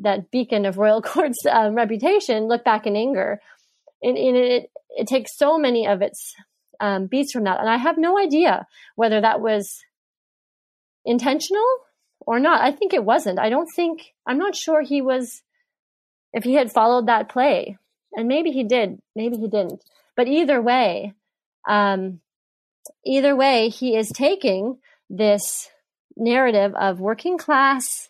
that 0.00 0.30
beacon 0.30 0.66
of 0.66 0.78
royal 0.78 1.02
court's 1.12 1.44
um, 1.50 1.74
reputation. 1.74 2.48
Look 2.48 2.64
back 2.64 2.86
in 2.86 2.96
anger, 2.96 3.40
and, 4.02 4.16
and 4.16 4.36
it 4.36 4.70
it 4.96 5.06
takes 5.06 5.36
so 5.36 5.58
many 5.58 5.86
of 5.86 6.02
its 6.02 6.34
um, 6.80 7.06
beats 7.06 7.32
from 7.32 7.44
that. 7.44 7.60
And 7.60 7.68
I 7.68 7.76
have 7.76 7.98
no 7.98 8.18
idea 8.18 8.66
whether 8.96 9.20
that 9.20 9.40
was 9.40 9.84
intentional 11.04 11.64
or 12.20 12.38
not. 12.38 12.62
I 12.62 12.72
think 12.72 12.92
it 12.92 13.04
wasn't. 13.04 13.38
I 13.38 13.50
don't 13.50 13.68
think, 13.74 14.14
I'm 14.26 14.38
not 14.38 14.56
sure 14.56 14.82
he 14.82 15.02
was, 15.02 15.42
if 16.32 16.44
he 16.44 16.54
had 16.54 16.72
followed 16.72 17.06
that 17.06 17.28
play. 17.28 17.76
And 18.16 18.28
maybe 18.28 18.50
he 18.50 18.64
did, 18.64 19.00
maybe 19.14 19.36
he 19.36 19.48
didn't. 19.48 19.82
But 20.16 20.28
either 20.28 20.62
way, 20.62 21.14
um, 21.68 22.20
either 23.04 23.34
way, 23.34 23.68
he 23.68 23.96
is 23.96 24.10
taking 24.10 24.78
this 25.10 25.70
narrative 26.16 26.74
of 26.74 27.00
working 27.00 27.38
class 27.38 28.08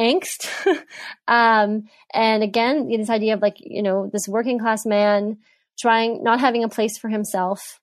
angst. 0.00 0.48
um, 1.28 1.84
and 2.14 2.42
again, 2.42 2.88
this 2.88 3.10
idea 3.10 3.34
of 3.34 3.42
like, 3.42 3.56
you 3.58 3.82
know, 3.82 4.08
this 4.10 4.26
working 4.26 4.58
class 4.58 4.86
man 4.86 5.36
trying 5.78 6.22
not 6.22 6.40
having 6.40 6.64
a 6.64 6.68
place 6.68 6.96
for 6.98 7.08
himself 7.08 7.80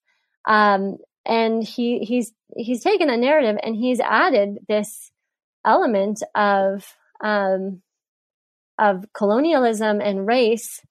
um, 0.48 0.98
and 1.26 1.64
he 1.64 2.00
he's 2.00 2.32
he's 2.56 2.82
taken 2.82 3.10
a 3.10 3.18
narrative 3.18 3.58
and 3.62 3.76
he's 3.76 4.00
added 4.00 4.60
this 4.68 5.12
element 5.66 6.24
of 6.34 6.86
um, 7.22 7.82
of 8.80 9.06
colonialism 9.14 10.00
and 10.00 10.26
race 10.26 10.82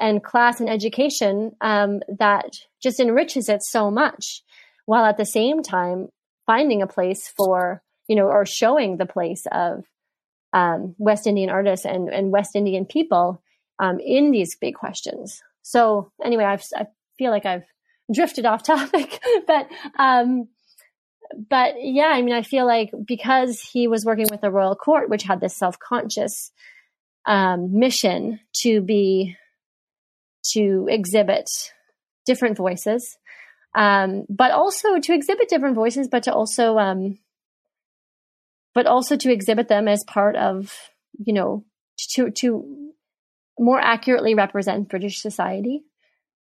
and 0.00 0.24
class 0.24 0.58
and 0.58 0.70
education 0.70 1.52
um, 1.60 2.00
that 2.18 2.46
just 2.82 2.98
enriches 2.98 3.48
it 3.48 3.62
so 3.62 3.90
much 3.90 4.42
while 4.86 5.04
at 5.04 5.18
the 5.18 5.26
same 5.26 5.62
time 5.62 6.08
finding 6.46 6.80
a 6.80 6.86
place 6.86 7.28
for 7.36 7.82
you 8.08 8.16
know 8.16 8.26
or 8.26 8.46
showing 8.46 8.96
the 8.96 9.06
place 9.06 9.46
of 9.52 9.84
um, 10.52 10.94
west 10.98 11.26
indian 11.26 11.50
artists 11.50 11.86
and, 11.86 12.08
and 12.08 12.30
west 12.30 12.54
indian 12.54 12.84
people 12.84 13.42
um, 13.82 13.98
in 14.00 14.30
these 14.30 14.56
big 14.56 14.74
questions. 14.74 15.42
So 15.62 16.12
anyway, 16.24 16.44
I've, 16.44 16.64
I 16.74 16.86
feel 17.18 17.30
like 17.30 17.44
I've 17.44 17.64
drifted 18.12 18.46
off 18.46 18.62
topic, 18.66 19.20
but, 19.46 19.68
um, 19.98 20.48
but 21.50 21.74
yeah, 21.78 22.12
I 22.14 22.22
mean, 22.22 22.34
I 22.34 22.42
feel 22.42 22.66
like 22.66 22.90
because 23.06 23.60
he 23.60 23.88
was 23.88 24.04
working 24.04 24.26
with 24.30 24.40
the 24.40 24.50
royal 24.50 24.76
court, 24.76 25.10
which 25.10 25.24
had 25.24 25.40
this 25.40 25.56
self-conscious, 25.56 26.52
um, 27.26 27.78
mission 27.78 28.40
to 28.62 28.80
be, 28.80 29.36
to 30.52 30.86
exhibit 30.88 31.48
different 32.26 32.56
voices, 32.56 33.16
um, 33.74 34.26
but 34.28 34.50
also 34.50 34.98
to 34.98 35.14
exhibit 35.14 35.48
different 35.48 35.74
voices, 35.74 36.08
but 36.08 36.24
to 36.24 36.32
also, 36.32 36.78
um, 36.78 37.18
but 38.74 38.86
also 38.86 39.16
to 39.16 39.32
exhibit 39.32 39.68
them 39.68 39.88
as 39.88 40.04
part 40.06 40.36
of, 40.36 40.74
you 41.18 41.32
know, 41.32 41.64
to, 42.14 42.30
to 42.30 42.92
more 43.58 43.80
accurately 43.80 44.34
represent 44.34 44.88
British 44.88 45.20
society. 45.20 45.82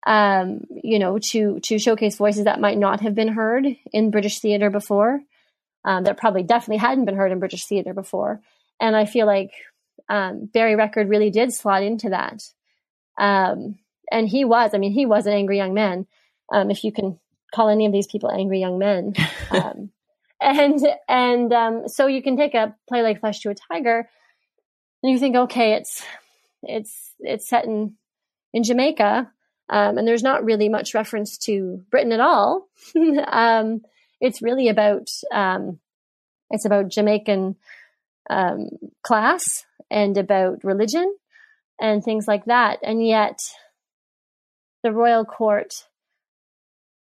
Um, 0.06 0.66
you 0.84 1.00
know, 1.00 1.18
to 1.30 1.62
to 1.62 1.80
showcase 1.80 2.18
voices 2.18 2.44
that 2.44 2.60
might 2.60 2.78
not 2.78 3.00
have 3.00 3.16
been 3.16 3.30
heard 3.30 3.66
in 3.94 4.12
British 4.12 4.40
theater 4.40 4.70
before, 4.70 5.22
um, 5.86 6.04
that 6.04 6.18
probably 6.18 6.44
definitely 6.44 6.78
hadn't 6.78 7.06
been 7.06 7.16
heard 7.16 7.32
in 7.32 7.40
British 7.40 7.66
theater 7.68 7.94
before. 7.94 8.42
And 8.82 8.98
I 8.98 9.06
feel 9.06 9.26
like 9.26 9.52
um, 10.10 10.50
Barry 10.54 10.76
Reckord 10.76 11.10
really 11.10 11.30
did 11.30 11.54
slot 11.54 11.84
into 11.84 12.10
that. 12.10 12.44
Um, 13.18 13.80
and 14.12 14.28
he 14.28 14.44
was, 14.44 14.72
I 14.74 14.78
mean, 14.78 14.92
he 14.92 15.06
was 15.06 15.26
an 15.26 15.34
angry 15.34 15.56
young 15.56 15.74
man. 15.74 16.06
Um, 16.52 16.70
if 16.70 16.84
you 16.84 16.92
can 16.92 17.18
call 17.54 17.70
any 17.70 17.86
of 17.86 17.92
these 17.92 18.08
people 18.08 18.32
angry 18.32 18.60
young 18.60 18.80
men. 18.80 19.14
Um, 19.52 19.92
and 20.44 20.80
and 21.08 21.54
um, 21.54 21.88
so 21.88 22.08
you 22.08 22.22
can 22.22 22.38
take 22.38 22.54
a 22.54 22.76
play 22.88 23.02
like 23.02 23.20
Flesh 23.20 23.40
to 23.42 23.50
a 23.50 23.56
Tiger, 23.56 24.10
and 25.02 25.12
you 25.12 25.18
think, 25.18 25.36
okay, 25.36 25.74
it's 25.74 26.04
it's 26.62 27.14
it's 27.20 27.50
set 27.50 27.66
in 27.66 27.96
in 28.54 28.64
Jamaica, 28.64 29.32
um, 29.70 29.98
and 29.98 30.08
there's 30.08 30.24
not 30.24 30.44
really 30.44 30.70
much 30.70 30.94
reference 30.94 31.38
to 31.40 31.84
Britain 31.90 32.12
at 32.12 32.20
all. 32.20 32.68
um, 33.28 33.82
it's 34.20 34.42
really 34.42 34.68
about 34.68 35.10
um, 35.32 35.80
it's 36.50 36.66
about 36.66 36.90
Jamaican 36.90 37.56
um, 38.30 38.70
class 39.02 39.66
and 39.90 40.18
about 40.18 40.64
religion 40.64 41.16
and 41.80 42.04
things 42.04 42.28
like 42.28 42.46
that, 42.46 42.80
and 42.84 43.06
yet 43.06 43.40
the 44.84 44.92
royal 44.92 45.24
court 45.24 45.88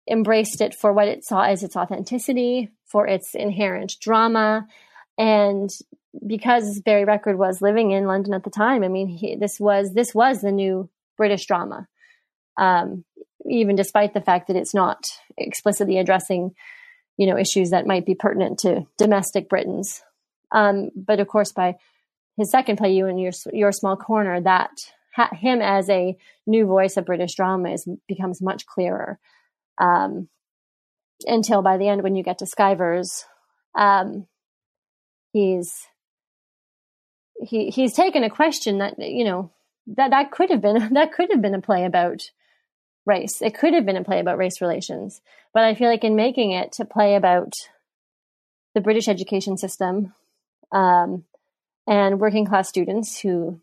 embraced 0.10 0.62
it 0.62 0.76
for 0.76 0.92
what 0.92 1.08
it 1.08 1.24
saw 1.24 1.44
as 1.44 1.64
its 1.64 1.76
authenticity, 1.76 2.70
for 2.86 3.08
its 3.08 3.36
inherent 3.36 3.96
drama, 4.02 4.68
and 5.18 5.70
because 6.26 6.80
Barry 6.82 7.06
Reckord 7.06 7.38
was 7.38 7.62
living 7.62 7.92
in 7.92 8.06
London 8.06 8.34
at 8.34 8.44
the 8.44 8.50
time, 8.50 8.84
I 8.84 8.88
mean, 8.88 9.08
he, 9.08 9.36
this 9.36 9.60
was 9.60 9.94
this 9.94 10.14
was 10.14 10.42
the 10.42 10.52
new 10.52 10.90
British 11.18 11.46
drama, 11.46 11.88
um, 12.58 13.04
even 13.50 13.76
despite 13.76 14.14
the 14.14 14.22
fact 14.22 14.48
that 14.48 14.56
it's 14.56 14.74
not 14.74 15.06
explicitly 15.38 15.98
addressing, 15.98 16.54
you 17.18 17.28
know, 17.28 17.38
issues 17.38 17.72
that 17.72 17.88
might 17.88 18.06
be 18.06 18.16
pertinent 18.16 18.60
to 18.60 18.86
domestic 18.98 19.50
Britons. 19.50 20.02
Um, 20.52 20.92
but 20.96 21.20
of 21.20 21.28
course, 21.28 21.52
by 21.52 21.76
his 22.38 22.52
second 22.52 22.78
play, 22.78 22.94
you 22.94 23.08
and 23.08 23.20
your 23.20 23.32
your 23.52 23.72
small 23.72 23.96
corner, 23.96 24.40
that 24.42 24.72
ha- 25.16 25.36
him 25.36 25.62
as 25.62 25.90
a 25.90 26.16
new 26.46 26.66
voice 26.66 26.98
of 26.98 27.06
British 27.06 27.36
drama 27.36 27.72
is 27.72 27.88
becomes 28.08 28.42
much 28.42 28.66
clearer. 28.66 29.20
Um, 29.78 30.30
until 31.26 31.62
by 31.62 31.78
the 31.78 31.88
end, 31.88 32.04
when 32.04 32.16
you 32.16 32.24
get 32.24 32.40
to 32.40 32.46
Skyvers, 32.46 33.24
um, 33.76 34.28
he's 35.32 35.88
he 37.42 37.70
he's 37.70 37.96
taken 37.96 38.24
a 38.24 38.30
question 38.30 38.80
that 38.80 39.00
you 39.00 39.24
know 39.24 39.52
that 39.88 40.12
that 40.12 40.32
could 40.32 40.50
have 40.50 40.62
been 40.62 40.94
that 40.94 41.14
could 41.14 41.30
have 41.32 41.42
been 41.42 41.56
a 41.56 41.62
play 41.62 41.86
about 41.86 42.22
race. 43.06 43.42
It 43.42 43.56
could 43.56 43.74
have 43.74 43.86
been 43.86 43.98
a 43.98 44.04
play 44.04 44.20
about 44.20 44.38
race 44.38 44.62
relations, 44.62 45.22
but 45.54 45.64
I 45.64 45.76
feel 45.76 45.90
like 45.90 46.04
in 46.04 46.16
making 46.16 46.52
it 46.52 46.72
to 46.74 46.86
play 46.86 47.16
about 47.16 47.54
the 48.76 48.82
British 48.82 49.08
education 49.08 49.58
system 49.58 50.14
um, 50.72 51.26
and 51.86 52.20
working 52.20 52.46
class 52.46 52.70
students 52.70 53.20
who 53.20 53.60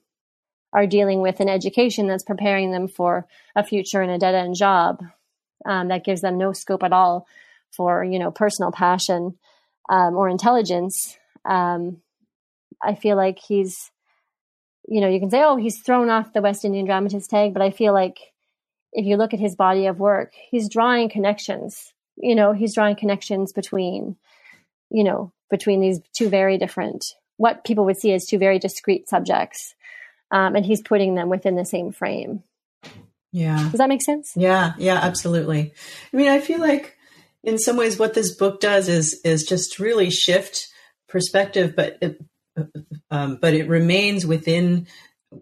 are 0.73 0.87
dealing 0.87 1.21
with 1.21 1.41
an 1.41 1.49
education 1.49 2.07
that's 2.07 2.23
preparing 2.23 2.71
them 2.71 2.87
for 2.87 3.27
a 3.57 3.65
future 3.65 4.03
in 4.03 4.11
a 4.11 4.19
dead 4.19 4.35
end 4.35 4.55
job 4.55 5.03
um, 5.65 5.89
that 5.89 6.05
gives 6.05 6.21
them 6.21 6.39
no 6.39 6.53
scope 6.53 6.83
at 6.83 6.93
all 6.93 7.27
for 7.71 8.05
you 8.05 8.19
know 8.19 8.31
personal 8.31 8.73
passion 8.73 9.39
um, 9.89 10.17
or 10.17 10.29
intelligence. 10.29 11.19
Um, 11.45 12.03
I 12.83 12.95
feel 12.95 13.17
like 13.17 13.39
he's, 13.39 13.91
you 14.89 15.01
know, 15.01 15.09
you 15.09 15.21
can 15.21 15.31
say, 15.31 15.43
oh, 15.43 15.57
he's 15.57 15.81
thrown 15.81 16.09
off 16.09 16.33
the 16.33 16.43
West 16.43 16.65
Indian 16.65 16.87
dramatist 16.87 17.31
tag, 17.31 17.53
but 17.53 17.63
I 17.63 17.71
feel 17.71 17.93
like 17.93 18.19
if 18.93 19.05
you 19.07 19.17
look 19.17 19.35
at 19.35 19.41
his 19.41 19.55
body 19.55 19.87
of 19.87 20.01
work, 20.01 20.33
he's 20.51 20.69
drawing 20.69 21.11
connections. 21.11 21.93
You 22.17 22.35
know, 22.35 22.53
he's 22.53 22.75
drawing 22.75 22.97
connections 22.97 23.53
between 23.53 24.17
you 24.91 25.05
know, 25.05 25.33
between 25.49 25.81
these 25.81 26.01
two 26.13 26.29
very 26.29 26.59
different, 26.59 27.05
what 27.37 27.65
people 27.65 27.85
would 27.87 27.97
see 27.97 28.13
as 28.13 28.27
two 28.27 28.39
very 28.39 28.59
discrete 28.59 29.09
subjects. 29.09 29.75
Um, 30.33 30.55
and 30.55 30.65
he's 30.65 30.83
putting 30.83 31.15
them 31.15 31.29
within 31.29 31.57
the 31.57 31.65
same 31.65 31.93
frame. 31.93 32.43
Yeah. 33.33 33.69
Does 33.71 33.79
that 33.79 33.89
make 33.89 34.03
sense? 34.03 34.33
Yeah. 34.37 34.73
Yeah, 34.79 34.97
absolutely. 34.97 35.73
I 36.13 36.17
mean, 36.17 36.29
I 36.29 36.41
feel 36.41 36.61
like 36.61 36.97
in 37.43 37.59
some 37.59 37.77
ways 37.77 37.99
what 37.99 38.15
this 38.15 38.35
book 38.35 38.61
does 38.61 38.89
is, 38.89 39.21
is 39.25 39.45
just 39.45 39.79
really 39.79 40.11
shift 40.11 40.69
perspective, 41.09 41.75
but 41.77 41.99
it, 42.01 42.21
um, 43.11 43.39
but 43.41 43.55
it 43.55 43.69
remains 43.69 44.27
within 44.27 44.87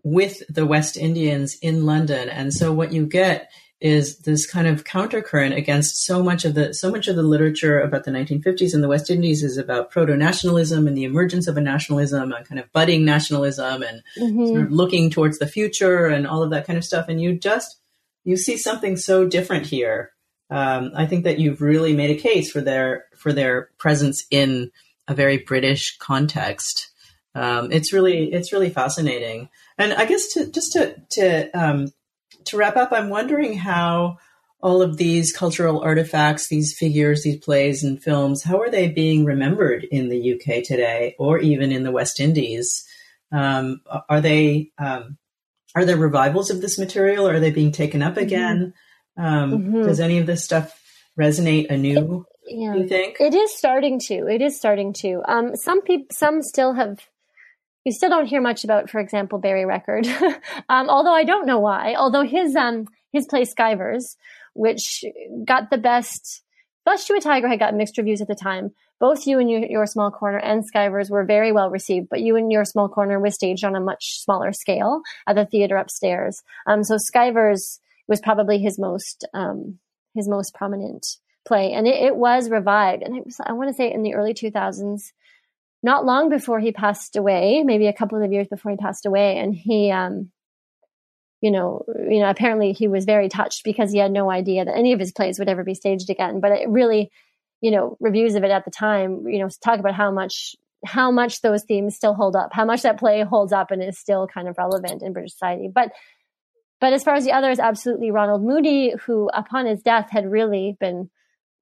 with 0.03 0.43
the 0.49 0.66
West 0.66 0.97
Indians 0.97 1.57
in 1.62 1.86
London. 1.86 2.28
And 2.28 2.53
so 2.53 2.72
what 2.72 2.93
you 2.93 3.07
get 3.07 3.51
is 3.81 4.18
this 4.20 4.45
kind 4.45 4.66
of 4.66 4.83
countercurrent 4.83 5.57
against 5.57 6.05
so 6.05 6.22
much 6.22 6.45
of 6.45 6.55
the 6.55 6.74
so 6.74 6.91
much 6.91 7.07
of 7.07 7.14
the 7.14 7.22
literature 7.22 7.81
about 7.81 8.05
the 8.05 8.11
1950s 8.11 8.74
in 8.74 8.81
the 8.81 8.89
West 8.89 9.09
Indies 9.09 9.45
is 9.45 9.57
about 9.57 9.91
proto-nationalism 9.91 10.89
and 10.89 10.97
the 10.97 11.05
emergence 11.05 11.47
of 11.47 11.57
a 11.57 11.61
nationalism, 11.61 12.33
and 12.33 12.47
kind 12.47 12.59
of 12.59 12.72
budding 12.72 13.05
nationalism, 13.05 13.83
and 13.83 14.03
mm-hmm. 14.18 14.47
sort 14.47 14.62
of 14.62 14.72
looking 14.72 15.11
towards 15.11 15.39
the 15.39 15.47
future 15.47 16.07
and 16.07 16.26
all 16.26 16.43
of 16.43 16.51
that 16.51 16.66
kind 16.66 16.76
of 16.76 16.85
stuff. 16.85 17.09
And 17.09 17.20
you 17.20 17.39
just 17.39 17.79
you 18.24 18.37
see 18.37 18.57
something 18.57 18.97
so 18.97 19.26
different 19.26 19.66
here. 19.66 20.11
Um, 20.51 20.93
I 20.97 21.07
think 21.07 21.24
that 21.24 21.39
you've 21.39 21.61
really 21.61 21.95
made 21.95 22.11
a 22.11 22.20
case 22.20 22.51
for 22.51 22.61
their 22.61 23.05
for 23.16 23.33
their 23.33 23.70
presence 23.79 24.24
in 24.31 24.72
a 25.07 25.14
very 25.14 25.39
British 25.39 25.97
context. 25.99 26.91
Um, 27.37 27.70
it's 27.70 27.93
really 27.93 28.33
it's 28.33 28.53
really 28.53 28.70
fascinating. 28.70 29.51
And 29.76 29.93
I 29.93 30.05
guess 30.05 30.33
to 30.33 30.51
just 30.51 30.72
to 30.72 30.97
to 31.12 31.51
um, 31.53 31.93
to 32.49 32.57
wrap 32.57 32.76
up, 32.76 32.92
I'm 32.92 33.09
wondering 33.09 33.57
how 33.57 34.18
all 34.61 34.82
of 34.82 34.96
these 34.96 35.32
cultural 35.32 35.80
artifacts, 35.80 36.49
these 36.49 36.76
figures, 36.76 37.22
these 37.22 37.38
plays 37.38 37.84
and 37.84 38.03
films, 38.03 38.42
how 38.42 38.61
are 38.61 38.70
they 38.70 38.88
being 38.88 39.24
remembered 39.24 39.84
in 39.84 40.09
the 40.09 40.34
UK 40.34 40.64
today, 40.64 41.14
or 41.18 41.38
even 41.38 41.70
in 41.70 41.84
the 41.84 41.92
West 41.92 42.18
Indies? 42.18 42.84
Um, 43.30 43.82
are 44.09 44.20
they 44.20 44.72
um, 44.78 45.18
are 45.74 45.84
there 45.84 45.96
revivals 45.96 46.51
of 46.51 46.61
this 46.61 46.78
material? 46.78 47.28
Or 47.28 47.34
are 47.34 47.40
they 47.40 47.51
being 47.51 47.72
taken 47.72 48.03
up 48.03 48.14
mm-hmm. 48.14 48.22
again? 48.22 48.74
Um, 49.16 49.53
mm-hmm. 49.53 49.82
Does 49.82 50.01
any 50.01 50.18
of 50.18 50.26
this 50.26 50.44
stuff 50.44 50.80
resonate 51.18 51.70
anew? 51.70 52.26
yeah. 52.46 52.74
you 52.74 52.88
think 52.88 53.16
it 53.20 53.34
is 53.34 53.57
starting 53.57 54.01
to? 54.07 54.26
It 54.26 54.42
is 54.42 54.57
starting 54.57 54.92
to. 54.94 55.22
Um, 55.26 55.57
some 55.57 55.82
people, 55.82 56.07
some 56.11 56.42
still 56.42 56.74
have 56.74 56.99
you 57.85 57.93
still 57.93 58.11
don't 58.11 58.26
hear 58.26 58.41
much 58.41 58.64
about, 58.64 58.91
for 58.91 59.01
example, 59.01 59.39
Barry 59.39 59.64
Reckord. 59.64 60.07
um, 60.68 60.89
although 60.89 61.14
I 61.14 61.24
don't 61.24 61.47
know 61.47 61.59
why. 61.59 61.95
Although 61.95 62.24
his 62.24 62.55
um 62.57 62.87
his 63.12 63.26
play 63.26 63.45
Skyvers, 63.45 64.16
which 64.55 65.05
got 65.45 65.70
the 65.70 65.79
best, 65.79 66.43
Flesh 66.89 67.05
to 67.05 67.14
a 67.14 67.20
Tiger 67.20 67.49
had 67.49 67.59
got 67.59 67.74
mixed 67.74 67.99
reviews 67.99 68.22
at 68.22 68.29
the 68.29 68.35
time. 68.35 68.70
Both 68.99 69.26
you 69.26 69.39
and 69.39 69.51
your, 69.51 69.85
Small 69.85 70.11
Corner 70.11 70.39
and 70.39 70.64
Skyvers 70.64 71.11
were 71.11 71.22
very 71.22 71.53
well 71.53 71.68
received, 71.70 72.09
but 72.09 72.20
you 72.20 72.35
and 72.37 72.51
your 72.51 72.64
Small 72.64 72.89
Corner 72.89 73.20
was 73.20 73.35
staged 73.35 73.62
on 73.62 73.76
a 73.76 73.81
much 73.81 74.20
smaller 74.20 74.53
scale 74.53 75.03
at 75.26 75.37
the 75.37 75.45
theater 75.45 75.76
upstairs. 75.76 76.43
Um, 76.66 76.83
so 76.83 76.97
Skyvers 76.97 77.79
was 78.09 78.22
probably 78.22 78.59
his 78.59 78.79
most 78.79 79.26
um, 79.35 79.79
his 80.14 80.29
most 80.29 80.55
prominent 80.55 81.07
play, 81.47 81.74
and 81.74 81.87
it, 81.87 82.03
it 82.03 82.16
was 82.16 82.49
revived. 82.49 83.03
And 83.03 83.22
was, 83.24 83.39
I 83.45 83.53
want 83.53 83.68
to 83.68 83.74
say 83.74 83.93
in 83.93 84.03
the 84.03 84.14
early 84.14 84.33
2000s 84.33 85.12
not 85.83 86.05
long 86.05 86.29
before 86.29 86.61
he 86.61 86.72
passed 86.72 87.16
away, 87.16 87.62
maybe 87.64 87.87
a 87.87 87.93
couple 87.93 88.22
of 88.22 88.33
years 88.33 88.49
before 88.49 88.70
he 88.70 88.76
passed 88.76 89.07
away, 89.07 89.39
and 89.39 89.55
he, 89.55 89.91
um, 89.91 90.31
you 91.41 91.51
know, 91.51 91.85
you 92.11 92.18
know, 92.18 92.29
apparently 92.29 92.72
he 92.72 92.89
was 92.89 93.05
very 93.05 93.29
touched 93.29 93.62
because 93.64 93.93
he 93.93 93.99
had 93.99 94.11
no 94.11 94.31
idea 94.31 94.64
that 94.64 94.76
any 94.76 94.93
of 94.93 94.99
his 94.99 95.12
plays 95.12 95.39
would 95.39 95.49
ever 95.49 95.62
be 95.62 95.74
staged 95.74 96.11
again. 96.11 96.41
But 96.41 96.53
it 96.53 96.68
really, 96.68 97.11
you 97.61 97.70
know, 97.70 97.97
reviews 98.01 98.35
of 98.35 98.45
it 98.45 98.51
at 98.51 98.64
the 98.64 98.70
time, 98.70 99.29
you 99.29 99.39
know, 99.39 99.49
talk 99.62 99.79
about 99.79 99.95
how 99.95 100.11
much 100.11 100.57
how 100.85 101.11
much 101.11 101.41
those 101.41 101.64
themes 101.64 101.97
still 101.97 102.14
hold 102.14 102.37
up, 102.37 102.51
how 102.53 102.64
much 102.64 102.83
that 102.83 102.99
play 102.99 103.22
holds 103.22 103.53
up 103.53 103.70
and 103.70 103.83
is 103.83 103.99
still 103.99 104.29
kind 104.29 104.49
of 104.49 104.57
relevant 104.59 105.03
in 105.03 105.12
British 105.12 105.33
society. 105.33 105.68
But 105.72 105.93
but 106.81 106.93
as 106.93 107.03
far 107.03 107.14
as 107.14 107.24
the 107.24 107.33
others, 107.33 107.59
absolutely 107.59 108.11
Ronald 108.11 108.43
Moody, 108.43 108.95
who 109.05 109.29
upon 109.35 109.66
his 109.66 109.83
death 109.83 110.11
had 110.11 110.31
really 110.31 110.76
been 110.79 111.11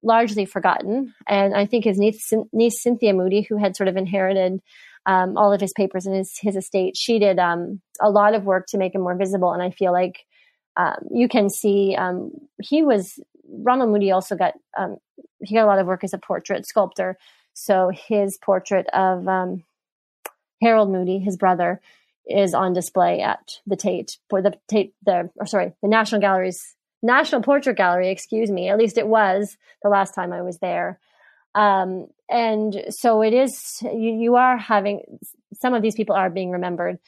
largely 0.03 0.45
forgotten. 0.45 1.13
And 1.27 1.55
I 1.55 1.65
think 1.65 1.85
his 1.85 1.97
niece, 1.97 2.31
niece 2.53 2.81
Cynthia 2.81 3.13
Moody, 3.13 3.41
who 3.41 3.57
had 3.57 3.75
sort 3.75 3.89
of 3.89 3.97
inherited 3.97 4.61
um, 5.05 5.37
all 5.37 5.53
of 5.53 5.61
his 5.61 5.73
papers 5.73 6.05
and 6.05 6.15
his, 6.15 6.37
his 6.39 6.55
estate, 6.55 6.97
she 6.97 7.17
did 7.17 7.39
um, 7.39 7.81
a 8.01 8.09
lot 8.09 8.35
of 8.35 8.43
work 8.43 8.67
to 8.67 8.77
make 8.77 8.93
him 8.93 9.01
more 9.01 9.15
visible. 9.15 9.53
And 9.53 9.63
I 9.63 9.71
feel 9.71 9.91
like 9.91 10.25
um, 10.75 11.07
you 11.11 11.27
can 11.27 11.49
see 11.49 11.95
um, 11.97 12.31
he 12.61 12.83
was 12.83 13.19
Ronald 13.49 13.89
Moody 13.89 14.11
also 14.11 14.35
got 14.35 14.53
um, 14.77 14.97
he 15.43 15.55
got 15.55 15.63
a 15.63 15.67
lot 15.67 15.79
of 15.79 15.87
work 15.87 16.03
as 16.03 16.13
a 16.13 16.17
portrait 16.17 16.65
sculptor. 16.65 17.17
So 17.53 17.91
his 18.07 18.37
portrait 18.37 18.87
of 18.93 19.27
um, 19.27 19.63
Harold 20.61 20.91
Moody, 20.91 21.19
his 21.19 21.37
brother, 21.37 21.81
is 22.27 22.53
on 22.53 22.73
display 22.73 23.21
at 23.21 23.59
the 23.65 23.75
Tate 23.75 24.17
for 24.29 24.41
the 24.41 24.53
Tate 24.67 24.93
the 25.05 25.29
or 25.37 25.45
sorry 25.45 25.73
the 25.81 25.87
National 25.87 26.21
Gallery's 26.21 26.75
National 27.01 27.41
Portrait 27.41 27.77
Gallery, 27.77 28.09
excuse 28.09 28.49
me. 28.49 28.69
At 28.69 28.77
least 28.77 28.97
it 28.97 29.07
was 29.07 29.57
the 29.83 29.89
last 29.89 30.13
time 30.13 30.33
I 30.33 30.41
was 30.41 30.57
there. 30.59 30.99
Um, 31.55 32.07
and 32.29 32.85
so 32.89 33.21
it 33.21 33.33
is, 33.33 33.79
you, 33.81 34.13
you 34.13 34.35
are 34.35 34.57
having, 34.57 35.01
some 35.53 35.73
of 35.73 35.81
these 35.81 35.95
people 35.95 36.15
are 36.15 36.29
being 36.29 36.51
remembered, 36.51 36.99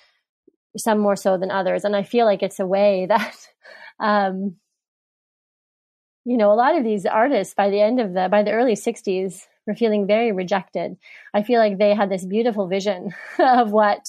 some 0.77 0.99
more 0.99 1.15
so 1.15 1.37
than 1.37 1.51
others. 1.51 1.83
And 1.83 1.95
I 1.95 2.03
feel 2.03 2.25
like 2.25 2.43
it's 2.43 2.59
a 2.59 2.65
way 2.65 3.05
that, 3.09 3.35
um, 3.99 4.55
you 6.25 6.37
know, 6.37 6.51
a 6.51 6.55
lot 6.55 6.77
of 6.77 6.83
these 6.83 7.05
artists 7.05 7.53
by 7.53 7.69
the 7.69 7.81
end 7.81 7.99
of 7.99 8.13
the, 8.13 8.27
by 8.29 8.43
the 8.43 8.51
early 8.51 8.75
60s 8.75 9.45
were 9.65 9.75
feeling 9.75 10.07
very 10.07 10.31
rejected. 10.31 10.97
I 11.33 11.43
feel 11.43 11.59
like 11.59 11.77
they 11.77 11.95
had 11.95 12.09
this 12.09 12.25
beautiful 12.25 12.67
vision 12.67 13.13
of 13.39 13.71
what, 13.71 14.05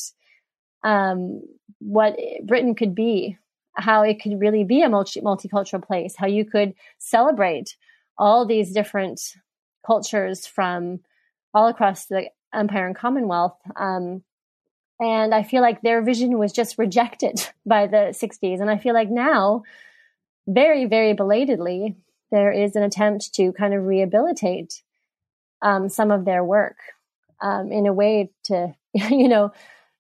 um, 0.83 1.43
what 1.79 2.17
Britain 2.45 2.75
could 2.75 2.95
be 2.95 3.39
how 3.75 4.03
it 4.03 4.23
could 4.23 4.41
really 4.41 4.65
be 4.65 4.83
a 4.83 4.89
multi- 4.89 5.21
multicultural 5.21 5.85
place, 5.85 6.15
how 6.17 6.27
you 6.27 6.45
could 6.45 6.75
celebrate 6.99 7.77
all 8.19 8.47
these 8.47 8.73
different 8.73 9.21
cultures 9.87 10.47
from 10.47 11.01
all 11.55 11.69
across 11.69 12.07
the 12.07 12.31
empire 12.55 12.87
and 12.87 12.97
commonwealth. 12.97 13.59
Um, 13.77 14.23
and 15.01 15.35
I 15.35 15.43
feel 15.43 15.63
like 15.63 15.81
their 15.81 16.03
vision 16.03 16.39
was 16.39 16.53
just 16.53 16.79
rejected 16.79 17.47
by 17.67 17.87
the 17.87 18.13
60s. 18.13 18.61
And 18.61 18.71
I 18.71 18.79
feel 18.79 18.95
like 18.95 19.11
now, 19.11 19.63
very, 20.47 20.85
very 20.85 21.15
belatedly, 21.15 21.97
there 22.31 22.53
is 22.53 22.77
an 22.77 22.83
attempt 22.83 23.35
to 23.35 23.53
kind 23.53 23.75
of 23.75 23.85
rehabilitate 23.85 24.83
um, 25.63 25.89
some 25.89 26.11
of 26.11 26.25
their 26.25 26.45
work 26.45 26.77
um, 27.43 27.73
in 27.73 27.87
a 27.87 27.93
way 27.93 28.31
to, 28.45 28.75
you 28.95 29.29
know, 29.29 29.53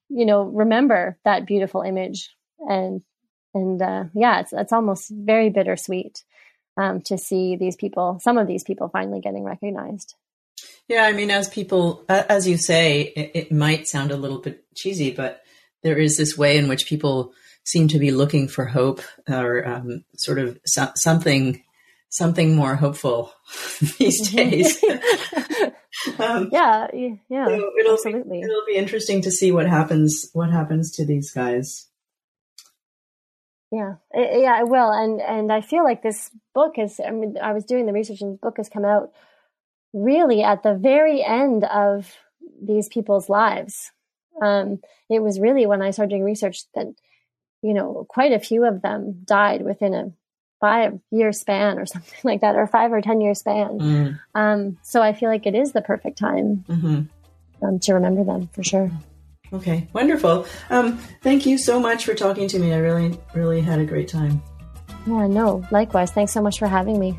you 0.08 0.26
know, 0.26 0.42
remember 0.42 1.18
that 1.24 1.46
beautiful 1.46 1.82
image 1.82 2.30
and 2.58 3.02
and 3.54 3.80
uh, 3.80 4.04
yeah, 4.14 4.40
it's 4.40 4.52
it's 4.52 4.72
almost 4.72 5.10
very 5.10 5.50
bittersweet 5.50 6.22
um, 6.76 7.00
to 7.02 7.18
see 7.18 7.56
these 7.56 7.76
people, 7.76 8.18
some 8.22 8.38
of 8.38 8.46
these 8.46 8.64
people, 8.64 8.88
finally 8.88 9.20
getting 9.20 9.44
recognized. 9.44 10.14
Yeah, 10.88 11.04
I 11.04 11.12
mean, 11.12 11.30
as 11.30 11.48
people, 11.48 12.04
as 12.08 12.48
you 12.48 12.56
say, 12.56 13.02
it, 13.16 13.30
it 13.34 13.52
might 13.52 13.86
sound 13.86 14.10
a 14.10 14.16
little 14.16 14.38
bit 14.38 14.64
cheesy, 14.74 15.12
but 15.12 15.42
there 15.82 15.98
is 15.98 16.16
this 16.16 16.36
way 16.36 16.58
in 16.58 16.68
which 16.68 16.86
people 16.86 17.32
seem 17.64 17.88
to 17.88 17.98
be 17.98 18.10
looking 18.10 18.48
for 18.48 18.64
hope 18.64 19.00
or 19.28 19.66
um, 19.66 20.04
sort 20.16 20.38
of 20.38 20.58
so- 20.66 20.92
something 20.96 21.62
something 22.08 22.56
more 22.56 22.74
hopeful 22.74 23.32
these 23.98 24.30
days. 24.30 24.82
um, 26.18 26.48
yeah, 26.52 26.88
yeah, 27.28 27.46
so 27.46 27.70
it'll 27.78 27.92
absolutely. 27.92 28.40
Be, 28.40 28.44
it'll 28.44 28.66
be 28.66 28.76
interesting 28.76 29.22
to 29.22 29.30
see 29.30 29.52
what 29.52 29.68
happens. 29.68 30.28
What 30.32 30.50
happens 30.50 30.90
to 30.96 31.06
these 31.06 31.30
guys? 31.30 31.86
Yeah, 33.72 33.94
yeah, 34.14 34.56
I 34.58 34.64
will, 34.64 34.90
and 34.90 35.20
and 35.20 35.52
I 35.52 35.60
feel 35.60 35.84
like 35.84 36.02
this 36.02 36.30
book 36.54 36.76
is. 36.76 37.00
I 37.04 37.10
mean, 37.10 37.36
I 37.40 37.52
was 37.52 37.64
doing 37.64 37.86
the 37.86 37.92
research, 37.92 38.20
and 38.20 38.34
the 38.34 38.38
book 38.38 38.56
has 38.56 38.68
come 38.68 38.84
out 38.84 39.12
really 39.92 40.42
at 40.42 40.64
the 40.64 40.74
very 40.74 41.22
end 41.22 41.64
of 41.64 42.12
these 42.60 42.88
people's 42.88 43.28
lives. 43.28 43.92
Um, 44.42 44.80
it 45.08 45.22
was 45.22 45.38
really 45.38 45.66
when 45.66 45.82
I 45.82 45.92
started 45.92 46.10
doing 46.10 46.24
research 46.24 46.64
that 46.74 46.86
you 47.62 47.72
know 47.72 48.06
quite 48.08 48.32
a 48.32 48.40
few 48.40 48.64
of 48.64 48.82
them 48.82 49.22
died 49.24 49.62
within 49.62 49.94
a 49.94 50.12
five 50.60 50.98
year 51.12 51.32
span 51.32 51.78
or 51.78 51.86
something 51.86 52.20
like 52.24 52.40
that, 52.40 52.56
or 52.56 52.66
five 52.66 52.92
or 52.92 53.00
ten 53.00 53.20
year 53.20 53.34
span. 53.34 53.78
Mm. 53.78 54.20
Um, 54.34 54.78
so 54.82 55.00
I 55.00 55.12
feel 55.12 55.28
like 55.28 55.46
it 55.46 55.54
is 55.54 55.70
the 55.70 55.82
perfect 55.82 56.18
time 56.18 56.64
mm-hmm. 56.68 57.64
um, 57.64 57.78
to 57.78 57.94
remember 57.94 58.24
them 58.24 58.48
for 58.48 58.64
sure. 58.64 58.90
Okay, 59.52 59.88
wonderful. 59.92 60.46
Um, 60.70 60.98
thank 61.22 61.44
you 61.44 61.58
so 61.58 61.80
much 61.80 62.04
for 62.04 62.14
talking 62.14 62.46
to 62.48 62.58
me. 62.58 62.72
I 62.72 62.78
really, 62.78 63.18
really 63.34 63.60
had 63.60 63.80
a 63.80 63.84
great 63.84 64.08
time. 64.08 64.42
Yeah, 65.06 65.26
no, 65.26 65.66
likewise. 65.70 66.12
Thanks 66.12 66.32
so 66.32 66.42
much 66.42 66.58
for 66.58 66.68
having 66.68 67.00
me. 67.00 67.18